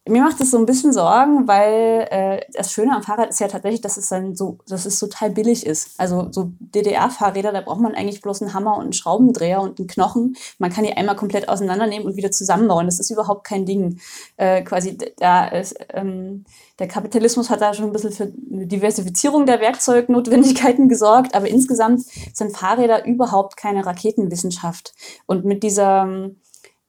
mir 0.09 0.23
macht 0.23 0.41
es 0.41 0.53
so 0.53 0.59
ein 0.59 0.67
bisschen 0.67 0.93
Sorgen, 0.93 1.49
weil 1.49 2.07
äh, 2.11 2.41
das 2.53 2.73
Schöne 2.73 2.95
am 2.95 3.03
Fahrrad 3.03 3.31
ist 3.31 3.41
ja 3.41 3.49
tatsächlich, 3.49 3.81
dass 3.81 3.97
es 3.97 4.09
dann 4.09 4.37
so, 4.37 4.59
dass 4.69 4.87
es 4.87 4.99
total 4.99 5.31
billig 5.31 5.67
ist. 5.67 5.99
Also 5.99 6.29
so 6.31 6.53
DDR-Fahrräder, 6.61 7.53
da 7.53 7.61
braucht 7.61 7.81
man 7.81 7.95
eigentlich 7.95 8.23
bloß 8.23 8.43
einen 8.43 8.55
Hammer 8.55 8.77
und 8.77 8.85
einen 8.85 8.93
Schraubendreher 8.93 9.61
und 9.61 9.79
einen 9.79 9.89
Knochen. 9.89 10.37
Man 10.59 10.71
kann 10.71 10.85
die 10.85 10.97
einmal 10.97 11.17
komplett 11.17 11.49
auseinandernehmen 11.49 12.07
und 12.07 12.17
wieder 12.17 12.31
zusammenbauen. 12.31 12.87
Das 12.87 13.01
ist 13.01 13.11
überhaupt 13.11 13.45
kein 13.45 13.67
Ding. 13.67 13.99
Äh, 14.37 14.63
quasi 14.63 14.97
da 15.19 15.47
ist, 15.49 15.75
ähm, 15.93 16.45
der 16.79 16.89
Kapitalismus 16.89 17.51
hat 17.51 17.61
da 17.61 17.75
schon 17.75 17.87
ein 17.87 17.93
bisschen 17.93 18.13
für 18.13 18.33
eine 18.53 18.67
Diversifizierung 18.67 19.47
der 19.47 19.61
Werkzeugnotwendigkeiten 19.61 20.89
gesorgt, 20.89 21.35
aber 21.35 21.49
insgesamt 21.49 22.03
sind 22.33 22.57
Fahrräder 22.57 23.07
überhaupt 23.07 23.57
keine 23.57 23.85
Raketenwissenschaft. 23.85 24.95
Und 25.27 25.45
mit 25.45 25.63
dieser 25.63 26.31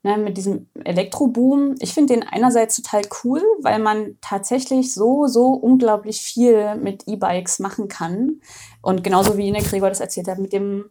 ne, 0.07 0.17
mit 0.17 0.37
diesem 0.37 0.67
Elektroboom. 0.85 1.75
Ich 1.79 1.93
finde 1.93 2.13
den 2.13 2.23
einerseits 2.23 2.77
total 2.77 3.01
cool, 3.23 3.41
weil 3.61 3.79
man 3.79 4.17
tatsächlich 4.21 4.93
so, 4.93 5.27
so 5.27 5.47
unglaublich 5.47 6.21
viel 6.21 6.75
mit 6.75 7.03
E-Bikes 7.07 7.59
machen 7.59 7.89
kann. 7.89 8.39
Und 8.81 9.03
genauso 9.03 9.37
wie 9.37 9.47
Ine 9.49 9.61
Gregor 9.61 9.89
das 9.89 9.99
erzählt 9.99 10.29
hat, 10.29 10.39
mit 10.39 10.53
dem, 10.53 10.85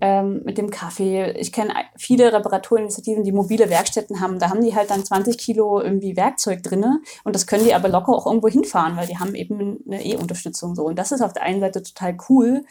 ähm, 0.00 0.40
mit 0.44 0.56
dem 0.56 0.70
Kaffee. 0.70 1.32
Ich 1.32 1.52
kenne 1.52 1.74
viele 1.98 2.32
Reparaturinitiativen, 2.32 3.24
die 3.24 3.32
mobile 3.32 3.68
Werkstätten 3.68 4.20
haben. 4.20 4.38
Da 4.38 4.48
haben 4.48 4.64
die 4.64 4.74
halt 4.74 4.90
dann 4.90 5.04
20 5.04 5.36
Kilo 5.36 5.80
irgendwie 5.80 6.16
Werkzeug 6.16 6.62
drinne 6.62 7.02
und 7.24 7.34
das 7.34 7.46
können 7.46 7.64
die 7.64 7.74
aber 7.74 7.90
locker 7.90 8.12
auch 8.12 8.26
irgendwo 8.26 8.48
hinfahren, 8.48 8.96
weil 8.96 9.06
die 9.06 9.18
haben 9.18 9.34
eben 9.34 9.84
eine 9.86 10.02
E-Unterstützung 10.04 10.74
so. 10.74 10.86
Und 10.86 10.98
das 10.98 11.12
ist 11.12 11.20
auf 11.20 11.34
der 11.34 11.42
einen 11.42 11.60
Seite 11.60 11.82
total 11.82 12.16
cool. 12.30 12.64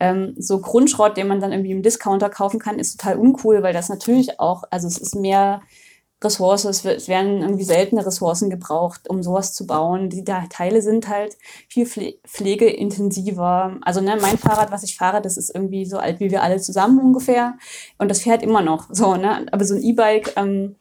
Ähm, 0.00 0.34
so 0.38 0.60
Grundschrott, 0.60 1.16
den 1.16 1.28
man 1.28 1.40
dann 1.40 1.52
irgendwie 1.52 1.72
im 1.72 1.82
Discounter 1.82 2.30
kaufen 2.30 2.60
kann, 2.60 2.78
ist 2.78 3.00
total 3.00 3.18
uncool, 3.18 3.62
weil 3.62 3.72
das 3.72 3.88
natürlich 3.88 4.38
auch, 4.38 4.64
also 4.70 4.86
es 4.86 4.98
ist 4.98 5.14
mehr 5.14 5.62
Ressource, 6.22 6.64
es, 6.64 6.84
werden 6.84 7.42
irgendwie 7.42 7.64
seltene 7.64 8.04
Ressourcen 8.04 8.50
gebraucht, 8.50 9.08
um 9.08 9.22
sowas 9.22 9.52
zu 9.52 9.66
bauen. 9.66 10.10
Die 10.10 10.24
Teile 10.24 10.82
sind 10.82 11.08
halt 11.08 11.36
viel 11.68 11.86
pflegeintensiver. 11.86 13.78
Also 13.82 14.00
ne, 14.00 14.18
mein 14.20 14.36
Fahrrad, 14.36 14.72
was 14.72 14.82
ich 14.82 14.96
fahre, 14.96 15.22
das 15.22 15.36
ist 15.36 15.54
irgendwie 15.54 15.84
so 15.84 15.98
alt 15.98 16.18
wie 16.18 16.30
wir 16.30 16.42
alle 16.42 16.58
zusammen 16.58 16.98
ungefähr 16.98 17.54
und 17.98 18.10
das 18.10 18.22
fährt 18.22 18.42
immer 18.42 18.62
noch. 18.62 18.88
So, 18.90 19.14
ne? 19.14 19.46
Aber 19.52 19.64
so 19.64 19.76
ein 19.76 19.82
E-Bike, 19.82 20.32
ähm, 20.36 20.74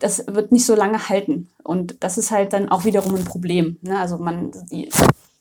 das 0.00 0.26
wird 0.26 0.52
nicht 0.52 0.66
so 0.66 0.74
lange 0.74 1.08
halten 1.08 1.48
und 1.64 2.02
das 2.04 2.18
ist 2.18 2.30
halt 2.30 2.52
dann 2.52 2.68
auch 2.68 2.84
wiederum 2.84 3.14
ein 3.14 3.24
Problem. 3.24 3.78
Ne? 3.80 3.98
Also 3.98 4.18
man 4.18 4.52
die 4.70 4.90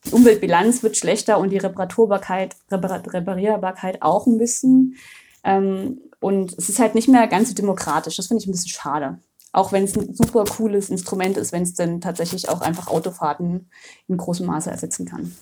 die 0.08 0.14
Umweltbilanz 0.14 0.84
wird 0.84 0.98
schlechter 0.98 1.40
und 1.40 1.50
die 1.50 1.58
Reparaturbarkeit, 1.58 2.56
Reparierbarkeit 2.72 4.02
auch 4.02 4.26
ein 4.28 4.38
bisschen. 4.38 4.96
Ähm, 5.44 6.00
und 6.20 6.54
es 6.58 6.70
ist 6.70 6.80
halt 6.80 6.96
nicht 6.96 7.08
mehr 7.08 7.28
ganz 7.28 7.50
so 7.50 7.56
demokratisch. 7.56 8.18
Das 8.18 8.28
finde 8.28 8.42
ich 8.42 8.48
ein 8.48 8.52
bisschen 8.52 8.70
schade. 8.72 9.20
Auch 9.54 9.72
wenn 9.72 9.84
es 9.84 9.96
ein 9.96 10.14
super 10.14 10.46
cooles 10.46 10.90
Instrument 10.90 11.38
ist, 11.38 11.52
wenn 11.52 11.64
es 11.64 11.74
dann 11.74 12.02
tatsächlich 12.02 12.50
auch 12.50 12.62
einfach 12.62 12.88
Autofahrten 12.88 13.70
in 14.08 14.18
großem 14.18 14.46
Maße 14.46 14.70
ersetzen 14.70 15.06
kann. 15.06 15.36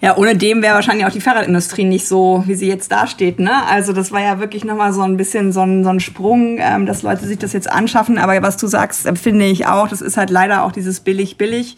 Ja, 0.00 0.18
ohne 0.18 0.36
dem 0.36 0.62
wäre 0.62 0.74
wahrscheinlich 0.74 1.06
auch 1.06 1.12
die 1.12 1.22
Fahrradindustrie 1.22 1.84
nicht 1.84 2.06
so, 2.06 2.42
wie 2.46 2.54
sie 2.54 2.68
jetzt 2.68 2.92
dasteht. 2.92 3.38
Ne? 3.38 3.64
Also 3.66 3.94
das 3.94 4.12
war 4.12 4.20
ja 4.20 4.38
wirklich 4.38 4.64
nochmal 4.64 4.92
so 4.92 5.00
ein 5.00 5.16
bisschen 5.16 5.52
so 5.52 5.62
ein, 5.62 5.84
so 5.84 5.90
ein 5.90 6.00
Sprung, 6.00 6.58
ähm, 6.60 6.84
dass 6.84 7.02
Leute 7.02 7.26
sich 7.26 7.38
das 7.38 7.54
jetzt 7.54 7.70
anschaffen. 7.70 8.18
Aber 8.18 8.40
was 8.42 8.58
du 8.58 8.66
sagst, 8.66 9.08
finde 9.18 9.46
ich 9.46 9.66
auch, 9.66 9.88
das 9.88 10.02
ist 10.02 10.18
halt 10.18 10.28
leider 10.28 10.64
auch 10.64 10.72
dieses 10.72 11.00
billig-billig 11.00 11.76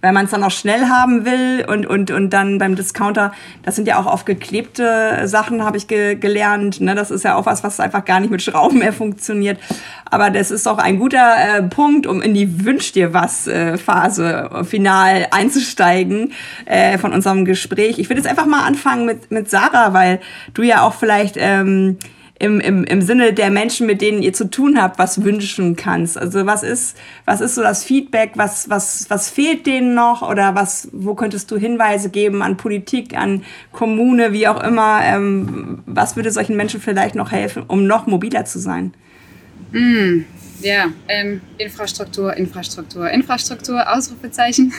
weil 0.00 0.12
man 0.12 0.24
es 0.24 0.30
dann 0.30 0.42
auch 0.44 0.50
schnell 0.50 0.86
haben 0.88 1.24
will 1.24 1.64
und, 1.68 1.86
und, 1.86 2.10
und 2.10 2.30
dann 2.30 2.58
beim 2.58 2.74
Discounter, 2.74 3.32
das 3.62 3.76
sind 3.76 3.86
ja 3.86 3.98
auch 3.98 4.06
oft 4.06 4.26
geklebte 4.26 5.26
Sachen, 5.26 5.64
habe 5.64 5.76
ich 5.76 5.86
ge 5.86 6.14
gelernt. 6.14 6.80
Ne? 6.80 6.94
Das 6.94 7.10
ist 7.10 7.24
ja 7.24 7.36
auch 7.36 7.46
was, 7.46 7.62
was 7.64 7.80
einfach 7.80 8.04
gar 8.04 8.20
nicht 8.20 8.30
mit 8.30 8.42
Schrauben 8.42 8.78
mehr 8.78 8.92
funktioniert. 8.92 9.58
Aber 10.06 10.30
das 10.30 10.50
ist 10.50 10.66
doch 10.66 10.78
ein 10.78 10.98
guter 10.98 11.34
äh, 11.36 11.62
Punkt, 11.62 12.06
um 12.06 12.20
in 12.22 12.34
die 12.34 12.64
Wünsch 12.64 12.92
dir 12.92 13.14
was 13.14 13.46
äh, 13.46 13.76
Phase 13.76 14.50
final 14.68 15.26
einzusteigen 15.30 16.32
äh, 16.66 16.98
von 16.98 17.12
unserem 17.12 17.44
Gespräch. 17.44 17.98
Ich 17.98 18.08
würde 18.08 18.20
jetzt 18.20 18.28
einfach 18.28 18.46
mal 18.46 18.64
anfangen 18.64 19.06
mit, 19.06 19.30
mit 19.30 19.50
Sarah, 19.50 19.92
weil 19.92 20.20
du 20.54 20.62
ja 20.62 20.82
auch 20.82 20.94
vielleicht 20.94 21.36
ähm, 21.38 21.98
im, 22.40 22.58
im, 22.58 22.84
im 22.84 23.02
Sinne 23.02 23.34
der 23.34 23.50
Menschen, 23.50 23.86
mit 23.86 24.00
denen 24.00 24.22
ihr 24.22 24.32
zu 24.32 24.48
tun 24.48 24.80
habt, 24.80 24.98
was 24.98 25.22
wünschen 25.22 25.76
kannst? 25.76 26.16
Also 26.16 26.46
was 26.46 26.62
ist, 26.62 26.96
was 27.26 27.42
ist 27.42 27.54
so 27.54 27.60
das 27.60 27.84
Feedback? 27.84 28.32
Was, 28.36 28.70
was, 28.70 29.10
was 29.10 29.28
fehlt 29.28 29.66
denen 29.66 29.94
noch? 29.94 30.22
Oder 30.28 30.54
was, 30.54 30.88
wo 30.92 31.14
könntest 31.14 31.50
du 31.50 31.58
Hinweise 31.58 32.08
geben 32.08 32.40
an 32.42 32.56
Politik, 32.56 33.14
an 33.14 33.44
Kommune, 33.72 34.32
wie 34.32 34.48
auch 34.48 34.64
immer? 34.64 35.00
Ähm, 35.04 35.80
was 35.84 36.16
würde 36.16 36.30
solchen 36.30 36.56
Menschen 36.56 36.80
vielleicht 36.80 37.14
noch 37.14 37.30
helfen, 37.30 37.62
um 37.68 37.86
noch 37.86 38.06
mobiler 38.06 38.46
zu 38.46 38.58
sein? 38.58 38.94
Mm, 39.72 40.24
ja, 40.62 40.92
ähm, 41.08 41.40
Infrastruktur, 41.58 42.36
Infrastruktur, 42.36 43.10
Infrastruktur, 43.10 43.92
Ausrufezeichen. 43.92 44.72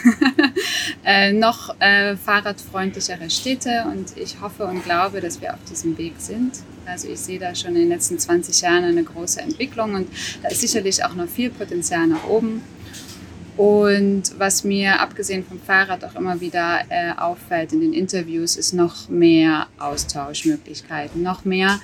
äh, 1.05 1.33
noch 1.33 1.75
äh, 1.79 2.15
fahrradfreundlichere 2.15 3.29
Städte 3.29 3.85
und 3.91 4.17
ich 4.17 4.39
hoffe 4.41 4.65
und 4.65 4.83
glaube, 4.83 5.21
dass 5.21 5.41
wir 5.41 5.53
auf 5.53 5.63
diesem 5.69 5.97
Weg 5.97 6.13
sind. 6.17 6.53
Also 6.85 7.07
ich 7.07 7.19
sehe 7.19 7.39
da 7.39 7.55
schon 7.55 7.75
in 7.75 7.81
den 7.81 7.89
letzten 7.89 8.17
20 8.17 8.61
Jahren 8.61 8.83
eine 8.83 9.03
große 9.03 9.41
Entwicklung 9.41 9.93
und 9.93 10.07
da 10.41 10.49
ist 10.49 10.61
sicherlich 10.61 11.03
auch 11.03 11.13
noch 11.13 11.27
viel 11.27 11.49
Potenzial 11.49 12.07
nach 12.07 12.25
oben. 12.27 12.61
Und 13.57 14.23
was 14.39 14.63
mir 14.63 14.99
abgesehen 14.99 15.45
vom 15.45 15.59
Fahrrad 15.59 16.03
auch 16.05 16.15
immer 16.15 16.39
wieder 16.39 16.81
äh, 16.89 17.11
auffällt 17.17 17.73
in 17.73 17.81
den 17.81 17.93
Interviews, 17.93 18.55
ist 18.55 18.73
noch 18.73 19.09
mehr 19.09 19.67
Austauschmöglichkeiten, 19.77 21.21
noch 21.21 21.43
mehr 21.45 21.79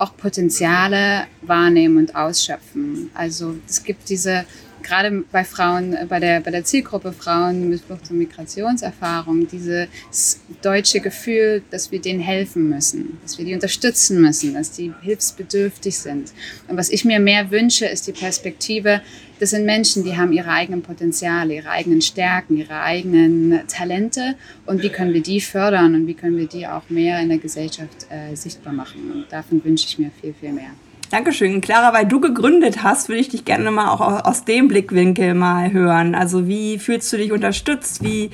auch 0.00 0.16
Potenziale 0.16 1.26
wahrnehmen 1.42 1.98
und 1.98 2.16
ausschöpfen. 2.16 3.10
Also 3.12 3.56
es 3.68 3.84
gibt 3.84 4.08
diese, 4.08 4.46
gerade 4.82 5.24
bei 5.30 5.44
Frauen, 5.44 5.94
bei 6.08 6.18
der, 6.18 6.40
bei 6.40 6.50
der 6.50 6.64
Zielgruppe 6.64 7.12
Frauen 7.12 7.68
mit 7.68 7.82
Flucht- 7.82 8.10
und 8.10 8.16
Migrationserfahrung, 8.16 9.46
dieses 9.46 10.40
deutsche 10.62 11.00
Gefühl, 11.00 11.62
dass 11.70 11.92
wir 11.92 12.00
denen 12.00 12.20
helfen 12.20 12.70
müssen, 12.70 13.18
dass 13.22 13.36
wir 13.36 13.44
die 13.44 13.52
unterstützen 13.52 14.22
müssen, 14.22 14.54
dass 14.54 14.72
die 14.72 14.90
hilfsbedürftig 15.02 15.98
sind. 15.98 16.32
Und 16.66 16.78
was 16.78 16.88
ich 16.88 17.04
mir 17.04 17.20
mehr 17.20 17.50
wünsche, 17.50 17.84
ist 17.84 18.06
die 18.06 18.12
Perspektive, 18.12 19.02
das 19.40 19.50
sind 19.50 19.64
Menschen, 19.64 20.04
die 20.04 20.16
haben 20.16 20.32
ihre 20.32 20.50
eigenen 20.50 20.82
Potenziale, 20.82 21.54
ihre 21.54 21.70
eigenen 21.70 22.02
Stärken, 22.02 22.58
ihre 22.58 22.82
eigenen 22.82 23.66
Talente. 23.66 24.34
Und 24.66 24.82
wie 24.82 24.90
können 24.90 25.14
wir 25.14 25.22
die 25.22 25.40
fördern 25.40 25.94
und 25.94 26.06
wie 26.06 26.14
können 26.14 26.36
wir 26.36 26.46
die 26.46 26.66
auch 26.66 26.82
mehr 26.90 27.20
in 27.20 27.30
der 27.30 27.38
Gesellschaft 27.38 28.06
äh, 28.10 28.34
sichtbar 28.36 28.74
machen? 28.74 29.10
Und 29.12 29.32
davon 29.32 29.64
wünsche 29.64 29.86
ich 29.88 29.98
mir 29.98 30.10
viel, 30.20 30.34
viel 30.38 30.52
mehr. 30.52 30.70
Dankeschön. 31.10 31.60
Clara, 31.60 31.92
weil 31.92 32.06
du 32.06 32.20
gegründet 32.20 32.84
hast, 32.84 33.08
würde 33.08 33.20
ich 33.20 33.30
dich 33.30 33.44
gerne 33.44 33.70
mal 33.70 33.90
auch 33.90 34.00
aus 34.00 34.44
dem 34.44 34.68
Blickwinkel 34.68 35.34
mal 35.34 35.72
hören. 35.72 36.14
Also 36.14 36.46
wie 36.46 36.78
fühlst 36.78 37.12
du 37.12 37.16
dich 37.16 37.32
unterstützt? 37.32 38.04
Wie, 38.04 38.30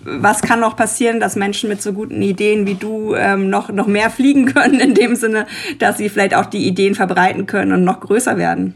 was 0.00 0.40
kann 0.40 0.58
noch 0.58 0.74
passieren, 0.74 1.20
dass 1.20 1.36
Menschen 1.36 1.68
mit 1.68 1.82
so 1.82 1.92
guten 1.92 2.22
Ideen 2.22 2.66
wie 2.66 2.74
du 2.74 3.14
ähm, 3.14 3.48
noch, 3.50 3.68
noch 3.68 3.86
mehr 3.86 4.10
fliegen 4.10 4.46
können, 4.54 4.80
in 4.80 4.94
dem 4.94 5.16
Sinne, 5.16 5.46
dass 5.78 5.98
sie 5.98 6.08
vielleicht 6.08 6.34
auch 6.34 6.46
die 6.46 6.66
Ideen 6.66 6.94
verbreiten 6.94 7.46
können 7.46 7.72
und 7.72 7.84
noch 7.84 8.00
größer 8.00 8.38
werden? 8.38 8.74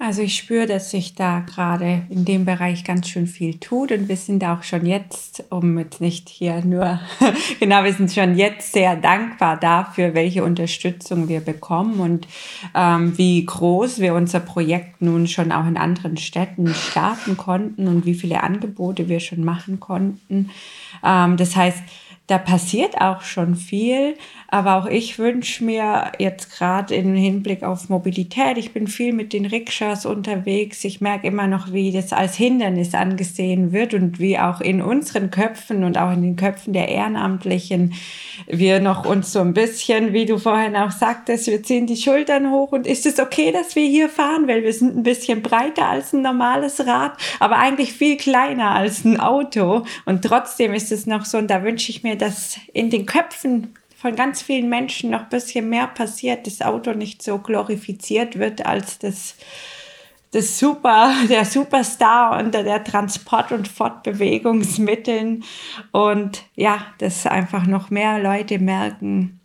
Also 0.00 0.22
ich 0.22 0.36
spüre, 0.36 0.66
dass 0.66 0.92
sich 0.92 1.16
da 1.16 1.40
gerade 1.40 2.02
in 2.08 2.24
dem 2.24 2.44
Bereich 2.44 2.84
ganz 2.84 3.08
schön 3.08 3.26
viel 3.26 3.58
tut 3.58 3.90
und 3.90 4.08
wir 4.08 4.16
sind 4.16 4.44
auch 4.44 4.62
schon 4.62 4.86
jetzt, 4.86 5.42
um 5.50 5.76
jetzt 5.76 6.00
nicht 6.00 6.28
hier 6.28 6.64
nur, 6.64 7.00
genau, 7.60 7.82
wir 7.82 7.92
sind 7.92 8.12
schon 8.12 8.36
jetzt 8.36 8.72
sehr 8.72 8.94
dankbar 8.94 9.58
dafür, 9.58 10.14
welche 10.14 10.44
Unterstützung 10.44 11.28
wir 11.28 11.40
bekommen 11.40 11.98
und 11.98 12.28
ähm, 12.76 13.18
wie 13.18 13.44
groß 13.44 13.98
wir 13.98 14.14
unser 14.14 14.38
Projekt 14.38 15.02
nun 15.02 15.26
schon 15.26 15.50
auch 15.50 15.66
in 15.66 15.76
anderen 15.76 16.16
Städten 16.16 16.72
starten 16.74 17.36
konnten 17.36 17.88
und 17.88 18.06
wie 18.06 18.14
viele 18.14 18.44
Angebote 18.44 19.08
wir 19.08 19.18
schon 19.18 19.42
machen 19.42 19.80
konnten. 19.80 20.50
Ähm, 21.04 21.36
das 21.36 21.56
heißt, 21.56 21.82
da 22.28 22.38
passiert 22.38 23.00
auch 23.00 23.22
schon 23.22 23.56
viel, 23.56 24.14
aber 24.48 24.76
auch 24.76 24.86
ich 24.86 25.18
wünsche 25.18 25.62
mir 25.62 26.12
jetzt 26.18 26.50
gerade 26.56 26.94
im 26.94 27.14
Hinblick 27.14 27.62
auf 27.62 27.88
Mobilität, 27.88 28.58
ich 28.58 28.72
bin 28.72 28.88
viel 28.88 29.12
mit 29.12 29.32
den 29.32 29.46
Rikschas 29.46 30.06
unterwegs, 30.06 30.84
ich 30.84 31.00
merke 31.00 31.26
immer 31.26 31.46
noch, 31.46 31.72
wie 31.72 31.92
das 31.92 32.12
als 32.12 32.34
Hindernis 32.34 32.94
angesehen 32.94 33.72
wird 33.72 33.94
und 33.94 34.18
wie 34.18 34.38
auch 34.38 34.60
in 34.60 34.82
unseren 34.82 35.30
Köpfen 35.30 35.84
und 35.84 35.98
auch 35.98 36.12
in 36.12 36.22
den 36.22 36.36
Köpfen 36.36 36.72
der 36.72 36.88
Ehrenamtlichen 36.88 37.94
wir 38.46 38.80
noch 38.80 39.04
uns 39.04 39.32
so 39.32 39.40
ein 39.40 39.54
bisschen, 39.54 40.12
wie 40.12 40.26
du 40.26 40.38
vorhin 40.38 40.76
auch 40.76 40.90
sagtest, 40.90 41.48
wir 41.48 41.62
ziehen 41.62 41.86
die 41.86 41.96
Schultern 41.96 42.50
hoch. 42.50 42.72
Und 42.72 42.86
ist 42.86 43.06
es 43.06 43.18
okay, 43.18 43.52
dass 43.52 43.76
wir 43.76 43.86
hier 43.86 44.08
fahren, 44.08 44.48
weil 44.48 44.62
wir 44.62 44.72
sind 44.72 44.96
ein 44.96 45.02
bisschen 45.02 45.42
breiter 45.42 45.86
als 45.86 46.12
ein 46.12 46.22
normales 46.22 46.86
Rad, 46.86 47.12
aber 47.40 47.58
eigentlich 47.58 47.92
viel 47.92 48.16
kleiner 48.16 48.70
als 48.70 49.04
ein 49.04 49.20
Auto. 49.20 49.84
Und 50.04 50.22
trotzdem 50.22 50.72
ist 50.72 50.92
es 50.92 51.06
noch 51.06 51.24
so 51.24 51.38
und 51.38 51.48
da 51.48 51.62
wünsche 51.62 51.90
ich 51.90 52.02
mir 52.02 52.16
dass 52.16 52.58
in 52.72 52.90
den 52.90 53.06
Köpfen 53.06 53.74
von 54.00 54.14
ganz 54.14 54.42
vielen 54.42 54.68
Menschen 54.68 55.10
noch 55.10 55.22
ein 55.22 55.28
bisschen 55.28 55.68
mehr 55.68 55.88
passiert, 55.88 56.46
das 56.46 56.62
Auto 56.62 56.92
nicht 56.92 57.20
so 57.20 57.38
glorifiziert 57.38 58.38
wird 58.38 58.64
als 58.64 59.00
das, 59.00 59.34
das 60.30 60.56
Super, 60.56 61.12
der 61.28 61.44
Superstar 61.44 62.38
unter 62.38 62.62
der 62.62 62.84
Transport- 62.84 63.50
und 63.50 63.66
Fortbewegungsmitteln. 63.66 65.42
Und 65.90 66.44
ja, 66.54 66.86
dass 66.98 67.26
einfach 67.26 67.66
noch 67.66 67.90
mehr 67.90 68.20
Leute 68.20 68.60
merken, 68.60 69.40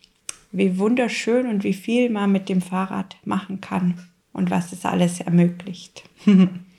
wie 0.52 0.78
wunderschön 0.78 1.48
und 1.48 1.64
wie 1.64 1.74
viel 1.74 2.12
man 2.12 2.32
mit 2.32 2.48
dem 2.48 2.62
Fahrrad 2.62 3.16
machen 3.26 3.60
kann 3.60 4.08
und 4.34 4.52
was 4.52 4.72
es 4.72 4.86
alles 4.86 5.20
ermöglicht. 5.20 6.04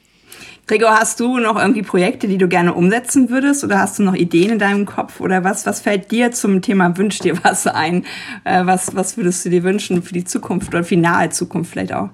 Gregor, 0.66 0.98
hast 0.98 1.20
du 1.20 1.38
noch 1.38 1.60
irgendwie 1.60 1.82
Projekte, 1.82 2.26
die 2.26 2.38
du 2.38 2.48
gerne 2.48 2.72
umsetzen 2.72 3.28
würdest 3.28 3.64
oder 3.64 3.78
hast 3.78 3.98
du 3.98 4.02
noch 4.02 4.14
Ideen 4.14 4.52
in 4.52 4.58
deinem 4.58 4.86
Kopf 4.86 5.20
oder 5.20 5.44
was, 5.44 5.66
was 5.66 5.80
fällt 5.80 6.10
dir 6.10 6.32
zum 6.32 6.62
Thema 6.62 6.96
Wünsch 6.96 7.18
dir 7.18 7.36
was 7.44 7.66
ein? 7.66 8.06
Äh, 8.44 8.64
was, 8.64 8.96
was 8.96 9.18
würdest 9.18 9.44
du 9.44 9.50
dir 9.50 9.62
wünschen 9.62 10.02
für 10.02 10.14
die 10.14 10.24
Zukunft 10.24 10.68
oder 10.68 10.82
für 10.82 10.94
die 10.94 11.02
nahe 11.02 11.28
Zukunft 11.28 11.72
vielleicht 11.72 11.92
auch? 11.92 12.08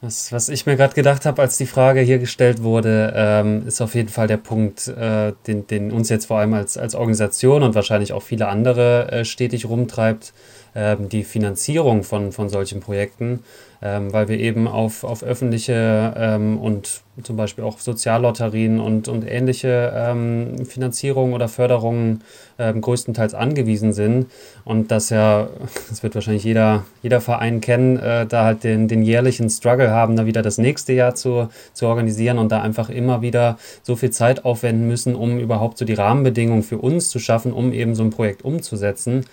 Was, 0.00 0.30
was 0.30 0.48
ich 0.50 0.66
mir 0.66 0.76
gerade 0.76 0.94
gedacht 0.94 1.26
habe, 1.26 1.42
als 1.42 1.56
die 1.56 1.66
Frage 1.66 2.00
hier 2.00 2.18
gestellt 2.18 2.62
wurde, 2.62 3.12
ähm, 3.16 3.66
ist 3.66 3.80
auf 3.80 3.96
jeden 3.96 4.10
Fall 4.10 4.28
der 4.28 4.36
Punkt, 4.36 4.86
äh, 4.86 5.32
den, 5.48 5.66
den 5.66 5.90
uns 5.90 6.08
jetzt 6.08 6.26
vor 6.26 6.38
allem 6.38 6.54
als, 6.54 6.76
als 6.76 6.94
Organisation 6.94 7.64
und 7.64 7.74
wahrscheinlich 7.74 8.12
auch 8.12 8.22
viele 8.22 8.46
andere 8.46 9.10
äh, 9.10 9.24
stetig 9.24 9.64
rumtreibt, 9.64 10.34
äh, 10.74 10.96
die 10.98 11.24
Finanzierung 11.24 12.04
von, 12.04 12.30
von 12.30 12.48
solchen 12.48 12.78
Projekten 12.78 13.40
ähm, 13.82 14.12
weil 14.12 14.28
wir 14.28 14.38
eben 14.38 14.68
auf, 14.68 15.04
auf 15.04 15.22
öffentliche 15.22 16.14
ähm, 16.16 16.58
und 16.58 17.02
zum 17.22 17.36
Beispiel 17.36 17.64
auch 17.64 17.78
Soziallotterien 17.78 18.78
und, 18.78 19.08
und 19.08 19.24
ähnliche 19.26 19.92
ähm, 19.94 20.66
Finanzierungen 20.66 21.34
oder 21.34 21.48
Förderungen 21.48 22.22
ähm, 22.58 22.80
größtenteils 22.82 23.32
angewiesen 23.34 23.92
sind. 23.92 24.26
Und 24.64 24.90
das 24.90 25.10
ja, 25.10 25.48
das 25.88 26.02
wird 26.02 26.14
wahrscheinlich 26.14 26.44
jeder, 26.44 26.84
jeder 27.02 27.20
Verein 27.20 27.60
kennen, 27.60 27.98
äh, 27.98 28.26
da 28.26 28.44
halt 28.44 28.64
den, 28.64 28.88
den 28.88 29.02
jährlichen 29.02 29.48
Struggle 29.48 29.90
haben, 29.90 30.16
da 30.16 30.26
wieder 30.26 30.42
das 30.42 30.58
nächste 30.58 30.92
Jahr 30.92 31.14
zu, 31.14 31.48
zu 31.72 31.86
organisieren 31.86 32.38
und 32.38 32.52
da 32.52 32.60
einfach 32.60 32.90
immer 32.90 33.22
wieder 33.22 33.58
so 33.82 33.96
viel 33.96 34.10
Zeit 34.10 34.44
aufwenden 34.44 34.86
müssen, 34.86 35.14
um 35.14 35.38
überhaupt 35.38 35.78
so 35.78 35.84
die 35.84 35.94
Rahmenbedingungen 35.94 36.62
für 36.62 36.78
uns 36.78 37.08
zu 37.08 37.18
schaffen, 37.18 37.52
um 37.52 37.72
eben 37.72 37.94
so 37.94 38.02
ein 38.02 38.10
Projekt 38.10 38.44
umzusetzen. 38.44 39.24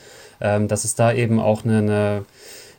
Ähm, 0.41 0.67
dass 0.67 0.83
es 0.83 0.95
da 0.95 1.13
eben 1.13 1.39
auch 1.39 1.63
eine, 1.63 1.77
eine 1.77 2.25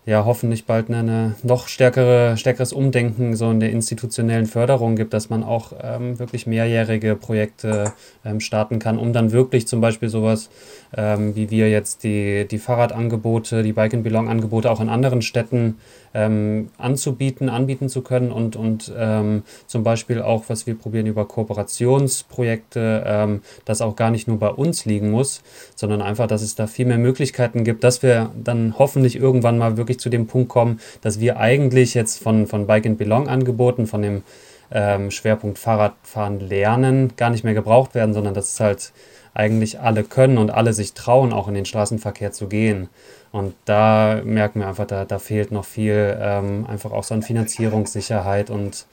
ja 0.07 0.25
hoffentlich 0.25 0.67
bald 0.67 0.91
eine 0.91 1.35
noch 1.43 1.69
stärkere, 1.69 2.37
stärkeres 2.37 2.73
Umdenken 2.73 3.37
so 3.37 3.51
in 3.51 3.61
der 3.61 3.71
institutionellen 3.71 4.47
Förderung 4.47 4.97
gibt, 4.97 5.15
dass 5.15 5.31
man 5.31 5.43
auch 5.43 5.73
ähm, 5.83 6.19
wirklich 6.19 6.47
mehrjährige 6.47 7.17
Projekte 7.17 7.93
ähm, 8.25 8.41
starten 8.41 8.79
kann, 8.79 8.99
um 8.99 9.13
dann 9.13 9.33
wirklich 9.33 9.67
zum 9.67 9.81
Beispiel 9.81 10.11
sowas 10.11 10.51
ähm, 10.97 11.35
wie 11.35 11.51
wir 11.51 11.71
jetzt 11.71 12.05
die, 12.05 12.47
die 12.49 12.59
Fahrradangebote, 12.59 13.63
die 13.63 13.73
Bike 13.73 13.95
and 13.95 14.05
Belong 14.05 14.29
Angebote 14.29 14.71
auch 14.71 14.81
in 14.81 14.89
anderen 14.89 15.23
Städten 15.23 15.79
ähm, 16.15 16.71
anzubieten, 16.79 17.49
anbieten 17.49 17.89
zu 17.89 18.03
können 18.03 18.31
und, 18.31 18.57
und 18.57 18.93
ähm, 18.97 19.43
zum 19.67 19.83
Beispiel 19.83 20.23
auch, 20.23 20.45
was 20.49 20.67
wir 20.67 20.77
probieren 20.77 21.07
über 21.07 21.27
Kooperationsprojekte, 21.27 23.05
ähm, 23.07 23.43
das 23.65 23.81
auch 23.81 23.97
gar 23.97 24.11
nicht 24.11 24.29
nur 24.29 24.39
bei 24.39 24.49
uns 24.49 24.85
liegen 24.85 25.11
muss, 25.11 25.43
sondern 25.75 26.01
einfach, 26.01 26.29
dass 26.29 26.43
es 26.43 26.55
da 26.55 26.67
viel 26.67 26.87
mehr 26.87 26.99
Möglichkeiten 26.99 27.65
gibt, 27.65 27.85
dass 27.85 28.03
wir 28.03 28.31
dann 28.43 28.79
hoffentlich 28.79 29.17
irgendwann 29.17 29.59
mal 29.59 29.77
wirklich 29.77 29.99
zu 29.99 30.09
dem 30.09 30.27
Punkt 30.27 30.49
kommen, 30.49 30.81
dass 31.03 31.21
wir 31.21 31.39
eigentlich 31.39 31.95
jetzt 31.95 32.23
von, 32.23 32.47
von 32.47 32.67
Bike 32.67 32.87
and 32.87 32.99
Belong 32.99 33.29
Angeboten, 33.29 33.87
von 33.87 34.03
dem 34.03 34.23
ähm, 34.71 35.11
Schwerpunkt 35.11 35.59
Fahrradfahren 35.59 36.41
lernen, 36.41 37.13
gar 37.17 37.31
nicht 37.31 37.45
mehr 37.45 37.55
gebraucht 37.55 37.95
werden, 37.95 38.15
sondern 38.15 38.35
dass 38.35 38.55
es 38.55 38.61
halt 38.61 38.93
eigentlich 39.35 39.81
alle 39.81 40.05
können 40.05 40.39
und 40.39 40.51
alle 40.51 40.73
sich 40.73 40.95
trauen, 40.95 41.33
auch 41.33 41.49
in 41.49 41.55
den 41.55 41.65
Straßenverkehr 41.65 42.33
zu 42.33 42.47
gehen. 42.49 42.89
Und 43.35 43.57
da 43.65 44.21
merken 44.23 44.61
wir 44.61 44.69
einfach, 44.69 44.87
da, 44.87 45.05
da 45.05 45.19
fehlt 45.19 45.51
noch 45.51 45.65
viel, 45.65 46.17
ähm, 46.21 46.67
einfach 46.69 46.93
auch 46.93 47.03
so 47.03 47.15
an 47.15 47.23
Finanzierungssicherheit 47.23 48.49
und 48.49 48.87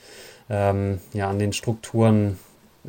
ähm, 0.49 0.99
ja, 1.13 1.29
an 1.29 1.37
den 1.37 1.53
Strukturen, 1.53 2.39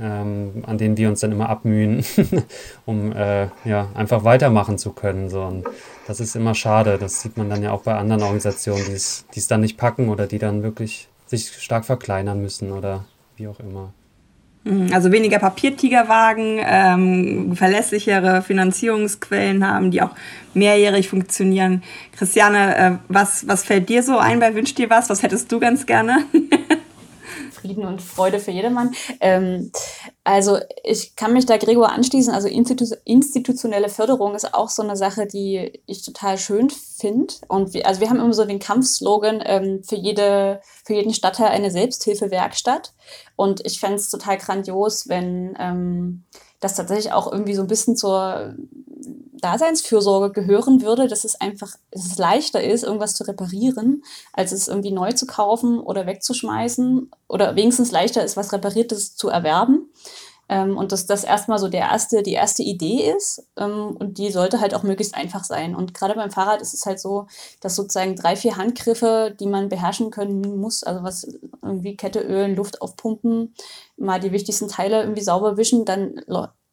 ähm, 0.00 0.64
an 0.66 0.78
denen 0.78 0.96
wir 0.96 1.10
uns 1.10 1.20
dann 1.20 1.30
immer 1.30 1.50
abmühen, 1.50 2.06
um 2.86 3.12
äh, 3.12 3.48
ja, 3.66 3.90
einfach 3.92 4.24
weitermachen 4.24 4.78
zu 4.78 4.92
können. 4.92 5.28
So. 5.28 5.42
Und 5.42 5.66
das 6.06 6.20
ist 6.20 6.36
immer 6.36 6.54
schade. 6.54 6.96
Das 6.96 7.20
sieht 7.20 7.36
man 7.36 7.50
dann 7.50 7.62
ja 7.62 7.72
auch 7.72 7.82
bei 7.82 7.96
anderen 7.96 8.22
Organisationen, 8.22 8.86
die 8.86 8.94
es 8.94 9.46
dann 9.46 9.60
nicht 9.60 9.76
packen 9.76 10.08
oder 10.08 10.26
die 10.26 10.38
dann 10.38 10.62
wirklich 10.62 11.10
sich 11.26 11.52
stark 11.62 11.84
verkleinern 11.84 12.40
müssen 12.40 12.72
oder 12.72 13.04
wie 13.36 13.46
auch 13.46 13.60
immer. 13.60 13.92
Mhm, 14.64 14.92
also 14.92 15.10
weniger 15.10 15.38
Papiertigerwagen, 15.38 16.60
ähm, 16.64 17.56
verlässlichere 17.56 18.42
Finanzierungsquellen 18.42 19.66
haben, 19.66 19.90
die 19.90 20.02
auch 20.02 20.10
mehrjährig 20.54 21.08
funktionieren. 21.08 21.82
Christiane, 22.16 22.76
äh, 22.76 22.92
was, 23.08 23.48
was 23.48 23.64
fällt 23.64 23.88
dir 23.88 24.02
so 24.02 24.18
ein 24.18 24.38
bei 24.38 24.54
Wünsch 24.54 24.74
dir 24.74 24.88
was? 24.88 25.10
Was 25.10 25.22
hättest 25.22 25.50
du 25.50 25.58
ganz 25.58 25.86
gerne? 25.86 26.24
Frieden 27.62 27.86
und 27.86 28.02
Freude 28.02 28.40
für 28.40 28.50
jedermann. 28.50 28.94
Ähm, 29.20 29.70
also 30.24 30.58
ich 30.84 31.16
kann 31.16 31.32
mich 31.32 31.46
da 31.46 31.56
Gregor 31.56 31.90
anschließen. 31.90 32.34
Also 32.34 32.48
Institu 32.48 32.86
institutionelle 33.04 33.88
Förderung 33.88 34.34
ist 34.34 34.52
auch 34.52 34.68
so 34.68 34.82
eine 34.82 34.96
Sache, 34.96 35.26
die 35.26 35.80
ich 35.86 36.04
total 36.04 36.38
schön 36.38 36.70
finde. 36.70 37.34
Und 37.48 37.72
wir, 37.72 37.86
also 37.86 38.00
wir 38.00 38.10
haben 38.10 38.20
immer 38.20 38.32
so 38.34 38.44
den 38.44 38.58
Kampfslogan 38.58 39.42
ähm, 39.44 39.82
für 39.84 39.96
jede 39.96 40.60
für 40.84 40.94
jeden 40.94 41.14
Stadtteil 41.14 41.48
eine 41.48 41.70
Selbsthilfewerkstatt. 41.70 42.92
Und 43.36 43.64
ich 43.64 43.80
fände 43.80 43.96
es 43.96 44.10
total 44.10 44.38
grandios, 44.38 45.08
wenn 45.08 45.56
ähm, 45.58 46.24
das 46.62 46.74
tatsächlich 46.74 47.12
auch 47.12 47.30
irgendwie 47.30 47.54
so 47.54 47.62
ein 47.62 47.68
bisschen 47.68 47.96
zur 47.96 48.54
Daseinsfürsorge 49.42 50.32
gehören 50.32 50.80
würde, 50.80 51.08
dass 51.08 51.24
es 51.24 51.38
einfach 51.40 51.72
dass 51.90 52.06
es 52.06 52.16
leichter 52.16 52.62
ist, 52.62 52.84
irgendwas 52.84 53.14
zu 53.14 53.24
reparieren, 53.24 54.04
als 54.32 54.52
es 54.52 54.68
irgendwie 54.68 54.92
neu 54.92 55.12
zu 55.12 55.26
kaufen 55.26 55.80
oder 55.80 56.06
wegzuschmeißen 56.06 57.10
oder 57.28 57.56
wenigstens 57.56 57.90
leichter 57.90 58.24
ist, 58.24 58.36
was 58.36 58.52
Repariertes 58.52 59.16
zu 59.16 59.28
erwerben. 59.28 59.90
Ähm, 60.48 60.76
und 60.76 60.92
dass 60.92 61.06
das 61.06 61.24
erstmal 61.24 61.58
so 61.58 61.68
der 61.68 61.80
erste, 61.80 62.22
die 62.22 62.34
erste 62.34 62.62
Idee 62.62 63.12
ist 63.16 63.46
ähm, 63.56 63.96
und 63.98 64.18
die 64.18 64.30
sollte 64.30 64.60
halt 64.60 64.74
auch 64.74 64.82
möglichst 64.82 65.14
einfach 65.14 65.44
sein. 65.44 65.74
Und 65.74 65.94
gerade 65.94 66.14
beim 66.14 66.30
Fahrrad 66.30 66.60
ist 66.60 66.74
es 66.74 66.84
halt 66.84 67.00
so, 67.00 67.26
dass 67.60 67.74
sozusagen 67.74 68.16
drei, 68.16 68.36
vier 68.36 68.56
Handgriffe, 68.56 69.34
die 69.38 69.46
man 69.46 69.68
beherrschen 69.68 70.10
können 70.10 70.58
muss, 70.58 70.82
also 70.82 71.02
was 71.04 71.26
irgendwie 71.62 71.96
Kette 71.96 72.20
ölen, 72.20 72.54
Luft 72.54 72.82
aufpumpen, 72.82 73.54
mal 74.02 74.20
die 74.20 74.32
wichtigsten 74.32 74.68
Teile 74.68 75.00
irgendwie 75.00 75.22
sauber 75.22 75.56
wischen, 75.56 75.84
dann 75.84 76.20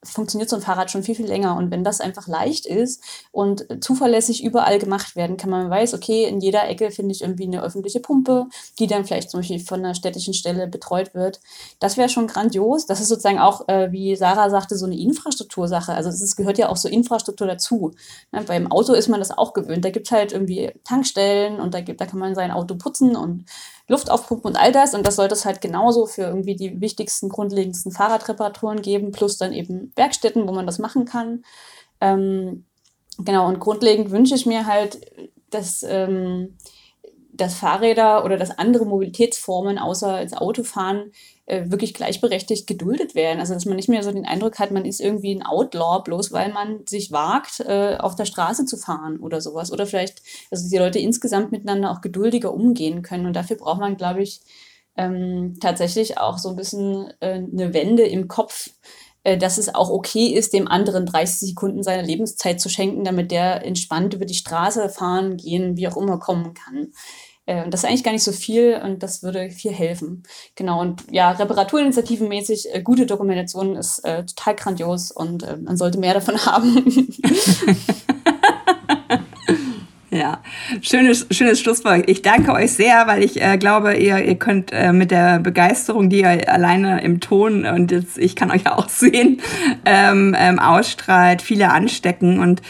funktioniert 0.04 0.50
so 0.50 0.56
ein 0.56 0.62
Fahrrad 0.62 0.90
schon 0.90 1.04
viel, 1.04 1.16
viel 1.16 1.28
länger. 1.28 1.58
Und 1.58 1.72
wenn 1.72 1.84
das 1.84 2.00
einfach 2.00 2.28
leicht 2.28 2.66
ist 2.66 3.04
und 3.32 3.66
zuverlässig 3.82 4.44
überall 4.44 4.80
gemacht 4.80 5.16
werden 5.16 5.38
kann, 5.38 5.50
man 5.50 5.70
weiß, 5.70 5.94
okay, 5.94 6.26
in 6.26 6.40
jeder 6.40 6.68
Ecke 6.70 6.92
finde 6.92 7.12
ich 7.12 7.22
irgendwie 7.22 7.44
eine 7.44 7.62
öffentliche 7.62 8.00
Pumpe, 8.00 8.48
die 8.80 8.88
dann 8.88 9.06
vielleicht 9.06 9.30
zum 9.30 9.42
Beispiel 9.42 9.60
von 9.60 9.80
einer 9.80 9.96
städtischen 9.96 10.34
Stelle 10.34 10.68
betreut 10.68 11.14
wird. 11.14 11.42
Das 11.80 11.98
wäre 11.98 12.08
schon 12.08 12.28
grandios. 12.28 12.86
Das 12.86 13.02
ist 13.02 13.10
sozusagen 13.10 13.40
auch, 13.40 13.68
äh, 13.68 13.92
wie 13.92 14.16
Sarah 14.16 14.50
sagte, 14.50 14.78
so 14.78 14.86
eine 14.86 14.98
Infrastruktursache. 14.98 15.94
Also 15.94 16.10
es 16.10 16.36
gehört 16.36 16.58
ja 16.58 16.70
auch 16.70 16.78
so 16.78 16.88
Infrastruktur 16.88 17.48
dazu. 17.48 17.92
Ne? 18.32 18.44
Beim 18.44 18.72
Auto 18.72 18.94
ist 18.94 19.10
man 19.10 19.20
das 19.20 19.38
auch 19.38 19.54
gewöhnt. 19.54 19.84
Da 19.84 19.90
gibt 19.90 20.08
es 20.08 20.12
halt 20.12 20.32
irgendwie 20.32 20.72
Tankstellen 20.86 21.60
und 21.60 21.74
da, 21.74 21.82
gibt, 21.82 22.00
da 22.00 22.06
kann 22.06 22.20
man 22.20 22.36
sein 22.36 22.52
Auto 22.52 22.76
putzen 22.76 23.18
und 23.18 23.46
Luft 23.90 24.10
aufpumpen 24.10 24.52
und 24.52 24.56
all 24.56 24.72
das. 24.72 24.94
Und 24.94 25.06
das 25.06 25.18
sollte 25.18 25.34
es 25.34 25.46
halt 25.46 25.60
genauso 25.60 26.06
für 26.06 26.22
irgendwie 26.22 26.56
die 26.56 26.80
wichtigsten, 26.80 27.28
grundlegendsten 27.28 27.92
Fahrradreparaturen 27.92 28.82
geben, 28.82 29.12
plus 29.12 29.38
dann 29.38 29.52
eben 29.52 29.92
Werkstätten, 29.96 30.48
wo 30.48 30.54
man 30.54 30.66
das 30.66 30.80
machen 30.80 31.06
kann. 31.06 31.44
Ähm, 32.00 32.66
genau, 33.18 33.48
und 33.48 33.60
grundlegend 33.60 34.12
wünsche 34.12 34.36
ich 34.36 34.46
mir 34.46 34.68
halt, 34.68 35.02
dass, 35.50 35.84
ähm, 35.84 36.58
dass 37.34 37.56
Fahrräder 37.56 38.24
oder 38.24 38.38
dass 38.38 38.58
andere 38.58 38.86
Mobilitätsformen 38.86 39.80
außer 39.80 40.22
ins 40.22 40.34
Autofahren 40.34 41.12
äh, 41.50 41.70
wirklich 41.72 41.94
gleichberechtigt 41.94 42.68
geduldet 42.68 43.16
werden. 43.16 43.40
Also 43.40 43.54
dass 43.54 43.66
man 43.66 43.76
nicht 43.76 43.90
mehr 43.90 44.04
so 44.04 44.12
den 44.12 44.26
Eindruck 44.26 44.60
hat, 44.60 44.72
man 44.72 44.86
ist 44.86 45.02
irgendwie 45.02 45.36
ein 45.36 45.46
Outlaw, 45.46 46.04
bloß 46.04 46.32
weil 46.32 46.54
man 46.54 46.86
sich 46.86 47.12
wagt, 47.12 47.60
äh, 47.62 47.98
auf 48.00 48.16
der 48.16 48.26
Straße 48.26 48.66
zu 48.66 48.78
fahren 48.78 49.20
oder 49.20 49.42
sowas. 49.42 49.72
Oder 49.72 49.86
vielleicht, 49.86 50.22
also 50.52 50.70
die 50.70 50.78
Leute 50.78 51.00
insgesamt 51.00 51.52
miteinander 51.52 51.92
auch 51.92 52.02
geduldiger 52.02 52.54
umgehen 52.54 53.02
können. 53.02 53.26
Und 53.26 53.36
dafür 53.36 53.58
braucht 53.58 53.80
man, 53.80 53.98
glaube 53.98 54.22
ich, 54.22 54.42
ähm, 54.96 55.58
tatsächlich 55.60 56.18
auch 56.18 56.38
so 56.38 56.50
ein 56.50 56.56
bisschen 56.56 57.12
äh, 57.20 57.36
eine 57.36 57.74
Wende 57.74 58.04
im 58.04 58.28
Kopf, 58.28 58.70
äh, 59.24 59.38
dass 59.38 59.58
es 59.58 59.74
auch 59.74 59.90
okay 59.90 60.28
ist, 60.28 60.54
dem 60.54 60.68
anderen 60.68 61.06
30 61.06 61.50
Sekunden 61.50 61.84
seiner 61.84 62.04
Lebenszeit 62.04 62.62
zu 62.62 62.70
schenken, 62.70 63.04
damit 63.04 63.32
der 63.32 63.66
entspannt 63.66 64.14
über 64.14 64.26
die 64.26 64.34
Straße 64.34 64.90
fahren, 64.90 65.38
gehen, 65.38 65.78
wie 65.78 65.88
auch 65.88 65.98
immer 65.98 66.20
kommen 66.20 66.54
kann. 66.54 66.94
Äh, 67.50 67.68
das 67.68 67.84
ist 67.84 67.90
eigentlich 67.90 68.04
gar 68.04 68.12
nicht 68.12 68.24
so 68.24 68.32
viel 68.32 68.80
und 68.84 69.02
das 69.02 69.24
würde 69.24 69.50
viel 69.50 69.72
helfen. 69.72 70.24
Genau, 70.56 70.82
und 70.82 71.04
ja, 71.10 71.32
Reparaturinitiativenmäßig, 71.32 72.68
äh, 72.76 72.82
gute 72.84 73.08
Dokumentation 73.08 73.76
ist 73.76 74.06
äh, 74.06 74.24
total 74.24 74.56
grandios 74.56 75.10
und 75.12 75.42
äh, 75.42 75.58
man 75.58 75.76
sollte 75.76 75.98
mehr 75.98 76.14
davon 76.14 76.38
haben. 76.46 77.10
Schönes, 80.82 81.28
schönes 81.32 81.60
Schlusswort. 81.60 82.04
Ich 82.08 82.22
danke 82.22 82.54
euch 82.54 82.74
sehr, 82.74 83.08
weil 83.08 83.24
ich 83.24 83.42
äh, 83.42 83.58
glaube, 83.58 83.96
ihr, 83.96 84.24
ihr 84.24 84.36
könnt 84.36 84.72
äh, 84.72 84.94
mit 84.94 85.12
der 85.12 85.40
Begeisterung, 85.40 86.10
die 86.10 86.20
ihr 86.20 86.52
alleine 86.52 87.02
im 87.02 87.20
Ton 87.20 87.66
und 87.66 87.92
jetzt, 87.92 88.18
ich 88.18 88.36
kann 88.36 88.52
euch 88.52 88.64
ja 88.66 88.78
auch 88.78 88.90
sehen, 88.90 89.42
ähm, 89.86 90.36
ähm, 90.38 90.60
ausstrahlt, 90.60 91.42
viele 91.42 91.72
anstecken. 91.72 92.40
Und 92.40 92.62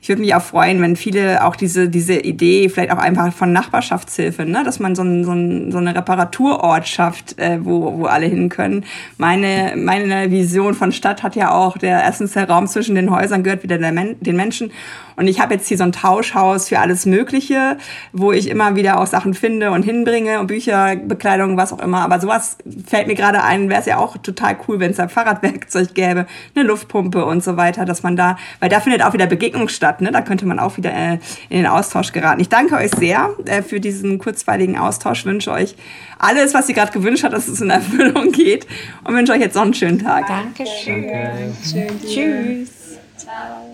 ich 0.00 0.08
würde 0.08 0.22
mich 0.22 0.34
auch 0.34 0.42
freuen, 0.42 0.80
wenn 0.80 0.96
viele 0.96 1.44
auch 1.44 1.56
diese, 1.56 1.88
diese 1.88 2.14
Idee, 2.14 2.68
vielleicht 2.68 2.92
auch 2.92 2.98
einfach 2.98 3.32
von 3.32 3.52
Nachbarschaftshilfe, 3.52 4.44
ne? 4.44 4.62
dass 4.64 4.78
man 4.78 4.94
so, 4.94 5.02
ein, 5.02 5.24
so, 5.24 5.32
ein, 5.32 5.72
so 5.72 5.78
eine 5.78 5.94
Reparaturort 5.94 6.86
schafft, 6.86 7.38
äh, 7.38 7.58
wo, 7.62 7.98
wo 7.98 8.04
alle 8.06 8.26
hin 8.26 8.48
können. 8.48 8.84
Meine, 9.16 9.74
meine 9.76 10.30
Vision 10.30 10.74
von 10.74 10.92
Stadt 10.92 11.22
hat 11.22 11.36
ja 11.36 11.52
auch, 11.52 11.78
der 11.78 12.02
erstens 12.02 12.32
der 12.32 12.48
Raum 12.48 12.66
zwischen 12.66 12.94
den 12.94 13.10
Häusern 13.10 13.42
gehört 13.42 13.62
wieder 13.62 13.78
der 13.78 13.92
Men 13.92 14.16
den 14.20 14.36
Menschen. 14.36 14.70
Und 15.16 15.26
ich 15.26 15.40
habe 15.40 15.54
jetzt 15.54 15.66
hier 15.66 15.76
so 15.76 15.82
ein 15.82 15.90
Tauschhaus 15.90 16.68
für 16.68 16.78
alles 16.78 17.04
Mögliche, 17.10 17.76
wo 18.12 18.32
ich 18.32 18.48
immer 18.48 18.76
wieder 18.76 19.00
auch 19.00 19.06
Sachen 19.06 19.34
finde 19.34 19.70
und 19.70 19.82
hinbringe 19.82 20.40
und 20.40 20.46
Bücher, 20.46 20.96
Bekleidung, 20.96 21.56
was 21.56 21.72
auch 21.72 21.80
immer. 21.80 22.02
Aber 22.02 22.20
sowas 22.20 22.58
fällt 22.86 23.06
mir 23.06 23.14
gerade 23.14 23.42
ein, 23.42 23.68
wäre 23.68 23.80
es 23.80 23.86
ja 23.86 23.98
auch 23.98 24.16
total 24.18 24.56
cool, 24.66 24.80
wenn 24.80 24.90
es 24.90 24.96
da 24.96 25.08
Fahrradwerkzeug 25.18 25.94
gäbe, 25.94 26.26
eine 26.54 26.64
Luftpumpe 26.64 27.24
und 27.24 27.42
so 27.42 27.56
weiter, 27.56 27.84
dass 27.84 28.02
man 28.02 28.16
da, 28.16 28.36
weil 28.60 28.68
da 28.68 28.80
findet 28.80 29.02
auch 29.02 29.12
wieder 29.12 29.26
Begegnung 29.26 29.68
statt. 29.68 30.00
Ne? 30.00 30.10
Da 30.10 30.20
könnte 30.22 30.46
man 30.46 30.58
auch 30.58 30.76
wieder 30.76 30.92
äh, 30.92 31.18
in 31.48 31.58
den 31.58 31.66
Austausch 31.66 32.12
geraten. 32.12 32.40
Ich 32.40 32.48
danke 32.48 32.76
euch 32.76 32.90
sehr 32.92 33.30
äh, 33.46 33.62
für 33.62 33.80
diesen 33.80 34.18
kurzweiligen 34.18 34.78
Austausch. 34.78 35.24
Wünsche 35.24 35.52
euch 35.52 35.76
alles, 36.18 36.54
was 36.54 36.68
ihr 36.68 36.74
gerade 36.74 36.92
gewünscht 36.92 37.24
habt, 37.24 37.34
dass 37.34 37.48
es 37.48 37.60
in 37.60 37.70
Erfüllung 37.70 38.32
geht 38.32 38.66
und 39.04 39.14
wünsche 39.14 39.32
euch 39.32 39.40
jetzt 39.40 39.54
noch 39.54 39.62
einen 39.62 39.74
schönen 39.74 39.98
Tag. 39.98 40.26
Dankeschön. 40.26 41.06
Danke. 41.06 41.94
Tschüss. 42.06 42.70
Ciao. 43.16 43.67